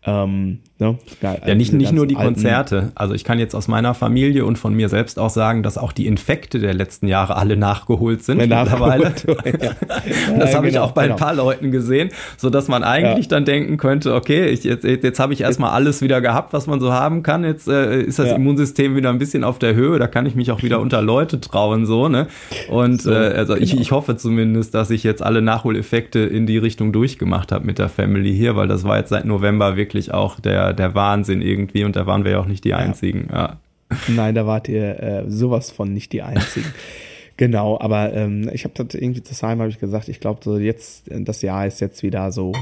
Ähm, 0.06 0.60
ne? 0.80 0.97
Geil, 1.22 1.41
ja, 1.45 1.56
nicht, 1.56 1.72
nicht 1.72 1.93
nur 1.93 2.06
die 2.06 2.16
Konzerte. 2.16 2.91
Also 2.93 3.14
ich 3.14 3.24
kann 3.24 3.39
jetzt 3.39 3.56
aus 3.56 3.70
meiner 3.70 3.93
Familie 3.93 4.45
und 4.45 4.58
von 4.58 4.74
mir 4.74 4.89
selbst 4.89 5.18
auch 5.18 5.30
sagen, 5.30 5.64
dass 5.64 5.78
auch 5.78 5.93
die 5.93 6.08
Infekte 6.08 6.60
der 6.60 6.74
letzten 6.74 7.08
Jahre 7.08 7.38
alle 7.38 7.56
nachgeholt 7.56 8.22
sind 8.24 8.38
mittlerweile. 8.38 9.14
ja. 9.28 10.38
das 10.38 10.54
habe 10.54 10.68
ich 10.68 10.74
genau, 10.74 10.86
auch 10.86 10.91
bei 10.91 11.04
genau. 11.04 11.16
ein 11.16 11.20
paar 11.20 11.34
Leuten 11.34 11.72
gesehen, 11.72 12.10
so 12.36 12.49
dass 12.49 12.68
man 12.68 12.84
eigentlich 12.84 13.26
ja. 13.26 13.30
dann 13.30 13.45
denken 13.45 13.78
könnte, 13.78 14.14
okay, 14.14 14.47
ich, 14.47 14.66
jetzt, 14.66 14.84
jetzt, 14.84 15.20
habe 15.20 15.32
ich 15.32 15.41
erstmal 15.41 15.72
alles 15.72 16.01
wieder 16.01 16.20
gehabt, 16.20 16.51
was 16.51 16.68
man 16.68 16.82
so 16.82 16.91
haben 16.91 17.24
kann. 17.24 17.45
Jetzt 17.45 17.70
äh, 17.70 18.01
ist 18.01 18.20
das 18.20 18.28
ja. 18.28 18.36
Immunsystem 18.36 18.97
wieder 18.97 19.10
ein 19.10 19.20
bisschen 19.20 19.45
auf 19.45 19.60
der 19.60 19.76
Höhe, 19.76 19.99
da 19.99 20.08
kann 20.08 20.26
ich 20.26 20.36
mich 20.36 20.51
auch 20.51 20.64
wieder 20.64 20.82
unter 20.82 21.01
Leute 21.01 21.39
trauen, 21.39 21.86
so, 21.86 22.10
ne? 22.10 22.28
Und 22.68 23.01
so, 23.01 23.12
äh, 23.12 23.16
also 23.16 23.54
genau. 23.54 23.64
ich, 23.64 23.80
ich 23.80 23.91
hoffe 23.93 24.18
zumindest, 24.18 24.74
dass 24.74 24.89
ich 24.89 25.04
jetzt 25.04 25.24
alle 25.24 25.41
Nachholeffekte 25.41 26.20
in 26.20 26.45
die 26.45 26.58
Richtung 26.58 26.91
durchgemacht 26.91 27.54
habe 27.54 27.66
mit 27.66 27.80
der 27.80 27.88
Family 27.88 28.36
hier, 28.36 28.58
weil 28.58 28.68
das 28.68 28.84
war 28.84 28.97
jetzt 28.97 29.10
seit 29.10 29.24
November 29.24 29.78
wirklich 29.78 29.93
auch 30.12 30.39
der, 30.39 30.74
der 30.74 30.96
Wahnsinn 30.96 31.41
irgendwie 31.41 31.84
und 31.84 31.96
da 31.96 32.06
waren 32.06 32.24
wir 32.24 32.32
ja 32.32 32.39
auch 32.39 32.46
nicht 32.46 32.64
die 32.64 32.70
ja. 32.70 32.78
Einzigen. 32.78 33.28
Ja. 33.32 33.60
Nein, 34.08 34.36
da 34.36 34.46
wart 34.46 34.68
ihr 34.68 35.02
äh, 35.02 35.24
sowas 35.30 35.72
von 35.72 35.94
nicht 35.94 36.14
die 36.14 36.22
Einzigen. 36.22 36.74
genau, 37.38 37.80
aber 37.80 38.14
ähm, 38.14 38.50
ich 38.54 38.64
habe 38.64 38.74
das 38.76 39.00
irgendwie 39.00 39.24
zu 39.24 39.34
Simon 39.34 39.60
habe 39.60 39.70
ich 39.70 39.80
gesagt, 39.80 40.10
ich 40.10 40.20
glaube 40.20 40.41
so 40.44 40.58
jetzt, 40.58 41.10
das 41.10 41.41
Jahr 41.41 41.68
ist 41.68 41.80
jetzt 41.80 42.04
wieder 42.04 42.32
so 42.32 42.54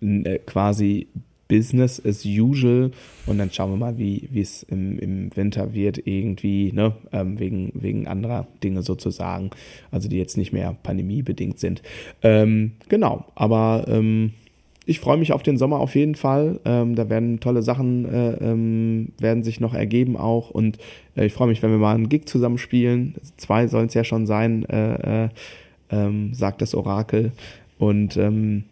äh, 0.00 0.38
quasi 0.38 1.08
Business 1.50 2.00
as 2.06 2.24
usual 2.24 2.92
und 3.26 3.38
dann 3.38 3.50
schauen 3.50 3.72
wir 3.72 3.76
mal, 3.76 3.98
wie 3.98 4.28
es 4.40 4.62
im, 4.62 4.98
im 5.00 5.36
Winter 5.36 5.74
wird, 5.74 6.06
irgendwie, 6.06 6.72
ne, 6.72 6.94
ähm, 7.12 7.40
wegen, 7.40 7.72
wegen 7.74 8.06
anderer 8.06 8.46
Dinge 8.62 8.82
sozusagen, 8.82 9.50
also 9.90 10.08
die 10.08 10.16
jetzt 10.16 10.36
nicht 10.36 10.52
mehr 10.52 10.76
pandemiebedingt 10.80 11.58
sind. 11.58 11.82
Ähm, 12.22 12.72
genau, 12.88 13.26
aber 13.34 13.86
ähm, 13.88 14.32
ich 14.90 14.98
freue 14.98 15.18
mich 15.18 15.32
auf 15.32 15.44
den 15.44 15.56
Sommer 15.56 15.78
auf 15.78 15.94
jeden 15.94 16.16
Fall. 16.16 16.58
Ähm, 16.64 16.96
da 16.96 17.08
werden 17.08 17.38
tolle 17.38 17.62
Sachen 17.62 18.06
äh, 18.06 18.32
ähm, 18.40 19.12
werden 19.20 19.44
sich 19.44 19.60
noch 19.60 19.72
ergeben 19.72 20.16
auch 20.16 20.50
und 20.50 20.78
äh, 21.14 21.26
ich 21.26 21.32
freue 21.32 21.46
mich, 21.46 21.62
wenn 21.62 21.70
wir 21.70 21.78
mal 21.78 21.94
einen 21.94 22.08
Gig 22.08 22.26
zusammen 22.26 22.58
spielen. 22.58 23.14
Zwei 23.36 23.68
sollen 23.68 23.86
es 23.86 23.94
ja 23.94 24.02
schon 24.02 24.26
sein, 24.26 24.64
äh, 24.64 25.26
äh, 25.26 25.28
ähm, 25.90 26.34
sagt 26.34 26.60
das 26.60 26.74
Orakel 26.74 27.30
und 27.78 28.16
ähm, 28.16 28.64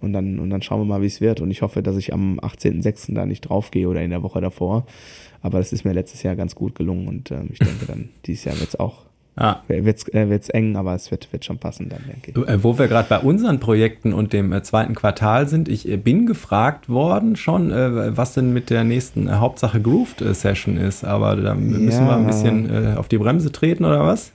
und 0.00 0.12
dann 0.12 0.38
und 0.38 0.50
dann 0.50 0.62
schauen 0.62 0.80
wir 0.80 0.84
mal, 0.84 1.02
wie 1.02 1.06
es 1.06 1.20
wird 1.20 1.40
und 1.40 1.50
ich 1.50 1.62
hoffe, 1.62 1.82
dass 1.82 1.96
ich 1.96 2.12
am 2.12 2.38
18.06. 2.38 3.12
da 3.14 3.26
nicht 3.26 3.40
draufgehe 3.40 3.88
oder 3.88 4.02
in 4.02 4.10
der 4.10 4.22
Woche 4.22 4.40
davor. 4.40 4.86
Aber 5.42 5.58
das 5.58 5.72
ist 5.72 5.84
mir 5.84 5.94
letztes 5.94 6.22
Jahr 6.22 6.36
ganz 6.36 6.54
gut 6.54 6.76
gelungen 6.76 7.08
und 7.08 7.32
ähm, 7.32 7.48
ich 7.52 7.58
denke 7.58 7.86
dann 7.86 8.10
dieses 8.26 8.44
Jahr 8.44 8.60
wird 8.60 8.68
es 8.68 8.78
auch 8.78 9.02
Ah. 9.38 9.60
Wird's, 9.68 10.08
äh, 10.14 10.30
wird's 10.30 10.48
eng, 10.48 10.76
aber 10.76 10.94
es 10.94 11.10
wird, 11.10 11.30
wird 11.30 11.44
schon 11.44 11.58
passen 11.58 11.90
dann, 11.90 12.00
denke 12.08 12.30
ich. 12.30 12.48
Äh, 12.48 12.64
wo 12.64 12.78
wir 12.78 12.88
gerade 12.88 13.06
bei 13.06 13.18
unseren 13.18 13.60
Projekten 13.60 14.14
und 14.14 14.32
dem 14.32 14.50
äh, 14.50 14.62
zweiten 14.62 14.94
Quartal 14.94 15.46
sind, 15.46 15.68
ich 15.68 15.86
äh, 15.86 15.98
bin 15.98 16.24
gefragt 16.24 16.88
worden 16.88 17.36
schon, 17.36 17.70
äh, 17.70 18.16
was 18.16 18.32
denn 18.32 18.54
mit 18.54 18.70
der 18.70 18.84
nächsten 18.84 19.28
äh, 19.28 19.32
Hauptsache 19.32 19.80
Grooved 19.80 20.24
Session 20.34 20.78
ist, 20.78 21.04
aber 21.04 21.36
da 21.36 21.54
müssen 21.54 22.06
ja. 22.06 22.08
wir 22.08 22.16
ein 22.16 22.26
bisschen 22.26 22.96
auf 22.96 23.08
die 23.08 23.18
Bremse 23.18 23.52
treten 23.52 23.84
oder 23.84 24.04
was? 24.06 24.32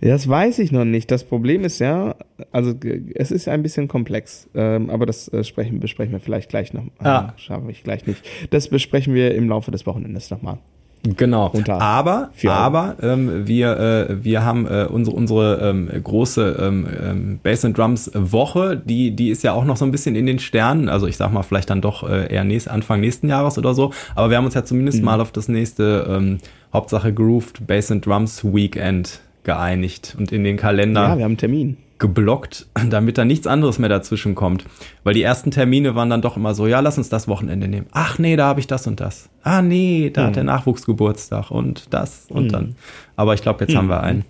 Das 0.00 0.28
weiß 0.28 0.60
ich 0.60 0.70
noch 0.72 0.84
nicht. 0.84 1.10
Das 1.10 1.24
Problem 1.24 1.64
ist 1.64 1.78
ja, 1.78 2.14
also 2.50 2.74
es 3.14 3.30
ist 3.30 3.48
ein 3.48 3.62
bisschen 3.62 3.88
komplex, 3.88 4.48
ähm, 4.54 4.90
aber 4.90 5.06
das 5.06 5.30
sprechen, 5.42 5.80
besprechen 5.80 6.12
wir 6.12 6.20
vielleicht 6.20 6.48
gleich 6.48 6.72
noch. 6.72 6.84
Ah. 6.98 7.32
Schaffe 7.36 7.70
ich 7.70 7.82
gleich 7.82 8.06
nicht. 8.06 8.24
Das 8.50 8.68
besprechen 8.68 9.14
wir 9.14 9.34
im 9.34 9.48
Laufe 9.48 9.70
des 9.70 9.86
Wochenendes 9.86 10.30
nochmal. 10.30 10.58
Genau. 11.02 11.50
aber 11.68 12.30
aber 12.46 12.96
ähm, 13.02 13.46
wir 13.46 13.76
äh, 13.76 14.24
wir 14.24 14.44
haben 14.44 14.66
äh, 14.66 14.86
unsere 14.88 15.16
unsere 15.16 15.58
ähm, 15.60 15.90
große 16.02 16.56
ähm, 16.60 16.86
ähm, 17.02 17.40
Bass 17.42 17.64
and 17.64 17.76
Drums 17.76 18.10
Woche, 18.14 18.76
die 18.76 19.10
die 19.10 19.30
ist 19.30 19.42
ja 19.42 19.52
auch 19.52 19.64
noch 19.64 19.76
so 19.76 19.84
ein 19.84 19.90
bisschen 19.90 20.14
in 20.14 20.26
den 20.26 20.38
Sternen. 20.38 20.88
Also 20.88 21.08
ich 21.08 21.16
sag 21.16 21.32
mal 21.32 21.42
vielleicht 21.42 21.70
dann 21.70 21.80
doch 21.80 22.08
äh, 22.08 22.32
eher 22.32 22.44
nächst, 22.44 22.68
Anfang 22.68 23.00
nächsten 23.00 23.28
Jahres 23.28 23.58
oder 23.58 23.74
so. 23.74 23.92
Aber 24.14 24.30
wir 24.30 24.36
haben 24.36 24.44
uns 24.44 24.54
ja 24.54 24.64
zumindest 24.64 24.98
mhm. 24.98 25.06
mal 25.06 25.20
auf 25.20 25.32
das 25.32 25.48
nächste 25.48 26.06
ähm, 26.08 26.38
Hauptsache 26.72 27.12
Grooved 27.12 27.66
Bass 27.66 27.90
and 27.90 28.06
Drums 28.06 28.44
Weekend 28.44 29.20
geeinigt 29.42 30.14
und 30.18 30.30
in 30.30 30.44
den 30.44 30.56
Kalender. 30.56 31.08
Ja, 31.08 31.18
wir 31.18 31.24
haben 31.24 31.32
einen 31.32 31.38
Termin 31.38 31.76
geblockt, 32.02 32.66
damit 32.90 33.16
da 33.16 33.24
nichts 33.24 33.46
anderes 33.46 33.78
mehr 33.78 33.88
dazwischen 33.88 34.34
kommt. 34.34 34.66
Weil 35.04 35.14
die 35.14 35.22
ersten 35.22 35.50
Termine 35.50 35.94
waren 35.94 36.10
dann 36.10 36.20
doch 36.20 36.36
immer 36.36 36.54
so, 36.54 36.66
ja, 36.66 36.80
lass 36.80 36.98
uns 36.98 37.08
das 37.08 37.28
Wochenende 37.28 37.68
nehmen. 37.68 37.86
Ach 37.92 38.18
nee, 38.18 38.36
da 38.36 38.46
habe 38.46 38.60
ich 38.60 38.66
das 38.66 38.86
und 38.86 39.00
das. 39.00 39.30
Ah 39.42 39.62
nee, 39.62 40.10
da 40.12 40.22
hm. 40.22 40.26
hat 40.26 40.36
der 40.36 40.44
Nachwuchsgeburtstag 40.44 41.50
und 41.50 41.94
das 41.94 42.26
und 42.28 42.44
hm. 42.44 42.52
dann. 42.52 42.76
Aber 43.16 43.32
ich 43.34 43.40
glaube, 43.40 43.60
jetzt 43.64 43.70
hm. 43.70 43.78
haben 43.78 43.88
wir 43.88 44.02
einen. 44.02 44.24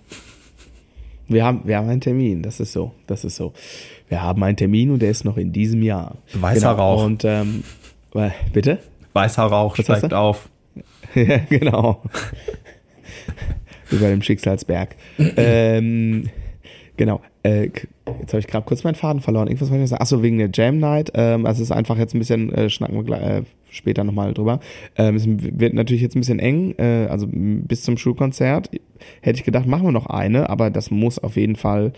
Wir 1.27 1.45
haben, 1.45 1.61
wir 1.63 1.77
haben 1.77 1.89
einen 1.89 2.01
Termin, 2.01 2.43
das 2.43 2.59
ist 2.59 2.73
so, 2.73 2.93
das 3.07 3.23
ist 3.23 3.37
so. 3.37 3.53
Wir 4.07 4.21
haben 4.21 4.43
einen 4.43 4.57
Termin 4.57 4.91
und 4.91 5.01
der 5.01 5.09
ist 5.09 5.25
noch 5.25 5.37
in 5.37 5.51
diesem 5.51 5.81
Jahr. 5.81 6.17
Weißer 6.33 6.71
genau. 6.71 6.81
Rauch. 6.81 7.05
Und 7.05 7.25
ähm, 7.25 7.63
bitte? 8.51 8.79
Weißer 9.13 9.43
Rauch 9.43 9.77
Was 9.77 9.85
steigt 9.85 10.13
auf. 10.13 10.49
ja, 11.15 11.37
genau. 11.49 12.03
Über 13.89 14.09
dem 14.09 14.21
Schicksalsberg. 14.21 14.95
ähm, 15.17 16.29
Genau. 16.97 17.21
Äh, 17.43 17.69
jetzt 18.19 18.33
habe 18.33 18.39
ich 18.39 18.47
gerade 18.47 18.65
kurz 18.65 18.83
meinen 18.83 18.95
Faden 18.95 19.21
verloren. 19.21 19.47
Irgendwas 19.47 19.69
wollte 19.69 19.83
ich 19.83 19.89
sagen. 19.89 20.01
Achso, 20.01 20.23
wegen 20.23 20.37
der 20.37 20.49
Jam 20.53 20.79
Night. 20.79 21.11
Ähm, 21.13 21.45
also 21.45 21.61
es 21.61 21.69
ist 21.69 21.75
einfach 21.75 21.97
jetzt 21.97 22.15
ein 22.15 22.19
bisschen, 22.19 22.53
äh, 22.53 22.69
schnacken 22.69 23.05
wir 23.05 23.21
äh, 23.21 23.43
später 23.69 24.03
nochmal 24.03 24.33
drüber. 24.33 24.59
Ähm, 24.97 25.15
es 25.15 25.25
wird 25.27 25.73
natürlich 25.73 26.01
jetzt 26.01 26.15
ein 26.15 26.21
bisschen 26.21 26.39
eng. 26.39 26.75
Äh, 26.77 27.07
also 27.09 27.27
bis 27.29 27.83
zum 27.83 27.97
Schulkonzert 27.97 28.69
hätte 29.21 29.39
ich 29.39 29.43
gedacht, 29.43 29.65
machen 29.65 29.83
wir 29.83 29.91
noch 29.91 30.05
eine, 30.05 30.49
aber 30.49 30.69
das 30.69 30.89
muss 30.89 31.19
auf 31.19 31.35
jeden 31.35 31.57
Fall 31.57 31.91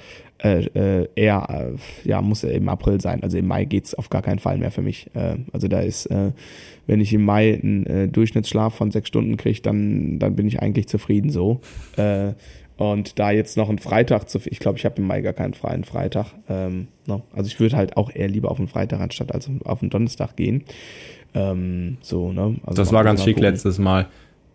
äh, 0.43 0.66
äh, 0.66 1.08
eher, 1.16 1.48
äh, 1.50 2.10
ja, 2.10 2.22
muss 2.22 2.43
im 2.43 2.68
April 2.68 3.00
sein. 3.00 3.22
Also 3.22 3.38
im 3.38 3.48
Mai 3.48 3.66
geht's 3.66 3.93
auf 3.93 4.10
gar 4.10 4.24
keinen 4.24 4.39
Fall 4.39 4.58
mehr 4.58 4.72
für 4.72 4.82
mich. 4.82 5.12
Äh, 5.14 5.38
also 5.54 5.68
da 5.68 5.80
ist, 5.80 6.10
wenn 6.88 7.02
ich 7.02 7.14
im 7.14 7.24
Mai 7.24 7.60
einen 7.62 8.12
Durchschnittsschlaf 8.12 8.74
von 8.74 8.91
sechs 8.91 9.08
Stunden 9.08 9.38
kriege, 9.38 9.62
dann, 9.62 10.20
dann 10.20 10.36
bin 10.36 10.48
ich 10.48 10.62
eigentlich 10.62 10.88
zufrieden 10.88 11.30
so. 11.30 11.62
Und 12.78 13.19
da 13.19 13.32
jetzt 13.32 13.55
noch 13.55 13.69
ein 13.69 13.80
Freitag 13.80 14.30
zu, 14.30 14.39
ich 14.45 14.59
glaube, 14.59 14.78
ich 14.78 14.86
habe 14.86 14.97
im 14.97 15.07
Mai 15.07 15.21
gar 15.21 15.34
keinen 15.34 15.53
freien 15.53 15.86
Freitag. 15.86 16.34
Ähm, 16.49 16.88
no. 17.05 17.17
Ne? 17.17 17.23
Also 17.34 17.47
ich 17.47 17.59
würde 17.59 17.78
halt 17.78 17.95
auch 17.95 18.11
eher 18.13 18.28
lieber 18.28 18.51
auf 18.51 18.59
einen 18.59 18.67
Freitag 18.67 18.99
anstatt 18.99 19.34
als 19.34 19.49
auf 19.63 19.82
einen 19.82 19.89
Donnerstag 19.89 20.36
gehen. 20.36 20.63
Ähm, 21.34 21.97
so, 22.01 22.32
ne? 22.32 22.55
Also 22.65 22.82
das 22.82 22.91
war 22.91 23.03
ganz 23.03 23.23
schick 23.23 23.36
gucken. 23.36 23.49
letztes 23.49 23.78
Mal. 23.80 24.07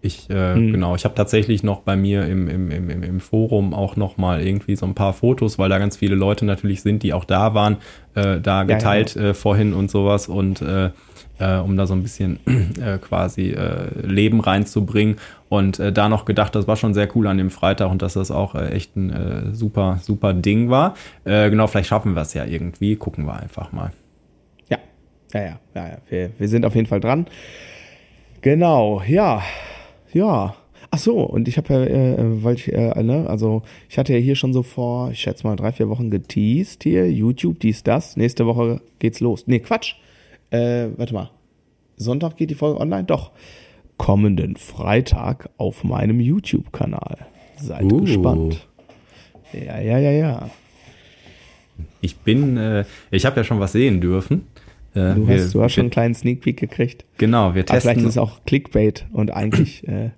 Ich, 0.02 0.30
äh, 0.30 0.54
mhm. 0.54 0.72
genau, 0.72 0.94
ich 0.94 1.04
habe 1.04 1.14
tatsächlich 1.14 1.62
noch 1.62 1.80
bei 1.80 1.94
mir 1.94 2.24
im, 2.24 2.48
im, 2.48 2.70
im, 2.70 3.02
im 3.02 3.20
Forum 3.20 3.74
auch 3.74 3.96
noch 3.96 4.16
mal 4.16 4.40
irgendwie 4.40 4.74
so 4.74 4.86
ein 4.86 4.94
paar 4.94 5.12
Fotos, 5.12 5.58
weil 5.58 5.68
da 5.68 5.78
ganz 5.78 5.98
viele 5.98 6.14
Leute 6.14 6.46
natürlich 6.46 6.80
sind, 6.80 7.02
die 7.02 7.12
auch 7.12 7.26
da 7.26 7.52
waren, 7.52 7.76
äh, 8.14 8.40
da 8.40 8.64
geteilt 8.64 9.14
ja, 9.14 9.22
ja. 9.22 9.28
Äh, 9.28 9.34
vorhin 9.34 9.74
und 9.74 9.90
sowas 9.90 10.26
und 10.28 10.62
äh, 10.62 10.90
äh, 11.40 11.58
um 11.58 11.76
da 11.76 11.86
so 11.86 11.94
ein 11.94 12.02
bisschen 12.02 12.38
äh, 12.80 12.98
quasi 12.98 13.50
äh, 13.50 13.88
Leben 14.06 14.40
reinzubringen. 14.40 15.16
Und 15.48 15.80
äh, 15.80 15.92
da 15.92 16.08
noch 16.08 16.24
gedacht, 16.24 16.54
das 16.54 16.68
war 16.68 16.76
schon 16.76 16.94
sehr 16.94 17.08
cool 17.16 17.26
an 17.26 17.38
dem 17.38 17.50
Freitag 17.50 17.90
und 17.90 18.02
dass 18.02 18.14
das 18.14 18.30
auch 18.30 18.54
äh, 18.54 18.68
echt 18.68 18.96
ein 18.96 19.10
äh, 19.10 19.54
super, 19.54 19.98
super 20.02 20.32
Ding 20.32 20.70
war. 20.70 20.94
Genau, 21.24 21.66
vielleicht 21.66 21.88
schaffen 21.88 22.14
wir 22.14 22.22
es 22.22 22.34
ja 22.34 22.44
irgendwie. 22.44 22.96
Gucken 22.96 23.26
wir 23.26 23.34
einfach 23.34 23.72
mal. 23.72 23.92
Ja, 24.68 24.78
ja, 25.32 25.40
ja, 25.40 25.60
ja, 25.74 25.88
ja. 25.88 25.98
Wir, 26.08 26.30
wir 26.38 26.48
sind 26.48 26.64
auf 26.64 26.74
jeden 26.74 26.86
Fall 26.86 27.00
dran. 27.00 27.26
Genau, 28.42 29.02
ja, 29.06 29.42
ja. 30.12 30.54
Ach 30.92 30.98
so, 30.98 31.20
und 31.20 31.46
ich 31.46 31.56
habe 31.56 31.72
ja, 31.72 31.84
äh, 31.84 32.42
weil 32.42 32.56
ich, 32.56 32.72
äh, 32.72 33.02
ne, 33.02 33.26
also 33.28 33.62
ich 33.88 33.96
hatte 33.96 34.12
ja 34.12 34.18
hier 34.18 34.34
schon 34.34 34.52
so 34.52 34.64
vor, 34.64 35.12
ich 35.12 35.20
schätze 35.20 35.46
mal 35.46 35.54
drei, 35.54 35.70
vier 35.70 35.88
Wochen 35.88 36.10
geteased 36.10 36.82
hier, 36.82 37.10
YouTube, 37.10 37.60
dies, 37.60 37.84
das. 37.84 38.16
Nächste 38.16 38.44
Woche 38.46 38.80
geht's 38.98 39.20
los. 39.20 39.46
Nee, 39.46 39.60
Quatsch. 39.60 39.94
Äh, 40.50 40.88
warte 40.96 41.14
mal. 41.14 41.30
Sonntag 41.96 42.36
geht 42.36 42.50
die 42.50 42.54
Folge 42.54 42.80
online? 42.80 43.04
Doch. 43.04 43.32
Kommenden 43.96 44.56
Freitag 44.56 45.50
auf 45.58 45.84
meinem 45.84 46.20
YouTube-Kanal. 46.20 47.18
Seid 47.56 47.84
uh. 47.84 48.00
gespannt. 48.00 48.66
Ja, 49.52 49.78
ja, 49.80 49.98
ja, 49.98 50.10
ja. 50.10 50.50
Ich 52.00 52.16
bin, 52.16 52.56
äh, 52.56 52.84
ich 53.10 53.26
habe 53.26 53.36
ja 53.36 53.44
schon 53.44 53.60
was 53.60 53.72
sehen 53.72 54.00
dürfen. 54.00 54.46
Äh, 54.94 55.14
du, 55.14 55.28
hast, 55.28 55.54
du 55.54 55.62
hast 55.62 55.74
schon 55.74 55.82
einen 55.82 55.90
kleinen 55.90 56.14
Sneak 56.14 56.40
Peek 56.40 56.58
gekriegt. 56.58 57.04
Genau, 57.18 57.54
wir 57.54 57.64
testen. 57.64 57.74
Aber 57.74 57.80
vielleicht 57.80 58.00
ist 58.00 58.14
es 58.14 58.18
auch 58.18 58.44
Clickbait 58.46 59.06
und 59.12 59.30
eigentlich 59.32 59.86
äh, 59.86 60.10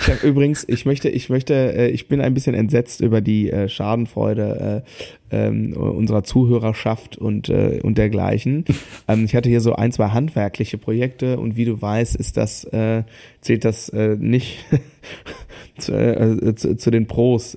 ich 0.00 0.08
habe 0.08 0.26
übrigens, 0.26 0.64
ich 0.66 0.86
möchte, 0.86 1.08
ich 1.08 1.28
möchte, 1.28 1.54
äh, 1.54 1.88
ich 1.88 2.08
bin 2.08 2.20
ein 2.20 2.34
bisschen 2.34 2.54
entsetzt 2.54 3.00
über 3.00 3.20
die 3.20 3.50
äh, 3.50 3.68
Schadenfreude 3.68 4.82
äh, 5.30 5.46
ähm, 5.46 5.74
unserer 5.74 6.24
Zuhörerschaft 6.24 7.18
und 7.18 7.50
und 7.50 7.98
dergleichen. 7.98 8.64
Ähm, 9.06 9.24
ich 9.24 9.34
hatte 9.34 9.48
hier 9.48 9.60
so 9.62 9.74
ein, 9.74 9.90
zwei 9.90 10.08
handwerkliche 10.08 10.76
Projekte 10.76 11.38
und 11.38 11.56
wie 11.56 11.64
du 11.64 11.80
weißt, 11.80 12.16
ist 12.16 12.36
das 12.36 12.68
zählt 13.40 13.64
das 13.64 13.90
nicht 13.92 14.66
zu, 15.78 16.54
zu, 16.56 16.76
zu, 16.76 16.90
den 16.90 17.06
Pros 17.06 17.56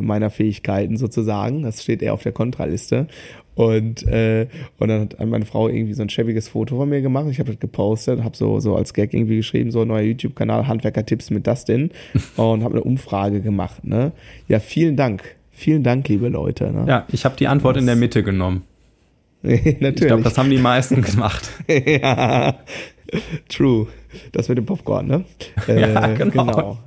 meiner 0.00 0.30
Fähigkeiten 0.30 0.96
sozusagen. 0.96 1.62
Das 1.62 1.82
steht 1.82 2.02
eher 2.02 2.14
auf 2.14 2.22
der 2.22 2.32
Kontraliste. 2.32 3.08
Und, 3.54 4.06
äh, 4.08 4.48
und 4.78 4.88
dann 4.88 5.02
hat 5.02 5.26
meine 5.26 5.46
Frau 5.46 5.68
irgendwie 5.68 5.94
so 5.94 6.02
ein 6.02 6.08
schäbiges 6.08 6.48
Foto 6.48 6.76
von 6.76 6.88
mir 6.88 7.02
gemacht. 7.02 7.26
Ich 7.30 7.38
habe 7.38 7.50
das 7.50 7.60
gepostet, 7.60 8.24
habe 8.24 8.36
so, 8.36 8.58
so 8.60 8.74
als 8.74 8.94
Gag 8.94 9.14
irgendwie 9.14 9.36
geschrieben, 9.36 9.70
so 9.70 9.84
neuer 9.84 10.02
YouTube-Kanal, 10.02 10.66
Handwerker-Tipps 10.66 11.30
mit 11.30 11.46
Dustin 11.46 11.90
und 12.36 12.64
habe 12.64 12.74
eine 12.74 12.82
Umfrage 12.82 13.40
gemacht. 13.40 13.84
Ne? 13.84 14.12
Ja, 14.48 14.58
vielen 14.58 14.96
Dank. 14.96 15.22
Vielen 15.52 15.84
Dank, 15.84 16.08
liebe 16.08 16.28
Leute. 16.28 16.72
Ne? 16.72 16.84
Ja, 16.88 17.06
ich 17.12 17.24
habe 17.24 17.36
die 17.36 17.46
Antwort 17.46 17.76
das, 17.76 17.82
in 17.82 17.86
der 17.86 17.96
Mitte 17.96 18.24
genommen. 18.24 18.64
Natürlich. 19.42 19.84
Ich 19.84 20.06
glaube, 20.06 20.22
das 20.22 20.36
haben 20.36 20.50
die 20.50 20.58
meisten 20.58 21.00
gemacht. 21.02 21.48
ja, 21.68 22.56
true. 23.48 23.86
Das 24.32 24.48
mit 24.48 24.58
dem 24.58 24.66
Popcorn, 24.66 25.06
ne? 25.06 25.24
ja, 25.68 26.10
äh, 26.10 26.14
genau. 26.16 26.46
genau. 26.46 26.78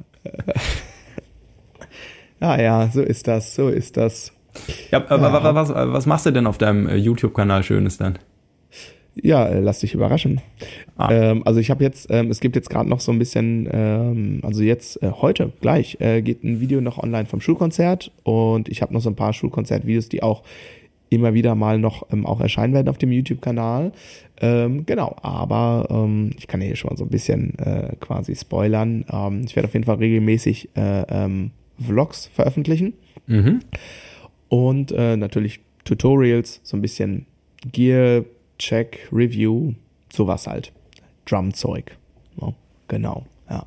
ah 2.40 2.60
ja, 2.60 2.90
so 2.92 3.02
ist 3.02 3.28
das, 3.28 3.56
so 3.56 3.70
ist 3.70 3.96
das. 3.96 4.34
Ja, 4.92 5.04
aber 5.10 5.32
ja. 5.32 5.56
Was, 5.56 5.70
was 5.70 6.06
machst 6.06 6.26
du 6.26 6.32
denn 6.32 6.48
auf 6.48 6.58
deinem 6.58 6.88
äh, 6.88 6.96
YouTube-Kanal 6.96 7.64
Schönes 7.64 7.98
dann? 7.98 8.18
Ja, 9.22 9.46
äh, 9.48 9.60
lass 9.60 9.80
dich 9.80 9.94
überraschen. 9.94 10.42
Ah. 10.98 11.12
Ähm, 11.12 11.44
also 11.46 11.60
ich 11.60 11.70
habe 11.70 11.84
jetzt, 11.84 12.08
ähm, 12.12 12.30
es 12.30 12.40
gibt 12.40 12.56
jetzt 12.56 12.70
gerade 12.70 12.90
noch 12.90 13.00
so 13.00 13.12
ein 13.12 13.20
bisschen, 13.20 13.68
ähm, 13.72 14.42
also 14.44 14.62
jetzt 14.62 15.02
äh, 15.02 15.12
heute 15.12 15.52
gleich 15.62 15.98
äh, 16.00 16.22
geht 16.22 16.44
ein 16.44 16.60
Video 16.60 16.82
noch 16.82 16.98
online 16.98 17.26
vom 17.26 17.42
Schulkonzert 17.42 18.12
und 18.24 18.70
ich 18.70 18.82
habe 18.82 18.94
noch 18.94 19.02
so 19.02 19.10
ein 19.10 19.16
paar 19.16 19.34
Schulkonzertvideos, 19.34 20.10
die 20.10 20.24
auch 20.24 20.44
immer 21.10 21.34
wieder 21.34 21.56
mal 21.56 21.80
noch 21.80 22.08
ähm, 22.12 22.26
auch 22.26 22.42
erscheinen 22.42 22.74
werden 22.74 22.90
auf 22.90 22.98
dem 22.98 23.12
YouTube-Kanal. 23.12 23.92
Ähm, 24.40 24.86
genau, 24.86 25.16
aber 25.22 25.88
ähm, 25.90 26.32
ich 26.38 26.48
kann 26.48 26.62
hier 26.62 26.76
schon 26.76 26.90
mal 26.90 26.98
so 26.98 27.06
ein 27.06 27.10
bisschen 27.10 27.58
äh, 27.60 27.96
quasi 28.00 28.36
spoilern. 28.36 29.06
Ich 29.46 29.56
werde 29.56 29.68
auf 29.68 29.74
jeden 29.74 29.86
Fall 29.86 29.96
regelmäßig 29.96 30.70
äh, 30.76 31.30
Vlogs 31.80 32.28
veröffentlichen 32.34 32.94
mhm. 33.28 33.60
Und 34.50 34.92
äh, 34.92 35.18
natürlich 35.18 35.60
Tutorials, 35.84 36.60
so 36.64 36.78
ein 36.78 36.82
bisschen 36.82 37.26
Gear, 37.72 38.24
Check, 38.60 39.08
Review, 39.12 39.74
sowas 40.12 40.48
halt. 40.48 40.72
Drumzeug. 41.26 41.96
Ja, 42.42 42.54
genau, 42.88 43.26
ja. 43.50 43.66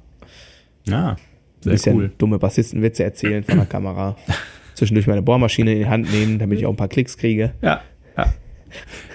Ja, 0.84 1.16
sehr 1.60 1.72
bisschen 1.72 1.96
cool. 1.96 2.12
dumme 2.18 2.38
Bassistenwitze 2.38 3.04
erzählen 3.04 3.44
von 3.44 3.56
der 3.56 3.66
Kamera. 3.66 4.16
Zwischendurch 4.74 5.06
meine 5.06 5.22
Bohrmaschine 5.22 5.72
in 5.72 5.78
die 5.80 5.86
Hand 5.86 6.10
nehmen, 6.10 6.38
damit 6.38 6.58
ich 6.58 6.66
auch 6.66 6.70
ein 6.70 6.76
paar 6.76 6.88
Klicks 6.88 7.16
kriege. 7.18 7.52
Ja, 7.60 7.82
ja. 8.16 8.32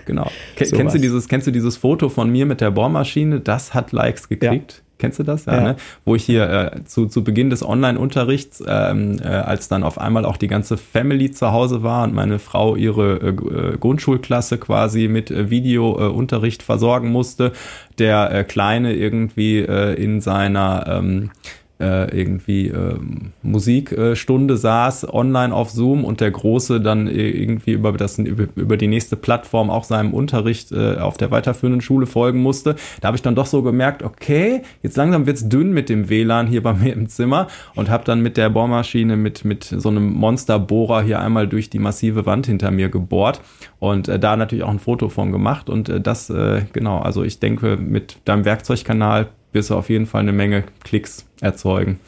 Genau. 0.05 0.29
Ken, 0.55 0.69
kennst, 0.71 0.95
du 0.95 0.99
dieses, 0.99 1.27
kennst 1.27 1.47
du 1.47 1.51
dieses 1.51 1.77
Foto 1.77 2.09
von 2.09 2.29
mir 2.29 2.45
mit 2.45 2.61
der 2.61 2.71
Bohrmaschine? 2.71 3.39
Das 3.39 3.73
hat 3.73 3.91
Likes 3.91 4.29
gekriegt. 4.29 4.83
Kennst 4.97 5.19
du 5.19 5.23
das? 5.23 5.45
Ja, 5.45 5.55
ja. 5.55 5.61
Ne? 5.61 5.75
Wo 6.05 6.15
ich 6.15 6.23
hier 6.23 6.49
äh, 6.49 6.83
zu, 6.85 7.07
zu 7.07 7.23
Beginn 7.23 7.49
des 7.49 7.63
Online-Unterrichts, 7.63 8.63
ähm, 8.65 9.19
äh, 9.21 9.27
als 9.27 9.67
dann 9.67 9.83
auf 9.83 9.97
einmal 9.97 10.25
auch 10.25 10.37
die 10.37 10.47
ganze 10.47 10.77
Family 10.77 11.31
zu 11.31 11.51
Hause 11.51 11.83
war 11.83 12.03
und 12.03 12.13
meine 12.13 12.39
Frau 12.39 12.75
ihre 12.75 13.17
äh, 13.17 13.29
äh 13.29 13.77
Grundschulklasse 13.77 14.57
quasi 14.57 15.07
mit 15.07 15.31
äh, 15.31 15.49
Videounterricht 15.49 16.63
versorgen 16.63 17.11
musste, 17.11 17.51
der 17.99 18.31
äh, 18.31 18.43
Kleine 18.43 18.93
irgendwie 18.93 19.59
in 19.59 20.21
seiner 20.21 20.85
ähm, 20.87 21.31
äh, 21.79 22.17
irgendwie 22.17 22.67
äh, 22.67 22.97
Musikstunde 23.43 24.57
saß 24.57 25.13
online 25.13 25.53
auf 25.53 25.71
Zoom 25.71 26.05
und 26.05 26.21
der 26.21 26.31
Große 26.31 26.79
dann 26.79 27.07
irgendwie 27.07 27.71
über 27.71 27.91
das 27.93 28.17
über, 28.17 28.77
die 28.77 28.87
nächste 28.87 29.15
Plattform 29.17 29.69
auch 29.69 29.83
seinem 29.83 30.13
Unterricht 30.13 30.71
äh, 30.71 30.95
auf 30.97 31.17
der 31.17 31.31
weiterführenden 31.31 31.81
Schule 31.81 32.05
folgen 32.05 32.41
musste. 32.41 32.75
Da 33.01 33.07
habe 33.07 33.17
ich 33.17 33.21
dann 33.21 33.35
doch 33.35 33.45
so 33.45 33.61
gemerkt, 33.61 34.03
okay, 34.03 34.61
jetzt 34.83 34.95
langsam 34.95 35.25
wird's 35.25 35.49
dünn 35.49 35.73
mit 35.73 35.89
dem 35.89 36.09
WLAN 36.09 36.47
hier 36.47 36.63
bei 36.63 36.73
mir 36.73 36.93
im 36.93 37.09
Zimmer 37.09 37.47
und 37.75 37.89
habe 37.89 38.05
dann 38.05 38.21
mit 38.21 38.37
der 38.37 38.49
Bohrmaschine 38.49 39.17
mit 39.17 39.43
mit 39.43 39.63
so 39.65 39.89
einem 39.89 40.13
Monsterbohrer 40.13 41.01
hier 41.01 41.19
einmal 41.19 41.47
durch 41.47 41.69
die 41.69 41.79
massive 41.79 42.25
Wand 42.25 42.47
hinter 42.47 42.71
mir 42.71 42.89
gebohrt 42.89 43.41
und 43.79 44.07
äh, 44.07 44.17
da 44.17 44.37
natürlich 44.37 44.63
auch 44.63 44.69
ein 44.69 44.79
Foto 44.79 45.09
von 45.09 45.31
gemacht 45.31 45.69
und 45.69 45.89
äh, 45.89 45.99
das 45.99 46.29
äh, 46.29 46.61
genau, 46.71 46.99
also 46.99 47.23
ich 47.23 47.39
denke 47.39 47.77
mit 47.77 48.17
deinem 48.23 48.45
Werkzeugkanal 48.45 49.27
wirst 49.55 49.71
du 49.71 49.75
auf 49.75 49.89
jeden 49.89 50.05
Fall 50.05 50.21
eine 50.21 50.33
Menge 50.33 50.63
Klicks 50.83 51.25
erzeugen. 51.41 51.99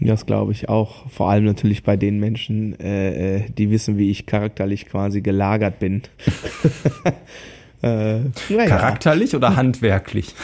Das 0.00 0.26
glaube 0.26 0.52
ich 0.52 0.68
auch. 0.68 1.08
Vor 1.08 1.30
allem 1.30 1.44
natürlich 1.44 1.84
bei 1.84 1.96
den 1.96 2.18
Menschen, 2.18 2.78
äh, 2.80 3.36
äh 3.36 3.42
die 3.56 3.70
wissen, 3.70 3.96
wie 3.96 4.10
ich 4.10 4.26
charakterlich 4.26 4.86
quasi 4.86 5.20
gelagert 5.20 5.78
bin. 5.78 6.02
äh, 7.82 8.16
ja. 8.48 8.66
Charakterlich 8.66 9.36
oder 9.36 9.54
handwerklich? 9.54 10.34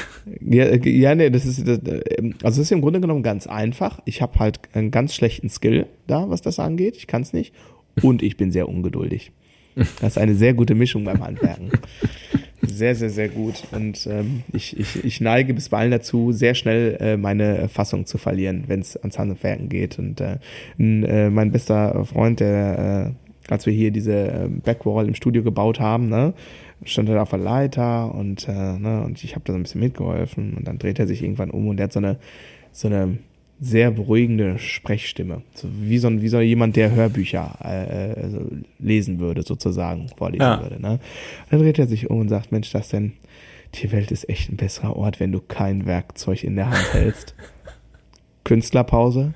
Ja, 0.40 0.64
äh, 0.66 0.88
ja 0.88 1.14
nee, 1.14 1.30
das 1.30 1.46
ist, 1.46 1.66
das, 1.66 1.80
ähm, 2.16 2.34
also 2.42 2.60
das 2.60 2.66
ist 2.66 2.72
im 2.72 2.80
Grunde 2.80 3.00
genommen 3.00 3.22
ganz 3.22 3.46
einfach. 3.48 4.00
Ich 4.04 4.22
habe 4.22 4.38
halt 4.38 4.60
einen 4.72 4.92
ganz 4.92 5.14
schlechten 5.14 5.48
Skill 5.48 5.86
da, 6.06 6.30
was 6.30 6.42
das 6.42 6.60
angeht. 6.60 6.96
Ich 6.96 7.08
kann 7.08 7.22
es 7.22 7.32
nicht. 7.32 7.52
Und 8.02 8.22
ich 8.22 8.36
bin 8.36 8.52
sehr 8.52 8.68
ungeduldig. 8.68 9.32
Das 10.00 10.16
ist 10.16 10.18
eine 10.18 10.34
sehr 10.34 10.52
gute 10.52 10.74
Mischung 10.74 11.04
beim 11.04 11.24
Handwerken. 11.24 11.70
Sehr, 12.72 12.94
sehr, 12.94 13.10
sehr 13.10 13.28
gut. 13.28 13.64
Und 13.72 14.06
ähm, 14.06 14.42
ich, 14.52 14.78
ich, 14.78 15.04
ich 15.04 15.20
neige 15.20 15.54
bisweilen 15.54 15.90
dazu, 15.90 16.30
sehr 16.32 16.54
schnell 16.54 16.96
äh, 17.00 17.16
meine 17.16 17.68
Fassung 17.68 18.06
zu 18.06 18.16
verlieren, 18.16 18.64
wenn 18.68 18.80
es 18.80 18.96
ans 18.96 19.18
Handwerken 19.18 19.68
geht. 19.68 19.98
Und 19.98 20.20
äh, 20.20 20.38
äh, 20.78 21.30
mein 21.30 21.50
bester 21.50 22.04
Freund, 22.04 22.40
der, 22.40 23.14
äh, 23.48 23.52
als 23.52 23.66
wir 23.66 23.72
hier 23.72 23.90
diese 23.90 24.12
äh, 24.12 24.48
Backwall 24.48 25.08
im 25.08 25.14
Studio 25.14 25.42
gebaut 25.42 25.80
haben, 25.80 26.08
ne, 26.08 26.32
stand 26.84 27.08
er 27.08 27.22
auf 27.22 27.30
der 27.30 27.40
Leiter 27.40 28.14
und, 28.14 28.48
äh, 28.48 28.52
ne, 28.52 29.02
und 29.04 29.22
ich 29.24 29.34
habe 29.34 29.44
da 29.44 29.52
so 29.52 29.58
ein 29.58 29.62
bisschen 29.62 29.80
mitgeholfen. 29.80 30.54
Und 30.54 30.68
dann 30.68 30.78
dreht 30.78 30.98
er 30.98 31.06
sich 31.06 31.22
irgendwann 31.22 31.50
um 31.50 31.68
und 31.68 31.76
der 31.76 31.84
hat 31.84 31.92
so 31.92 31.98
eine, 31.98 32.18
so 32.72 32.88
eine 32.88 33.18
sehr 33.60 33.90
beruhigende 33.90 34.58
Sprechstimme. 34.58 35.42
So 35.54 35.68
wie 35.80 35.98
so, 35.98 36.10
wie 36.22 36.28
so 36.28 36.40
jemand, 36.40 36.76
der 36.76 36.92
Hörbücher 36.92 37.58
äh, 37.62 38.20
also 38.20 38.50
lesen 38.78 39.20
würde, 39.20 39.42
sozusagen, 39.42 40.08
vorlesen 40.16 40.42
ja. 40.42 40.62
würde. 40.62 40.80
Ne? 40.80 40.98
Dann 41.50 41.60
dreht 41.60 41.78
er 41.78 41.86
sich 41.86 42.08
um 42.08 42.20
und 42.20 42.28
sagt, 42.30 42.52
Mensch, 42.52 42.70
das 42.72 42.88
denn, 42.88 43.12
die 43.74 43.92
Welt 43.92 44.10
ist 44.10 44.28
echt 44.28 44.50
ein 44.50 44.56
besserer 44.56 44.96
Ort, 44.96 45.20
wenn 45.20 45.30
du 45.30 45.40
kein 45.40 45.86
Werkzeug 45.86 46.42
in 46.42 46.56
der 46.56 46.70
Hand 46.70 46.88
hältst. 46.94 47.34
Künstlerpause 48.44 49.34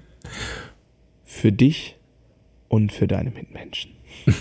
für 1.25 1.53
dich 1.53 1.97
und 2.69 2.93
für 2.93 3.07
deine 3.07 3.31
Mitmenschen. 3.31 3.94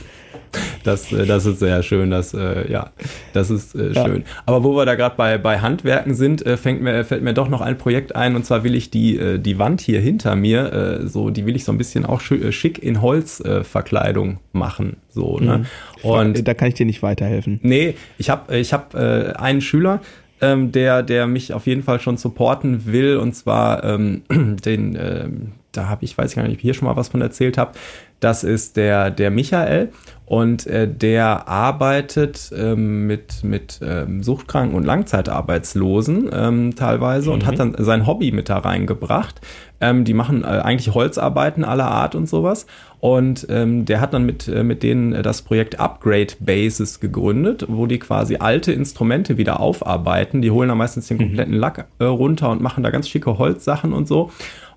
Das, 0.83 1.11
äh, 1.11 1.25
das 1.25 1.45
ist 1.45 1.59
sehr 1.59 1.81
schön, 1.81 2.11
das, 2.11 2.33
äh, 2.33 2.71
ja, 2.71 2.91
das 3.31 3.49
ist 3.49 3.73
äh, 3.73 3.93
schön. 3.93 4.21
Ja. 4.21 4.27
Aber 4.45 4.63
wo 4.63 4.75
wir 4.75 4.85
da 4.85 4.95
gerade 4.95 5.15
bei, 5.15 5.37
bei 5.37 5.59
Handwerken 5.59 6.13
sind, 6.13 6.45
äh, 6.45 6.57
fängt 6.57 6.81
mir, 6.81 7.03
fällt 7.05 7.23
mir 7.23 7.33
doch 7.33 7.49
noch 7.49 7.61
ein 7.61 7.77
Projekt 7.77 8.15
ein 8.15 8.35
und 8.35 8.45
zwar 8.45 8.63
will 8.63 8.75
ich 8.75 8.89
die, 8.89 9.39
die 9.39 9.59
Wand 9.59 9.81
hier 9.81 9.99
hinter 9.99 10.35
mir, 10.35 11.01
so, 11.05 11.29
die 11.29 11.45
will 11.45 11.55
ich 11.55 11.63
so 11.63 11.71
ein 11.71 11.77
bisschen 11.77 12.05
auch 12.05 12.21
schick 12.21 12.81
in 12.83 13.01
Holzverkleidung 13.01 14.39
machen, 14.51 14.97
so, 15.09 15.39
ne? 15.39 15.59
Mhm. 15.59 16.09
Und 16.09 16.47
da 16.47 16.53
kann 16.53 16.67
ich 16.67 16.73
dir 16.73 16.85
nicht 16.85 17.01
weiterhelfen. 17.01 17.59
Nee, 17.63 17.95
ich 18.17 18.29
habe 18.29 18.57
ich 18.57 18.73
hab, 18.73 18.93
einen 18.95 19.61
Schüler, 19.61 20.01
ähm, 20.43 20.71
der, 20.71 21.03
der 21.03 21.25
mich 21.25 21.53
auf 21.53 21.67
jeden 21.67 21.83
Fall 21.83 21.99
schon 21.99 22.17
supporten 22.17 22.91
will 22.91 23.17
und 23.17 23.33
zwar 23.33 23.83
ähm, 23.83 24.23
den, 24.29 24.95
äh, 24.95 25.29
da 25.71 25.87
habe 25.87 26.03
ich, 26.05 26.17
weiß 26.17 26.31
ich 26.31 26.35
gar 26.35 26.43
nicht, 26.43 26.51
ob 26.51 26.57
ich 26.57 26.61
hier 26.61 26.73
schon 26.73 26.87
mal 26.87 26.95
was 26.95 27.09
von 27.09 27.21
erzählt 27.21 27.57
habe, 27.57 27.71
das 28.23 28.43
ist 28.43 28.77
der, 28.77 29.11
der 29.11 29.31
Michael 29.31 29.89
und 30.25 30.65
äh, 30.67 30.87
der 30.87 31.47
arbeitet 31.47 32.51
ähm, 32.57 33.05
mit, 33.05 33.43
mit 33.43 33.81
ähm, 33.83 34.23
Suchtkranken 34.23 34.75
und 34.75 34.83
Langzeitarbeitslosen 34.83 36.29
ähm, 36.33 36.75
teilweise 36.75 37.27
mhm. 37.29 37.33
und 37.33 37.45
hat 37.45 37.59
dann 37.59 37.75
sein 37.77 38.07
Hobby 38.07 38.31
mit 38.31 38.49
da 38.49 38.59
reingebracht. 38.59 39.41
Ähm, 39.81 40.05
die 40.05 40.13
machen 40.13 40.43
äh, 40.43 40.47
eigentlich 40.47 40.93
Holzarbeiten 40.93 41.65
aller 41.65 41.91
Art 41.91 42.15
und 42.15 42.29
sowas. 42.29 42.65
Und 43.01 43.47
ähm, 43.49 43.83
der 43.83 43.99
hat 43.99 44.13
dann 44.13 44.25
mit, 44.25 44.47
äh, 44.47 44.63
mit 44.63 44.81
denen 44.81 45.11
äh, 45.11 45.21
das 45.23 45.41
Projekt 45.41 45.77
Upgrade 45.77 46.33
Bases 46.39 47.01
gegründet, 47.01 47.65
wo 47.67 47.85
die 47.85 47.99
quasi 47.99 48.37
alte 48.37 48.71
Instrumente 48.71 49.37
wieder 49.37 49.59
aufarbeiten. 49.59 50.41
Die 50.41 50.51
holen 50.51 50.69
da 50.69 50.75
meistens 50.75 51.09
den 51.09 51.17
mhm. 51.17 51.21
kompletten 51.23 51.55
Lack 51.55 51.87
äh, 51.99 52.05
runter 52.05 52.49
und 52.49 52.61
machen 52.61 52.81
da 52.81 52.91
ganz 52.91 53.09
schicke 53.09 53.37
Holzsachen 53.37 53.91
und 53.91 54.07
so. 54.07 54.31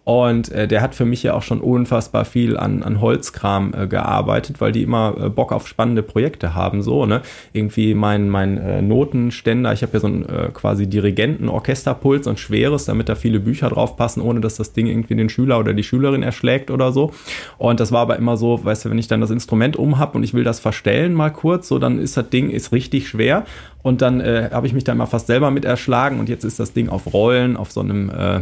Und 0.06 0.52
äh, 0.52 0.68
der 0.68 0.82
hat 0.82 0.94
für 0.94 1.04
mich 1.04 1.24
ja 1.24 1.34
auch 1.34 1.42
schon 1.42 1.60
unfassbar 1.60 2.24
viel 2.24 2.56
an, 2.56 2.84
an 2.84 3.00
Holzkram 3.00 3.74
äh, 3.76 3.86
gearbeitet, 3.88 4.60
weil 4.60 4.70
die 4.70 4.84
immer 4.84 5.16
äh, 5.20 5.28
Bock 5.28 5.50
auf 5.50 5.66
spannende 5.66 6.04
Projekte 6.04 6.54
haben. 6.54 6.80
So, 6.80 7.06
ne? 7.06 7.22
Irgendwie 7.52 7.92
mein, 7.92 8.30
mein 8.30 8.56
äh, 8.56 8.82
Notenständer, 8.82 9.72
ich 9.72 9.82
habe 9.82 9.94
ja 9.94 9.98
so 9.98 10.06
ein 10.06 10.24
äh, 10.24 10.50
quasi 10.54 10.86
Dirigenten-Orchesterpuls 10.86 12.28
und 12.28 12.38
schweres, 12.38 12.84
damit 12.84 13.08
da 13.08 13.16
viele 13.16 13.40
Bücher 13.40 13.68
drauf 13.68 13.96
passen, 13.96 14.20
ohne 14.20 14.38
dass 14.38 14.54
das 14.54 14.72
Ding 14.72 14.86
irgendwie 14.86 15.16
den 15.16 15.28
Schüler 15.28 15.58
oder 15.58 15.74
die 15.74 15.82
Schülerin 15.82 16.22
erschlägt 16.22 16.70
oder 16.70 16.92
so. 16.92 17.10
Und 17.58 17.80
das 17.80 17.90
war 17.90 18.02
aber 18.02 18.16
immer 18.16 18.36
so, 18.36 18.64
weißt 18.64 18.84
du, 18.84 18.90
wenn 18.90 18.98
ich 18.98 19.08
dann 19.08 19.20
das 19.20 19.30
Instrument 19.30 19.76
um 19.76 19.98
habe 19.98 20.16
und 20.16 20.22
ich 20.22 20.34
will 20.34 20.44
das 20.44 20.60
verstellen 20.60 21.14
mal 21.14 21.30
kurz, 21.30 21.66
so 21.66 21.80
dann 21.80 21.98
ist 21.98 22.16
das 22.16 22.30
Ding 22.30 22.50
ist 22.50 22.70
richtig 22.70 23.08
schwer. 23.08 23.44
Und 23.82 24.02
dann 24.02 24.20
äh, 24.20 24.50
habe 24.52 24.66
ich 24.66 24.72
mich 24.72 24.82
da 24.82 24.92
immer 24.92 25.06
fast 25.06 25.28
selber 25.28 25.52
mit 25.52 25.64
erschlagen 25.64 26.18
und 26.18 26.28
jetzt 26.28 26.44
ist 26.44 26.58
das 26.58 26.72
Ding 26.72 26.88
auf 26.88 27.12
Rollen, 27.12 27.56
auf 27.56 27.70
so 27.70 27.80
einem 27.80 28.10
äh, 28.10 28.40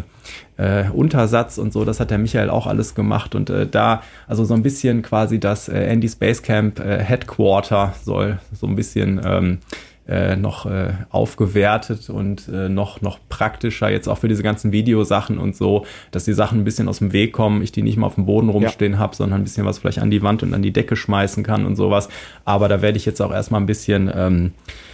äh, 0.57 0.89
Untersatz 0.91 1.54
und 1.59 1.73
so. 1.73 1.85
Das 1.85 2.01
hat 2.01 2.11
der 2.11 2.19
Michael 2.19 2.51
auch 2.51 2.67
alles 2.67 2.95
gemacht 2.95 3.35
und 3.35 3.51
äh, 3.51 3.67
da, 3.67 4.03
also 4.27 4.45
so 4.45 4.55
ein 4.55 4.63
bisschen 4.63 5.03
quasi 5.03 5.41
das 5.41 5.69
äh, 5.69 5.85
Andy 5.85 6.09
Space 6.09 6.43
Camp 6.43 6.81
äh, 6.81 6.99
Headquarter 6.99 7.95
soll 8.05 8.39
so 8.53 8.67
ein 8.67 8.77
bisschen 8.77 9.21
ähm, 9.25 9.59
äh, 10.07 10.37
noch 10.37 10.67
äh, 10.67 10.93
aufgewertet 11.11 12.11
und 12.11 12.49
äh, 12.49 12.69
noch, 12.69 13.01
noch 13.01 13.19
praktischer 13.29 13.91
jetzt 13.91 14.09
auch 14.09 14.19
für 14.19 14.29
diese 14.29 14.43
ganzen 14.43 14.71
Videosachen 14.71 15.39
und 15.39 15.57
so, 15.57 15.87
dass 16.11 16.25
die 16.25 16.35
Sachen 16.35 16.61
ein 16.61 16.65
bisschen 16.65 16.89
aus 16.89 16.99
dem 16.99 17.13
Weg 17.13 17.33
kommen, 17.33 17.63
ich 17.63 17.73
die 17.73 17.83
nicht 17.83 17.97
mal 17.97 18.07
auf 18.07 18.17
dem 18.17 18.27
Boden 18.27 18.51
rumstehen 18.51 18.93
ja. 18.93 18.99
habe, 18.99 19.17
sondern 19.17 19.41
ein 19.41 19.45
bisschen 19.45 19.65
was 19.65 19.79
vielleicht 19.79 20.01
an 20.01 20.11
die 20.11 20.23
Wand 20.23 20.43
und 20.43 20.53
an 20.53 20.63
die 20.63 20.73
Decke 20.73 20.97
schmeißen 20.97 21.43
kann 21.43 21.65
und 21.65 21.77
sowas. 21.77 22.09
Aber 22.45 22.69
da 22.69 22.83
werde 22.83 22.99
ich 22.99 23.07
jetzt 23.07 23.23
auch 23.23 23.33
erstmal 23.33 23.63
ein 23.63 23.67
bisschen 23.67 24.13
ähm, 24.15 24.47
äh, 24.47 24.94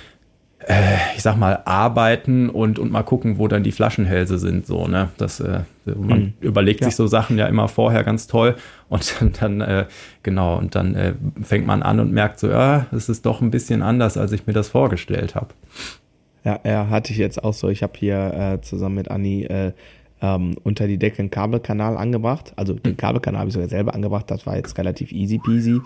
ich 1.16 1.22
sag 1.22 1.36
mal, 1.36 1.62
arbeiten 1.64 2.50
und, 2.50 2.78
und 2.78 2.92
mal 2.92 3.02
gucken, 3.02 3.38
wo 3.38 3.48
dann 3.48 3.62
die 3.62 3.72
Flaschenhälse 3.72 4.38
sind. 4.38 4.66
So, 4.66 4.86
ne? 4.86 5.08
Das, 5.16 5.40
äh, 5.40 5.60
man 5.86 6.20
mhm. 6.20 6.32
überlegt 6.40 6.80
ja. 6.80 6.86
sich 6.86 6.96
so 6.96 7.06
Sachen 7.06 7.38
ja 7.38 7.46
immer 7.46 7.68
vorher 7.68 8.04
ganz 8.04 8.26
toll 8.26 8.56
und 8.88 9.14
dann, 9.20 9.32
dann 9.32 9.60
äh, 9.60 9.86
genau, 10.22 10.58
und 10.58 10.74
dann 10.74 10.94
äh, 10.94 11.14
fängt 11.42 11.66
man 11.66 11.82
an 11.82 11.98
und 11.98 12.12
merkt 12.12 12.38
so, 12.38 12.48
ja, 12.48 12.86
es 12.92 13.08
ist 13.08 13.24
doch 13.24 13.40
ein 13.40 13.50
bisschen 13.50 13.82
anders, 13.82 14.16
als 14.16 14.32
ich 14.32 14.46
mir 14.46 14.52
das 14.52 14.68
vorgestellt 14.68 15.34
habe. 15.34 15.48
Ja, 16.44 16.60
ja, 16.64 16.88
hatte 16.88 17.12
ich 17.12 17.18
jetzt 17.18 17.42
auch 17.42 17.54
so. 17.54 17.68
Ich 17.68 17.82
habe 17.82 17.92
hier 17.96 18.32
äh, 18.34 18.60
zusammen 18.60 18.96
mit 18.96 19.10
Anni 19.10 19.44
äh, 19.44 19.72
ähm, 20.22 20.56
unter 20.62 20.86
die 20.86 20.98
Decke 20.98 21.20
einen 21.20 21.30
Kabelkanal 21.30 21.96
angebracht. 21.96 22.52
Also 22.56 22.74
den 22.74 22.96
Kabelkanal 22.96 23.40
habe 23.40 23.48
ich 23.48 23.54
sogar 23.54 23.68
selber 23.68 23.94
angebracht, 23.94 24.30
das 24.30 24.46
war 24.46 24.56
jetzt 24.56 24.76
relativ 24.78 25.12
easy 25.12 25.38
peasy. 25.38 25.80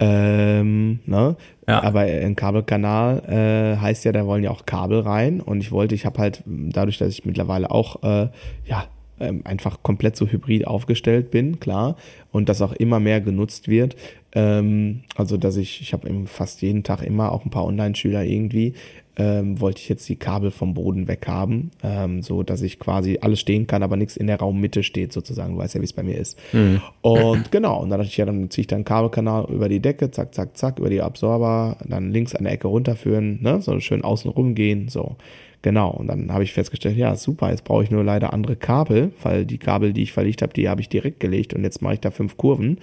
Ähm, 0.00 1.00
ne? 1.06 1.36
Ja. 1.68 1.82
Aber 1.82 2.00
ein 2.00 2.34
Kabelkanal 2.34 3.22
äh, 3.28 3.76
heißt 3.76 4.06
ja, 4.06 4.12
da 4.12 4.26
wollen 4.26 4.42
ja 4.42 4.50
auch 4.50 4.64
Kabel 4.64 5.00
rein. 5.00 5.40
Und 5.40 5.60
ich 5.60 5.70
wollte, 5.70 5.94
ich 5.94 6.06
habe 6.06 6.18
halt 6.18 6.42
dadurch, 6.46 6.96
dass 6.96 7.10
ich 7.10 7.26
mittlerweile 7.26 7.70
auch 7.70 8.02
äh, 8.02 8.28
ja 8.64 8.84
ähm, 9.20 9.42
einfach 9.44 9.82
komplett 9.82 10.16
so 10.16 10.26
hybrid 10.26 10.66
aufgestellt 10.66 11.30
bin, 11.30 11.60
klar, 11.60 11.96
und 12.32 12.48
das 12.48 12.62
auch 12.62 12.72
immer 12.72 13.00
mehr 13.00 13.20
genutzt 13.20 13.68
wird. 13.68 13.96
Ähm, 14.32 15.02
also 15.16 15.36
dass 15.36 15.56
ich, 15.56 15.80
ich 15.80 15.92
habe 15.92 16.08
fast 16.26 16.62
jeden 16.62 16.84
Tag 16.84 17.02
immer 17.02 17.32
auch 17.32 17.44
ein 17.44 17.50
paar 17.50 17.64
Online-Schüler 17.64 18.24
irgendwie, 18.24 18.74
ähm, 19.18 19.60
wollte 19.60 19.80
ich 19.80 19.88
jetzt 19.88 20.08
die 20.08 20.16
Kabel 20.16 20.52
vom 20.52 20.74
Boden 20.74 21.08
weghaben, 21.08 21.72
ähm, 21.82 22.22
so 22.22 22.44
dass 22.44 22.62
ich 22.62 22.78
quasi 22.78 23.18
alles 23.20 23.40
stehen 23.40 23.66
kann, 23.66 23.82
aber 23.82 23.96
nichts 23.96 24.16
in 24.16 24.28
der 24.28 24.38
Raummitte 24.38 24.84
steht 24.84 25.12
sozusagen. 25.12 25.54
Du 25.54 25.58
weißt 25.58 25.74
ja, 25.74 25.80
wie 25.80 25.86
es 25.86 25.92
bei 25.92 26.04
mir 26.04 26.16
ist. 26.16 26.38
Mhm. 26.52 26.80
Und 27.00 27.50
genau, 27.50 27.82
und 27.82 27.90
dann 27.90 27.98
dachte 27.98 28.10
ich 28.10 28.16
ja, 28.16 28.24
dann 28.24 28.48
ziehe 28.48 28.62
ich 28.62 28.68
dann 28.68 28.84
Kabelkanal 28.84 29.46
über 29.50 29.68
die 29.68 29.80
Decke, 29.80 30.10
zack, 30.12 30.34
zack, 30.34 30.56
zack, 30.56 30.78
über 30.78 30.88
die 30.88 31.02
Absorber, 31.02 31.76
dann 31.84 32.12
links 32.12 32.34
an 32.34 32.44
der 32.44 32.52
Ecke 32.52 32.68
runterführen, 32.68 33.42
ne, 33.42 33.60
so 33.60 33.78
schön 33.80 34.02
außen 34.02 34.30
rumgehen, 34.30 34.88
so. 34.88 35.16
Genau, 35.62 35.90
und 35.90 36.06
dann 36.06 36.32
habe 36.32 36.44
ich 36.44 36.52
festgestellt, 36.52 36.96
ja, 36.96 37.16
super, 37.16 37.50
jetzt 37.50 37.64
brauche 37.64 37.82
ich 37.82 37.90
nur 37.90 38.04
leider 38.04 38.32
andere 38.32 38.54
Kabel, 38.54 39.10
weil 39.24 39.44
die 39.44 39.58
Kabel, 39.58 39.92
die 39.92 40.04
ich 40.04 40.12
verlegt 40.12 40.40
habe, 40.40 40.52
die 40.52 40.68
habe 40.68 40.80
ich 40.80 40.88
direkt 40.88 41.18
gelegt 41.18 41.52
und 41.52 41.64
jetzt 41.64 41.82
mache 41.82 41.94
ich 41.94 42.00
da 42.00 42.12
fünf 42.12 42.36
Kurven. 42.36 42.78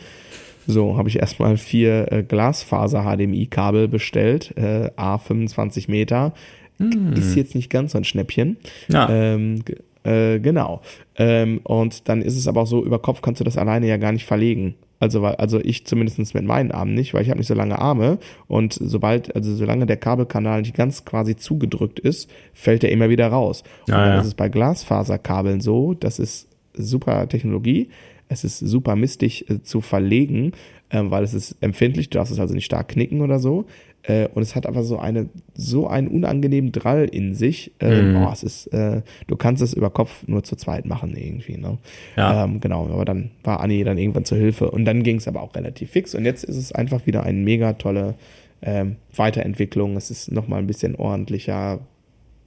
So, 0.67 0.97
habe 0.97 1.09
ich 1.09 1.19
erstmal 1.19 1.57
vier 1.57 2.11
äh, 2.11 2.23
Glasfaser-HDMI-Kabel 2.23 3.87
bestellt, 3.87 4.53
äh, 4.57 4.89
A 4.95 5.17
25 5.17 5.87
Meter. 5.87 6.33
Mm. 6.77 7.13
Ist 7.13 7.35
jetzt 7.35 7.55
nicht 7.55 7.69
ganz 7.69 7.93
so 7.93 7.97
ein 7.97 8.03
Schnäppchen. 8.03 8.57
Ja. 8.87 9.09
Ähm, 9.09 9.63
äh, 10.03 10.39
genau. 10.39 10.81
Ähm, 11.17 11.61
und 11.63 12.07
dann 12.09 12.21
ist 12.21 12.37
es 12.37 12.47
aber 12.47 12.61
auch 12.61 12.67
so, 12.67 12.83
über 12.83 12.99
Kopf 12.99 13.21
kannst 13.21 13.39
du 13.39 13.43
das 13.43 13.57
alleine 13.57 13.87
ja 13.87 13.97
gar 13.97 14.11
nicht 14.11 14.25
verlegen. 14.25 14.75
Also, 14.99 15.25
also 15.25 15.59
ich 15.59 15.85
zumindest 15.85 16.33
mit 16.33 16.45
meinen 16.45 16.71
Armen 16.71 16.93
nicht, 16.93 17.13
weil 17.13 17.21
ich 17.21 17.29
habe 17.29 17.39
nicht 17.39 17.47
so 17.47 17.53
lange 17.53 17.77
Arme 17.79 18.17
und 18.47 18.73
sobald, 18.73 19.35
also 19.35 19.53
solange 19.53 19.85
der 19.85 19.97
Kabelkanal 19.97 20.61
nicht 20.61 20.75
ganz 20.75 21.03
quasi 21.03 21.35
zugedrückt 21.35 21.99
ist, 21.99 22.29
fällt 22.53 22.83
er 22.83 22.91
immer 22.91 23.09
wieder 23.09 23.27
raus. 23.27 23.63
Und 23.87 23.93
ja, 23.93 23.99
dann 23.99 24.13
ja. 24.13 24.19
ist 24.21 24.27
es 24.27 24.33
bei 24.35 24.47
Glasfaserkabeln 24.47 25.59
so, 25.59 25.93
das 25.93 26.17
ist 26.17 26.47
super 26.73 27.27
Technologie. 27.27 27.89
Es 28.27 28.43
ist 28.43 28.59
super 28.59 28.95
mistig 28.95 29.49
äh, 29.49 29.61
zu 29.61 29.81
verlegen, 29.81 30.53
äh, 30.89 31.01
weil 31.03 31.23
es 31.23 31.33
ist 31.33 31.57
empfindlich, 31.61 32.09
du 32.09 32.17
darfst 32.17 32.33
es 32.33 32.39
also 32.39 32.53
nicht 32.53 32.65
stark 32.65 32.89
knicken 32.89 33.21
oder 33.21 33.39
so. 33.39 33.65
Äh, 34.03 34.27
und 34.33 34.41
es 34.41 34.55
hat 34.55 34.67
aber 34.67 34.83
so 34.83 34.99
eine, 34.99 35.29
so 35.55 35.87
einen 35.87 36.07
unangenehmen 36.07 36.71
Drall 36.71 37.05
in 37.05 37.33
sich. 37.33 37.71
Äh, 37.79 38.01
mm. 38.01 38.15
oh, 38.17 38.29
es 38.31 38.43
ist, 38.43 38.67
äh, 38.67 39.01
du 39.27 39.35
kannst 39.35 39.63
es 39.63 39.73
über 39.73 39.89
Kopf 39.89 40.27
nur 40.27 40.43
zu 40.43 40.55
zweit 40.55 40.85
machen 40.85 41.15
irgendwie, 41.17 41.57
ne? 41.57 41.77
Ja. 42.15 42.43
Ähm, 42.43 42.59
genau, 42.59 42.85
aber 42.85 43.05
dann 43.05 43.31
war 43.43 43.61
Anni 43.61 43.83
dann 43.83 43.97
irgendwann 43.97 44.25
zur 44.25 44.37
Hilfe 44.37 44.69
und 44.69 44.85
dann 44.85 45.03
ging 45.03 45.17
es 45.17 45.27
aber 45.27 45.41
auch 45.41 45.55
relativ 45.55 45.91
fix 45.91 46.13
und 46.13 46.25
jetzt 46.25 46.43
ist 46.43 46.57
es 46.57 46.71
einfach 46.71 47.05
wieder 47.07 47.23
eine 47.23 47.39
mega 47.39 47.73
tolle 47.73 48.15
ähm, 48.61 48.97
Weiterentwicklung. 49.15 49.97
Es 49.97 50.11
ist 50.11 50.31
nochmal 50.31 50.59
ein 50.59 50.67
bisschen 50.67 50.95
ordentlicher. 50.95 51.79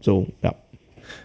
So, 0.01 0.29
ja. 0.43 0.55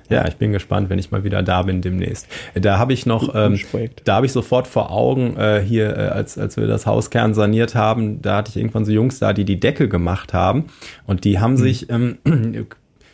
Ja, 0.09 0.27
ich 0.27 0.36
bin 0.36 0.51
gespannt, 0.51 0.89
wenn 0.89 0.99
ich 0.99 1.11
mal 1.11 1.23
wieder 1.23 1.43
da 1.43 1.63
bin 1.63 1.81
demnächst. 1.81 2.27
Da 2.53 2.77
habe 2.77 2.93
ich 2.93 3.05
noch, 3.05 3.34
ähm, 3.36 3.59
da 4.03 4.15
habe 4.15 4.25
ich 4.25 4.31
sofort 4.31 4.67
vor 4.67 4.91
Augen, 4.91 5.38
äh, 5.38 5.61
hier, 5.61 5.95
äh, 5.97 6.09
als, 6.09 6.38
als 6.38 6.57
wir 6.57 6.67
das 6.67 6.86
Hauskern 6.86 7.34
saniert 7.34 7.75
haben, 7.75 8.21
da 8.21 8.38
hatte 8.38 8.49
ich 8.49 8.57
irgendwann 8.57 8.86
so 8.86 8.91
Jungs 8.91 9.19
da, 9.19 9.34
die 9.34 9.45
die 9.45 9.59
Decke 9.59 9.88
gemacht 9.88 10.34
haben 10.34 10.65
und 11.07 11.23
die 11.23 11.39
haben 11.39 11.53
mhm. 11.53 11.57
sich, 11.57 11.89
ähm, 11.89 12.17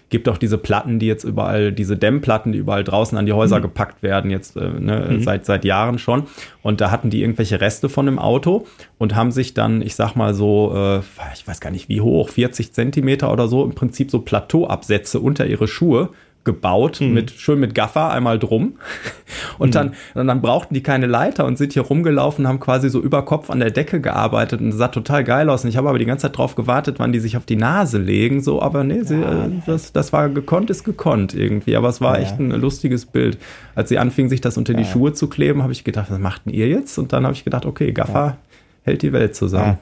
gibt 0.09 0.27
auch 0.27 0.37
diese 0.37 0.57
Platten, 0.57 0.99
die 0.99 1.05
jetzt 1.05 1.23
überall, 1.23 1.71
diese 1.71 1.95
Dämmplatten, 1.95 2.51
die 2.51 2.57
überall 2.57 2.83
draußen 2.83 3.17
an 3.17 3.25
die 3.25 3.33
Häuser 3.33 3.59
mhm. 3.59 3.63
gepackt 3.63 4.03
werden, 4.03 4.31
jetzt 4.31 4.57
äh, 4.57 4.67
ne, 4.67 5.07
mhm. 5.09 5.23
seit, 5.23 5.45
seit 5.45 5.65
Jahren 5.65 5.99
schon. 5.99 6.23
Und 6.61 6.81
da 6.81 6.91
hatten 6.91 7.09
die 7.09 7.21
irgendwelche 7.21 7.61
Reste 7.61 7.89
von 7.89 8.05
dem 8.05 8.19
Auto 8.19 8.65
und 8.97 9.15
haben 9.15 9.31
sich 9.31 9.53
dann, 9.53 9.81
ich 9.81 9.95
sag 9.95 10.15
mal 10.15 10.33
so, 10.33 10.73
äh, 10.75 10.99
ich 11.33 11.47
weiß 11.47 11.61
gar 11.61 11.71
nicht 11.71 11.89
wie 11.89 12.01
hoch, 12.01 12.29
40 12.29 12.73
Zentimeter 12.73 13.31
oder 13.31 13.47
so, 13.47 13.63
im 13.63 13.75
Prinzip 13.75 14.11
so 14.11 14.19
Plateauabsätze 14.19 15.19
unter 15.19 15.45
ihre 15.45 15.67
Schuhe 15.67 16.09
gebaut, 16.45 17.01
mhm. 17.01 17.13
mit, 17.13 17.31
schön 17.31 17.59
mit 17.59 17.75
Gaffer 17.75 18.11
einmal 18.11 18.39
drum. 18.39 18.73
Und 19.57 19.69
mhm. 19.69 19.73
dann, 19.73 19.93
und 20.15 20.27
dann 20.27 20.41
brauchten 20.41 20.73
die 20.73 20.81
keine 20.81 21.05
Leiter 21.05 21.45
und 21.45 21.57
sind 21.57 21.73
hier 21.73 21.83
rumgelaufen, 21.83 22.47
haben 22.47 22.59
quasi 22.59 22.89
so 22.89 22.99
über 22.99 23.23
Kopf 23.23 23.49
an 23.49 23.59
der 23.59 23.71
Decke 23.71 24.01
gearbeitet 24.01 24.59
und 24.61 24.69
das 24.69 24.77
sah 24.77 24.87
total 24.87 25.23
geil 25.23 25.49
aus. 25.49 25.63
Und 25.63 25.69
ich 25.69 25.77
habe 25.77 25.89
aber 25.89 25.99
die 25.99 26.05
ganze 26.05 26.23
Zeit 26.23 26.37
drauf 26.37 26.55
gewartet, 26.55 26.95
wann 26.97 27.11
die 27.11 27.19
sich 27.19 27.37
auf 27.37 27.45
die 27.45 27.55
Nase 27.55 27.97
legen, 27.97 28.41
so, 28.41 28.61
aber 28.61 28.83
nee, 28.83 29.03
sie, 29.03 29.19
ja. 29.21 29.45
Äh, 29.45 29.49
das, 29.65 29.93
das 29.93 30.13
war 30.13 30.29
gekonnt, 30.29 30.69
ist 30.69 30.83
gekonnt 30.83 31.35
irgendwie. 31.35 31.75
Aber 31.75 31.89
es 31.89 32.01
war 32.01 32.17
ja. 32.17 32.23
echt 32.23 32.39
ein 32.39 32.49
lustiges 32.51 33.05
Bild. 33.05 33.37
Als 33.75 33.89
sie 33.89 33.99
anfingen, 33.99 34.29
sich 34.29 34.41
das 34.41 34.57
unter 34.57 34.73
die 34.73 34.85
Schuhe 34.85 35.13
zu 35.13 35.27
kleben, 35.27 35.61
habe 35.61 35.73
ich 35.73 35.83
gedacht, 35.83 36.09
was 36.09 36.19
machten 36.19 36.49
ihr 36.49 36.67
jetzt? 36.67 36.97
Und 36.97 37.13
dann 37.13 37.25
habe 37.25 37.33
ich 37.33 37.43
gedacht, 37.43 37.65
okay, 37.65 37.91
Gaffer 37.91 38.37
hält 38.83 39.01
die 39.01 39.13
Welt 39.13 39.35
zusammen. 39.35 39.77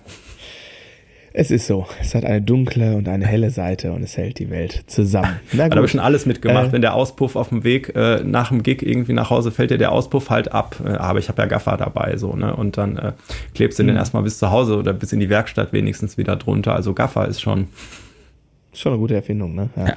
Es 1.40 1.52
ist 1.52 1.68
so. 1.68 1.86
Es 2.02 2.16
hat 2.16 2.26
eine 2.26 2.42
dunkle 2.42 2.96
und 2.96 3.08
eine 3.08 3.28
helle 3.28 3.52
Seite 3.52 3.92
und 3.92 4.02
es 4.02 4.18
hält 4.18 4.40
die 4.40 4.50
Welt 4.50 4.86
zusammen. 4.88 5.40
Na 5.54 5.66
gut. 5.66 5.74
Da 5.74 5.76
habe 5.76 5.86
ich 5.86 5.92
schon 5.92 6.00
alles 6.00 6.26
mitgemacht. 6.26 6.70
Äh, 6.70 6.72
Wenn 6.72 6.82
der 6.82 6.96
Auspuff 6.96 7.36
auf 7.36 7.50
dem 7.50 7.64
Weg 7.64 7.96
äh, 7.96 8.24
nach 8.24 8.50
dem 8.50 8.64
Gig 8.64 8.82
irgendwie 8.82 9.14
nach 9.14 9.30
Hause 9.30 9.52
fällt, 9.52 9.70
dir 9.70 9.78
der 9.78 9.92
Auspuff 9.92 10.32
halt 10.32 10.52
ab. 10.52 10.78
Äh, 10.84 10.94
aber 10.94 11.20
ich 11.20 11.30
habe 11.30 11.40
ja 11.40 11.48
Gaffer 11.48 11.78
dabei 11.78 12.18
so, 12.18 12.36
ne? 12.36 12.56
Und 12.56 12.80
dann 12.80 12.98
äh, 12.98 13.12
klebst 13.54 13.78
du 13.78 13.84
den 13.84 13.92
mhm. 13.92 14.00
erstmal 14.00 14.24
bis 14.24 14.40
zu 14.40 14.50
Hause 14.50 14.78
oder 14.78 14.94
bis 14.94 15.14
in 15.14 15.20
die 15.20 15.30
Werkstatt 15.30 15.74
wenigstens 15.74 16.18
wieder 16.18 16.38
drunter. 16.38 16.74
Also 16.74 16.96
Gaffer 16.96 17.28
ist 17.28 17.40
schon. 17.40 17.68
Schon 18.74 18.94
eine 18.94 19.00
gute 19.00 19.14
Erfindung, 19.14 19.54
ne? 19.54 19.70
Ja. 19.76 19.86
ja. 19.90 19.96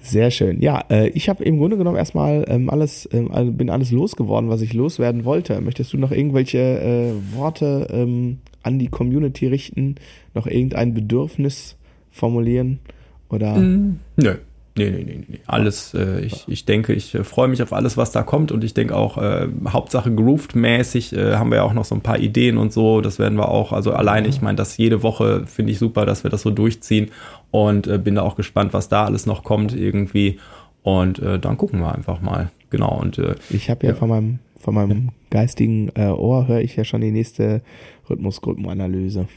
Sehr 0.00 0.30
schön. 0.30 0.62
Ja, 0.62 0.84
äh, 0.88 1.08
ich 1.08 1.28
habe 1.28 1.42
im 1.42 1.58
Grunde 1.58 1.76
genommen 1.76 1.96
erstmal 1.96 2.44
ähm, 2.46 2.70
alles, 2.70 3.08
ähm, 3.12 3.56
bin 3.56 3.68
alles 3.68 3.90
losgeworden, 3.90 4.48
was 4.48 4.60
ich 4.60 4.74
loswerden 4.74 5.24
wollte. 5.24 5.60
Möchtest 5.60 5.92
du 5.92 5.98
noch 5.98 6.12
irgendwelche 6.12 7.16
Worte 7.34 7.88
ähm, 7.90 8.38
an 8.66 8.78
die 8.78 8.88
Community 8.88 9.46
richten? 9.46 9.96
Noch 10.34 10.46
irgendein 10.46 10.92
Bedürfnis 10.92 11.76
formulieren? 12.10 12.80
Oder? 13.28 13.56
Mm, 13.56 14.00
nö. 14.16 14.34
Nee, 14.78 14.90
nee, 14.90 15.04
nee, 15.04 15.24
nee. 15.26 15.38
Alles, 15.46 15.94
äh, 15.94 16.20
ich, 16.20 16.44
ich 16.48 16.66
denke, 16.66 16.92
ich 16.92 17.14
äh, 17.14 17.24
freue 17.24 17.48
mich 17.48 17.62
auf 17.62 17.72
alles, 17.72 17.96
was 17.96 18.12
da 18.12 18.22
kommt 18.22 18.52
und 18.52 18.62
ich 18.62 18.74
denke 18.74 18.94
auch, 18.94 19.16
äh, 19.16 19.48
Hauptsache 19.68 20.10
grooved-mäßig 20.10 21.16
äh, 21.16 21.36
haben 21.36 21.50
wir 21.50 21.56
ja 21.56 21.62
auch 21.62 21.72
noch 21.72 21.86
so 21.86 21.94
ein 21.94 22.02
paar 22.02 22.18
Ideen 22.18 22.58
und 22.58 22.74
so. 22.74 23.00
Das 23.00 23.18
werden 23.18 23.38
wir 23.38 23.48
auch, 23.48 23.72
also 23.72 23.92
alleine, 23.92 24.28
ich 24.28 24.42
meine, 24.42 24.56
das 24.56 24.76
jede 24.76 25.02
Woche 25.02 25.46
finde 25.46 25.72
ich 25.72 25.78
super, 25.78 26.04
dass 26.04 26.24
wir 26.24 26.30
das 26.30 26.42
so 26.42 26.50
durchziehen 26.50 27.10
und 27.50 27.86
äh, 27.86 27.96
bin 27.96 28.16
da 28.16 28.22
auch 28.22 28.36
gespannt, 28.36 28.74
was 28.74 28.90
da 28.90 29.06
alles 29.06 29.24
noch 29.24 29.44
kommt 29.44 29.74
irgendwie. 29.74 30.38
Und 30.82 31.20
äh, 31.20 31.38
dann 31.38 31.56
gucken 31.56 31.80
wir 31.80 31.94
einfach 31.94 32.20
mal. 32.20 32.50
Genau. 32.68 33.00
Und 33.00 33.18
äh, 33.18 33.34
ich 33.48 33.70
habe 33.70 33.86
ja, 33.86 33.92
ja, 33.92 33.98
von 33.98 34.10
meinem 34.10 34.38
von 34.66 34.74
meinem 34.74 35.10
geistigen 35.30 35.92
äh, 35.94 36.08
Ohr 36.08 36.48
höre 36.48 36.60
ich 36.60 36.74
ja 36.74 36.82
schon 36.82 37.00
die 37.00 37.12
nächste 37.12 37.62
Rhythmusgruppenanalyse. 38.10 39.28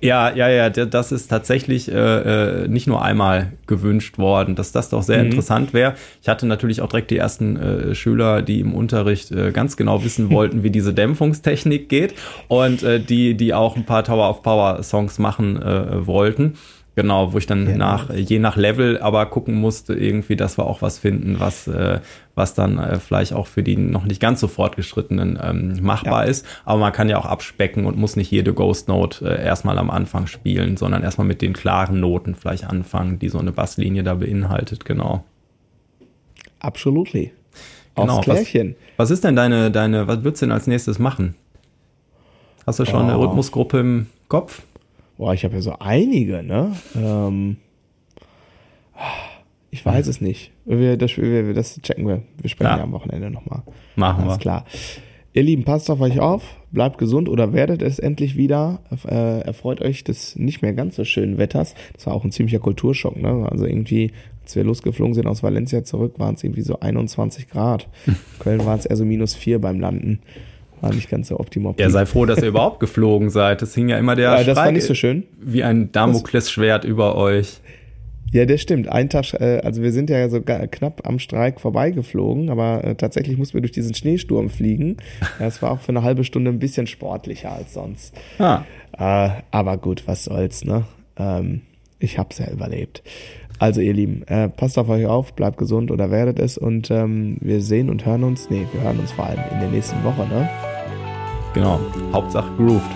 Ja, 0.00 0.34
ja, 0.34 0.48
ja, 0.48 0.70
das 0.70 1.12
ist 1.12 1.28
tatsächlich 1.28 1.92
äh, 1.92 2.62
äh, 2.64 2.68
nicht 2.68 2.86
nur 2.86 3.02
einmal 3.02 3.52
gewünscht 3.66 4.16
worden, 4.16 4.54
dass 4.54 4.72
das 4.72 4.88
doch 4.88 5.02
sehr 5.02 5.18
mhm. 5.18 5.26
interessant 5.26 5.74
wäre. 5.74 5.94
Ich 6.22 6.28
hatte 6.30 6.46
natürlich 6.46 6.80
auch 6.80 6.88
direkt 6.88 7.10
die 7.10 7.18
ersten 7.18 7.56
äh, 7.56 7.94
Schüler, 7.94 8.40
die 8.40 8.60
im 8.60 8.74
Unterricht 8.74 9.30
äh, 9.30 9.52
ganz 9.52 9.76
genau 9.76 10.02
wissen 10.04 10.30
wollten, 10.32 10.62
wie 10.62 10.70
diese 10.70 10.94
Dämpfungstechnik 10.94 11.90
geht 11.90 12.14
und 12.48 12.82
äh, 12.82 12.98
die, 12.98 13.34
die 13.34 13.52
auch 13.52 13.76
ein 13.76 13.84
paar 13.84 14.04
Tower 14.04 14.30
of 14.30 14.42
Power 14.42 14.82
Songs 14.82 15.18
machen 15.18 15.60
äh, 15.60 16.06
wollten. 16.06 16.54
Genau, 16.94 17.32
wo 17.32 17.38
ich 17.38 17.46
dann 17.46 17.66
ja, 17.66 17.76
nach, 17.76 18.12
je 18.12 18.38
nach 18.38 18.56
Level 18.56 18.98
aber 18.98 19.24
gucken 19.26 19.54
musste, 19.54 19.94
irgendwie, 19.94 20.36
dass 20.36 20.58
wir 20.58 20.66
auch 20.66 20.82
was 20.82 20.98
finden, 20.98 21.40
was, 21.40 21.66
äh, 21.66 22.00
was 22.34 22.52
dann 22.52 22.78
äh, 22.78 22.98
vielleicht 22.98 23.32
auch 23.32 23.46
für 23.46 23.62
die 23.62 23.78
noch 23.78 24.04
nicht 24.04 24.20
ganz 24.20 24.40
so 24.40 24.48
fortgeschrittenen 24.48 25.38
ähm, 25.42 25.78
machbar 25.80 26.24
ja. 26.24 26.30
ist. 26.30 26.46
Aber 26.66 26.80
man 26.80 26.92
kann 26.92 27.08
ja 27.08 27.16
auch 27.16 27.24
abspecken 27.24 27.86
und 27.86 27.96
muss 27.96 28.16
nicht 28.16 28.30
jede 28.30 28.52
Ghost 28.52 28.88
Note 28.88 29.24
äh, 29.24 29.42
erstmal 29.42 29.78
am 29.78 29.90
Anfang 29.90 30.26
spielen, 30.26 30.76
sondern 30.76 31.02
erstmal 31.02 31.26
mit 31.26 31.40
den 31.40 31.54
klaren 31.54 31.98
Noten 31.98 32.34
vielleicht 32.34 32.64
anfangen, 32.64 33.18
die 33.18 33.30
so 33.30 33.38
eine 33.38 33.52
Basslinie 33.52 34.02
da 34.02 34.14
beinhaltet, 34.14 34.84
genau. 34.84 35.24
Absolutely. 36.60 37.32
Genau. 37.94 38.22
Was, 38.26 38.54
was 38.96 39.10
ist 39.10 39.24
denn 39.24 39.36
deine, 39.36 39.70
deine, 39.70 40.08
was 40.08 40.24
würdest 40.24 40.42
du 40.42 40.46
denn 40.46 40.52
als 40.52 40.66
nächstes 40.66 40.98
machen? 40.98 41.36
Hast 42.66 42.78
du 42.78 42.84
schon 42.84 43.00
oh. 43.00 43.04
eine 43.04 43.18
Rhythmusgruppe 43.18 43.80
im 43.80 44.06
Kopf? 44.28 44.62
Boah, 45.16 45.34
ich 45.34 45.44
habe 45.44 45.54
ja 45.54 45.60
so 45.60 45.74
einige, 45.78 46.42
ne? 46.42 46.74
Ähm, 46.96 47.56
ich 49.70 49.84
weiß 49.84 50.06
es 50.06 50.20
nicht. 50.20 50.52
Wir, 50.64 50.96
das, 50.96 51.16
wir, 51.16 51.54
das 51.54 51.80
checken 51.80 52.06
wir. 52.06 52.22
Wir 52.40 52.50
sprechen 52.50 52.76
ja, 52.76 52.82
am 52.82 52.92
Wochenende 52.92 53.30
nochmal. 53.30 53.62
Machen 53.96 54.24
Alles 54.24 54.34
wir. 54.34 54.38
klar. 54.38 54.64
Ihr 55.34 55.42
Lieben, 55.42 55.64
passt 55.64 55.90
auf 55.90 56.02
euch 56.02 56.20
auf, 56.20 56.56
bleibt 56.72 56.98
gesund 56.98 57.26
oder 57.26 57.54
werdet 57.54 57.80
es 57.80 57.98
endlich 57.98 58.36
wieder. 58.36 58.80
Äh, 59.06 59.40
erfreut 59.40 59.80
euch 59.80 60.04
des 60.04 60.36
nicht 60.36 60.60
mehr 60.60 60.74
ganz 60.74 60.96
so 60.96 61.04
schönen 61.04 61.38
Wetters. 61.38 61.74
Das 61.94 62.06
war 62.06 62.12
auch 62.12 62.24
ein 62.24 62.32
ziemlicher 62.32 62.58
Kulturschock, 62.58 63.16
ne? 63.16 63.48
Also 63.50 63.64
irgendwie, 63.64 64.12
als 64.42 64.54
wir 64.56 64.64
losgeflogen 64.64 65.14
sind 65.14 65.26
aus 65.26 65.42
Valencia 65.42 65.84
zurück, 65.84 66.18
waren 66.18 66.34
es 66.34 66.44
irgendwie 66.44 66.60
so 66.60 66.80
21 66.80 67.48
Grad. 67.48 67.88
Köln 68.40 68.66
waren 68.66 68.78
es 68.78 68.84
eher 68.84 68.96
so 68.96 69.06
minus 69.06 69.34
vier 69.34 69.58
beim 69.58 69.80
Landen. 69.80 70.20
War 70.82 70.92
nicht 70.92 71.08
ganz 71.08 71.28
so 71.28 71.38
optimal. 71.38 71.74
Ja, 71.78 71.88
sei 71.90 72.06
froh, 72.06 72.26
dass 72.26 72.42
ihr 72.42 72.48
überhaupt 72.48 72.80
geflogen 72.80 73.30
seid. 73.30 73.62
Das 73.62 73.74
hing 73.74 73.88
ja 73.88 73.98
immer 73.98 74.16
der 74.16 74.38
ja, 74.38 74.44
das 74.44 74.56
war 74.56 74.70
nicht 74.72 74.84
so 74.84 74.94
schön. 74.94 75.22
wie 75.40 75.62
ein 75.62 75.92
Damoklesschwert 75.92 76.84
über 76.84 77.16
euch. 77.16 77.60
Ja, 78.32 78.46
das 78.46 78.62
stimmt. 78.62 78.88
Ein 78.88 79.08
Tag, 79.08 79.34
äh, 79.34 79.60
also 79.62 79.82
wir 79.82 79.92
sind 79.92 80.10
ja 80.10 80.28
so 80.28 80.40
knapp 80.40 81.06
am 81.06 81.18
Streik 81.18 81.60
vorbeigeflogen, 81.60 82.50
aber 82.50 82.82
äh, 82.82 82.94
tatsächlich 82.96 83.36
mussten 83.36 83.54
wir 83.54 83.60
durch 83.60 83.72
diesen 83.72 83.94
Schneesturm 83.94 84.50
fliegen. 84.50 84.96
Das 85.38 85.62
war 85.62 85.70
auch 85.70 85.80
für 85.80 85.90
eine 85.90 86.02
halbe 86.02 86.24
Stunde 86.24 86.50
ein 86.50 86.58
bisschen 86.58 86.86
sportlicher 86.86 87.52
als 87.52 87.74
sonst. 87.74 88.14
Ah. 88.38 88.62
Äh, 88.98 89.30
aber 89.50 89.76
gut, 89.76 90.04
was 90.06 90.24
soll's, 90.24 90.64
ne? 90.64 90.84
Ähm, 91.16 91.60
ich 91.98 92.18
hab's 92.18 92.38
ja 92.38 92.50
überlebt. 92.50 93.02
Also 93.62 93.80
ihr 93.80 93.92
Lieben, 93.92 94.24
äh, 94.26 94.48
passt 94.48 94.76
auf 94.76 94.88
euch 94.88 95.06
auf, 95.06 95.34
bleibt 95.34 95.56
gesund 95.56 95.92
oder 95.92 96.10
werdet 96.10 96.40
es 96.40 96.58
und 96.58 96.90
ähm, 96.90 97.36
wir 97.40 97.60
sehen 97.60 97.90
und 97.90 98.04
hören 98.04 98.24
uns, 98.24 98.50
nee, 98.50 98.66
wir 98.72 98.80
hören 98.80 98.98
uns 98.98 99.12
vor 99.12 99.26
allem 99.26 99.38
in 99.52 99.60
der 99.60 99.68
nächsten 99.68 100.02
Woche, 100.02 100.26
ne? 100.26 100.50
Genau, 101.54 101.78
Hauptsache 102.12 102.50
grooved. 102.56 102.90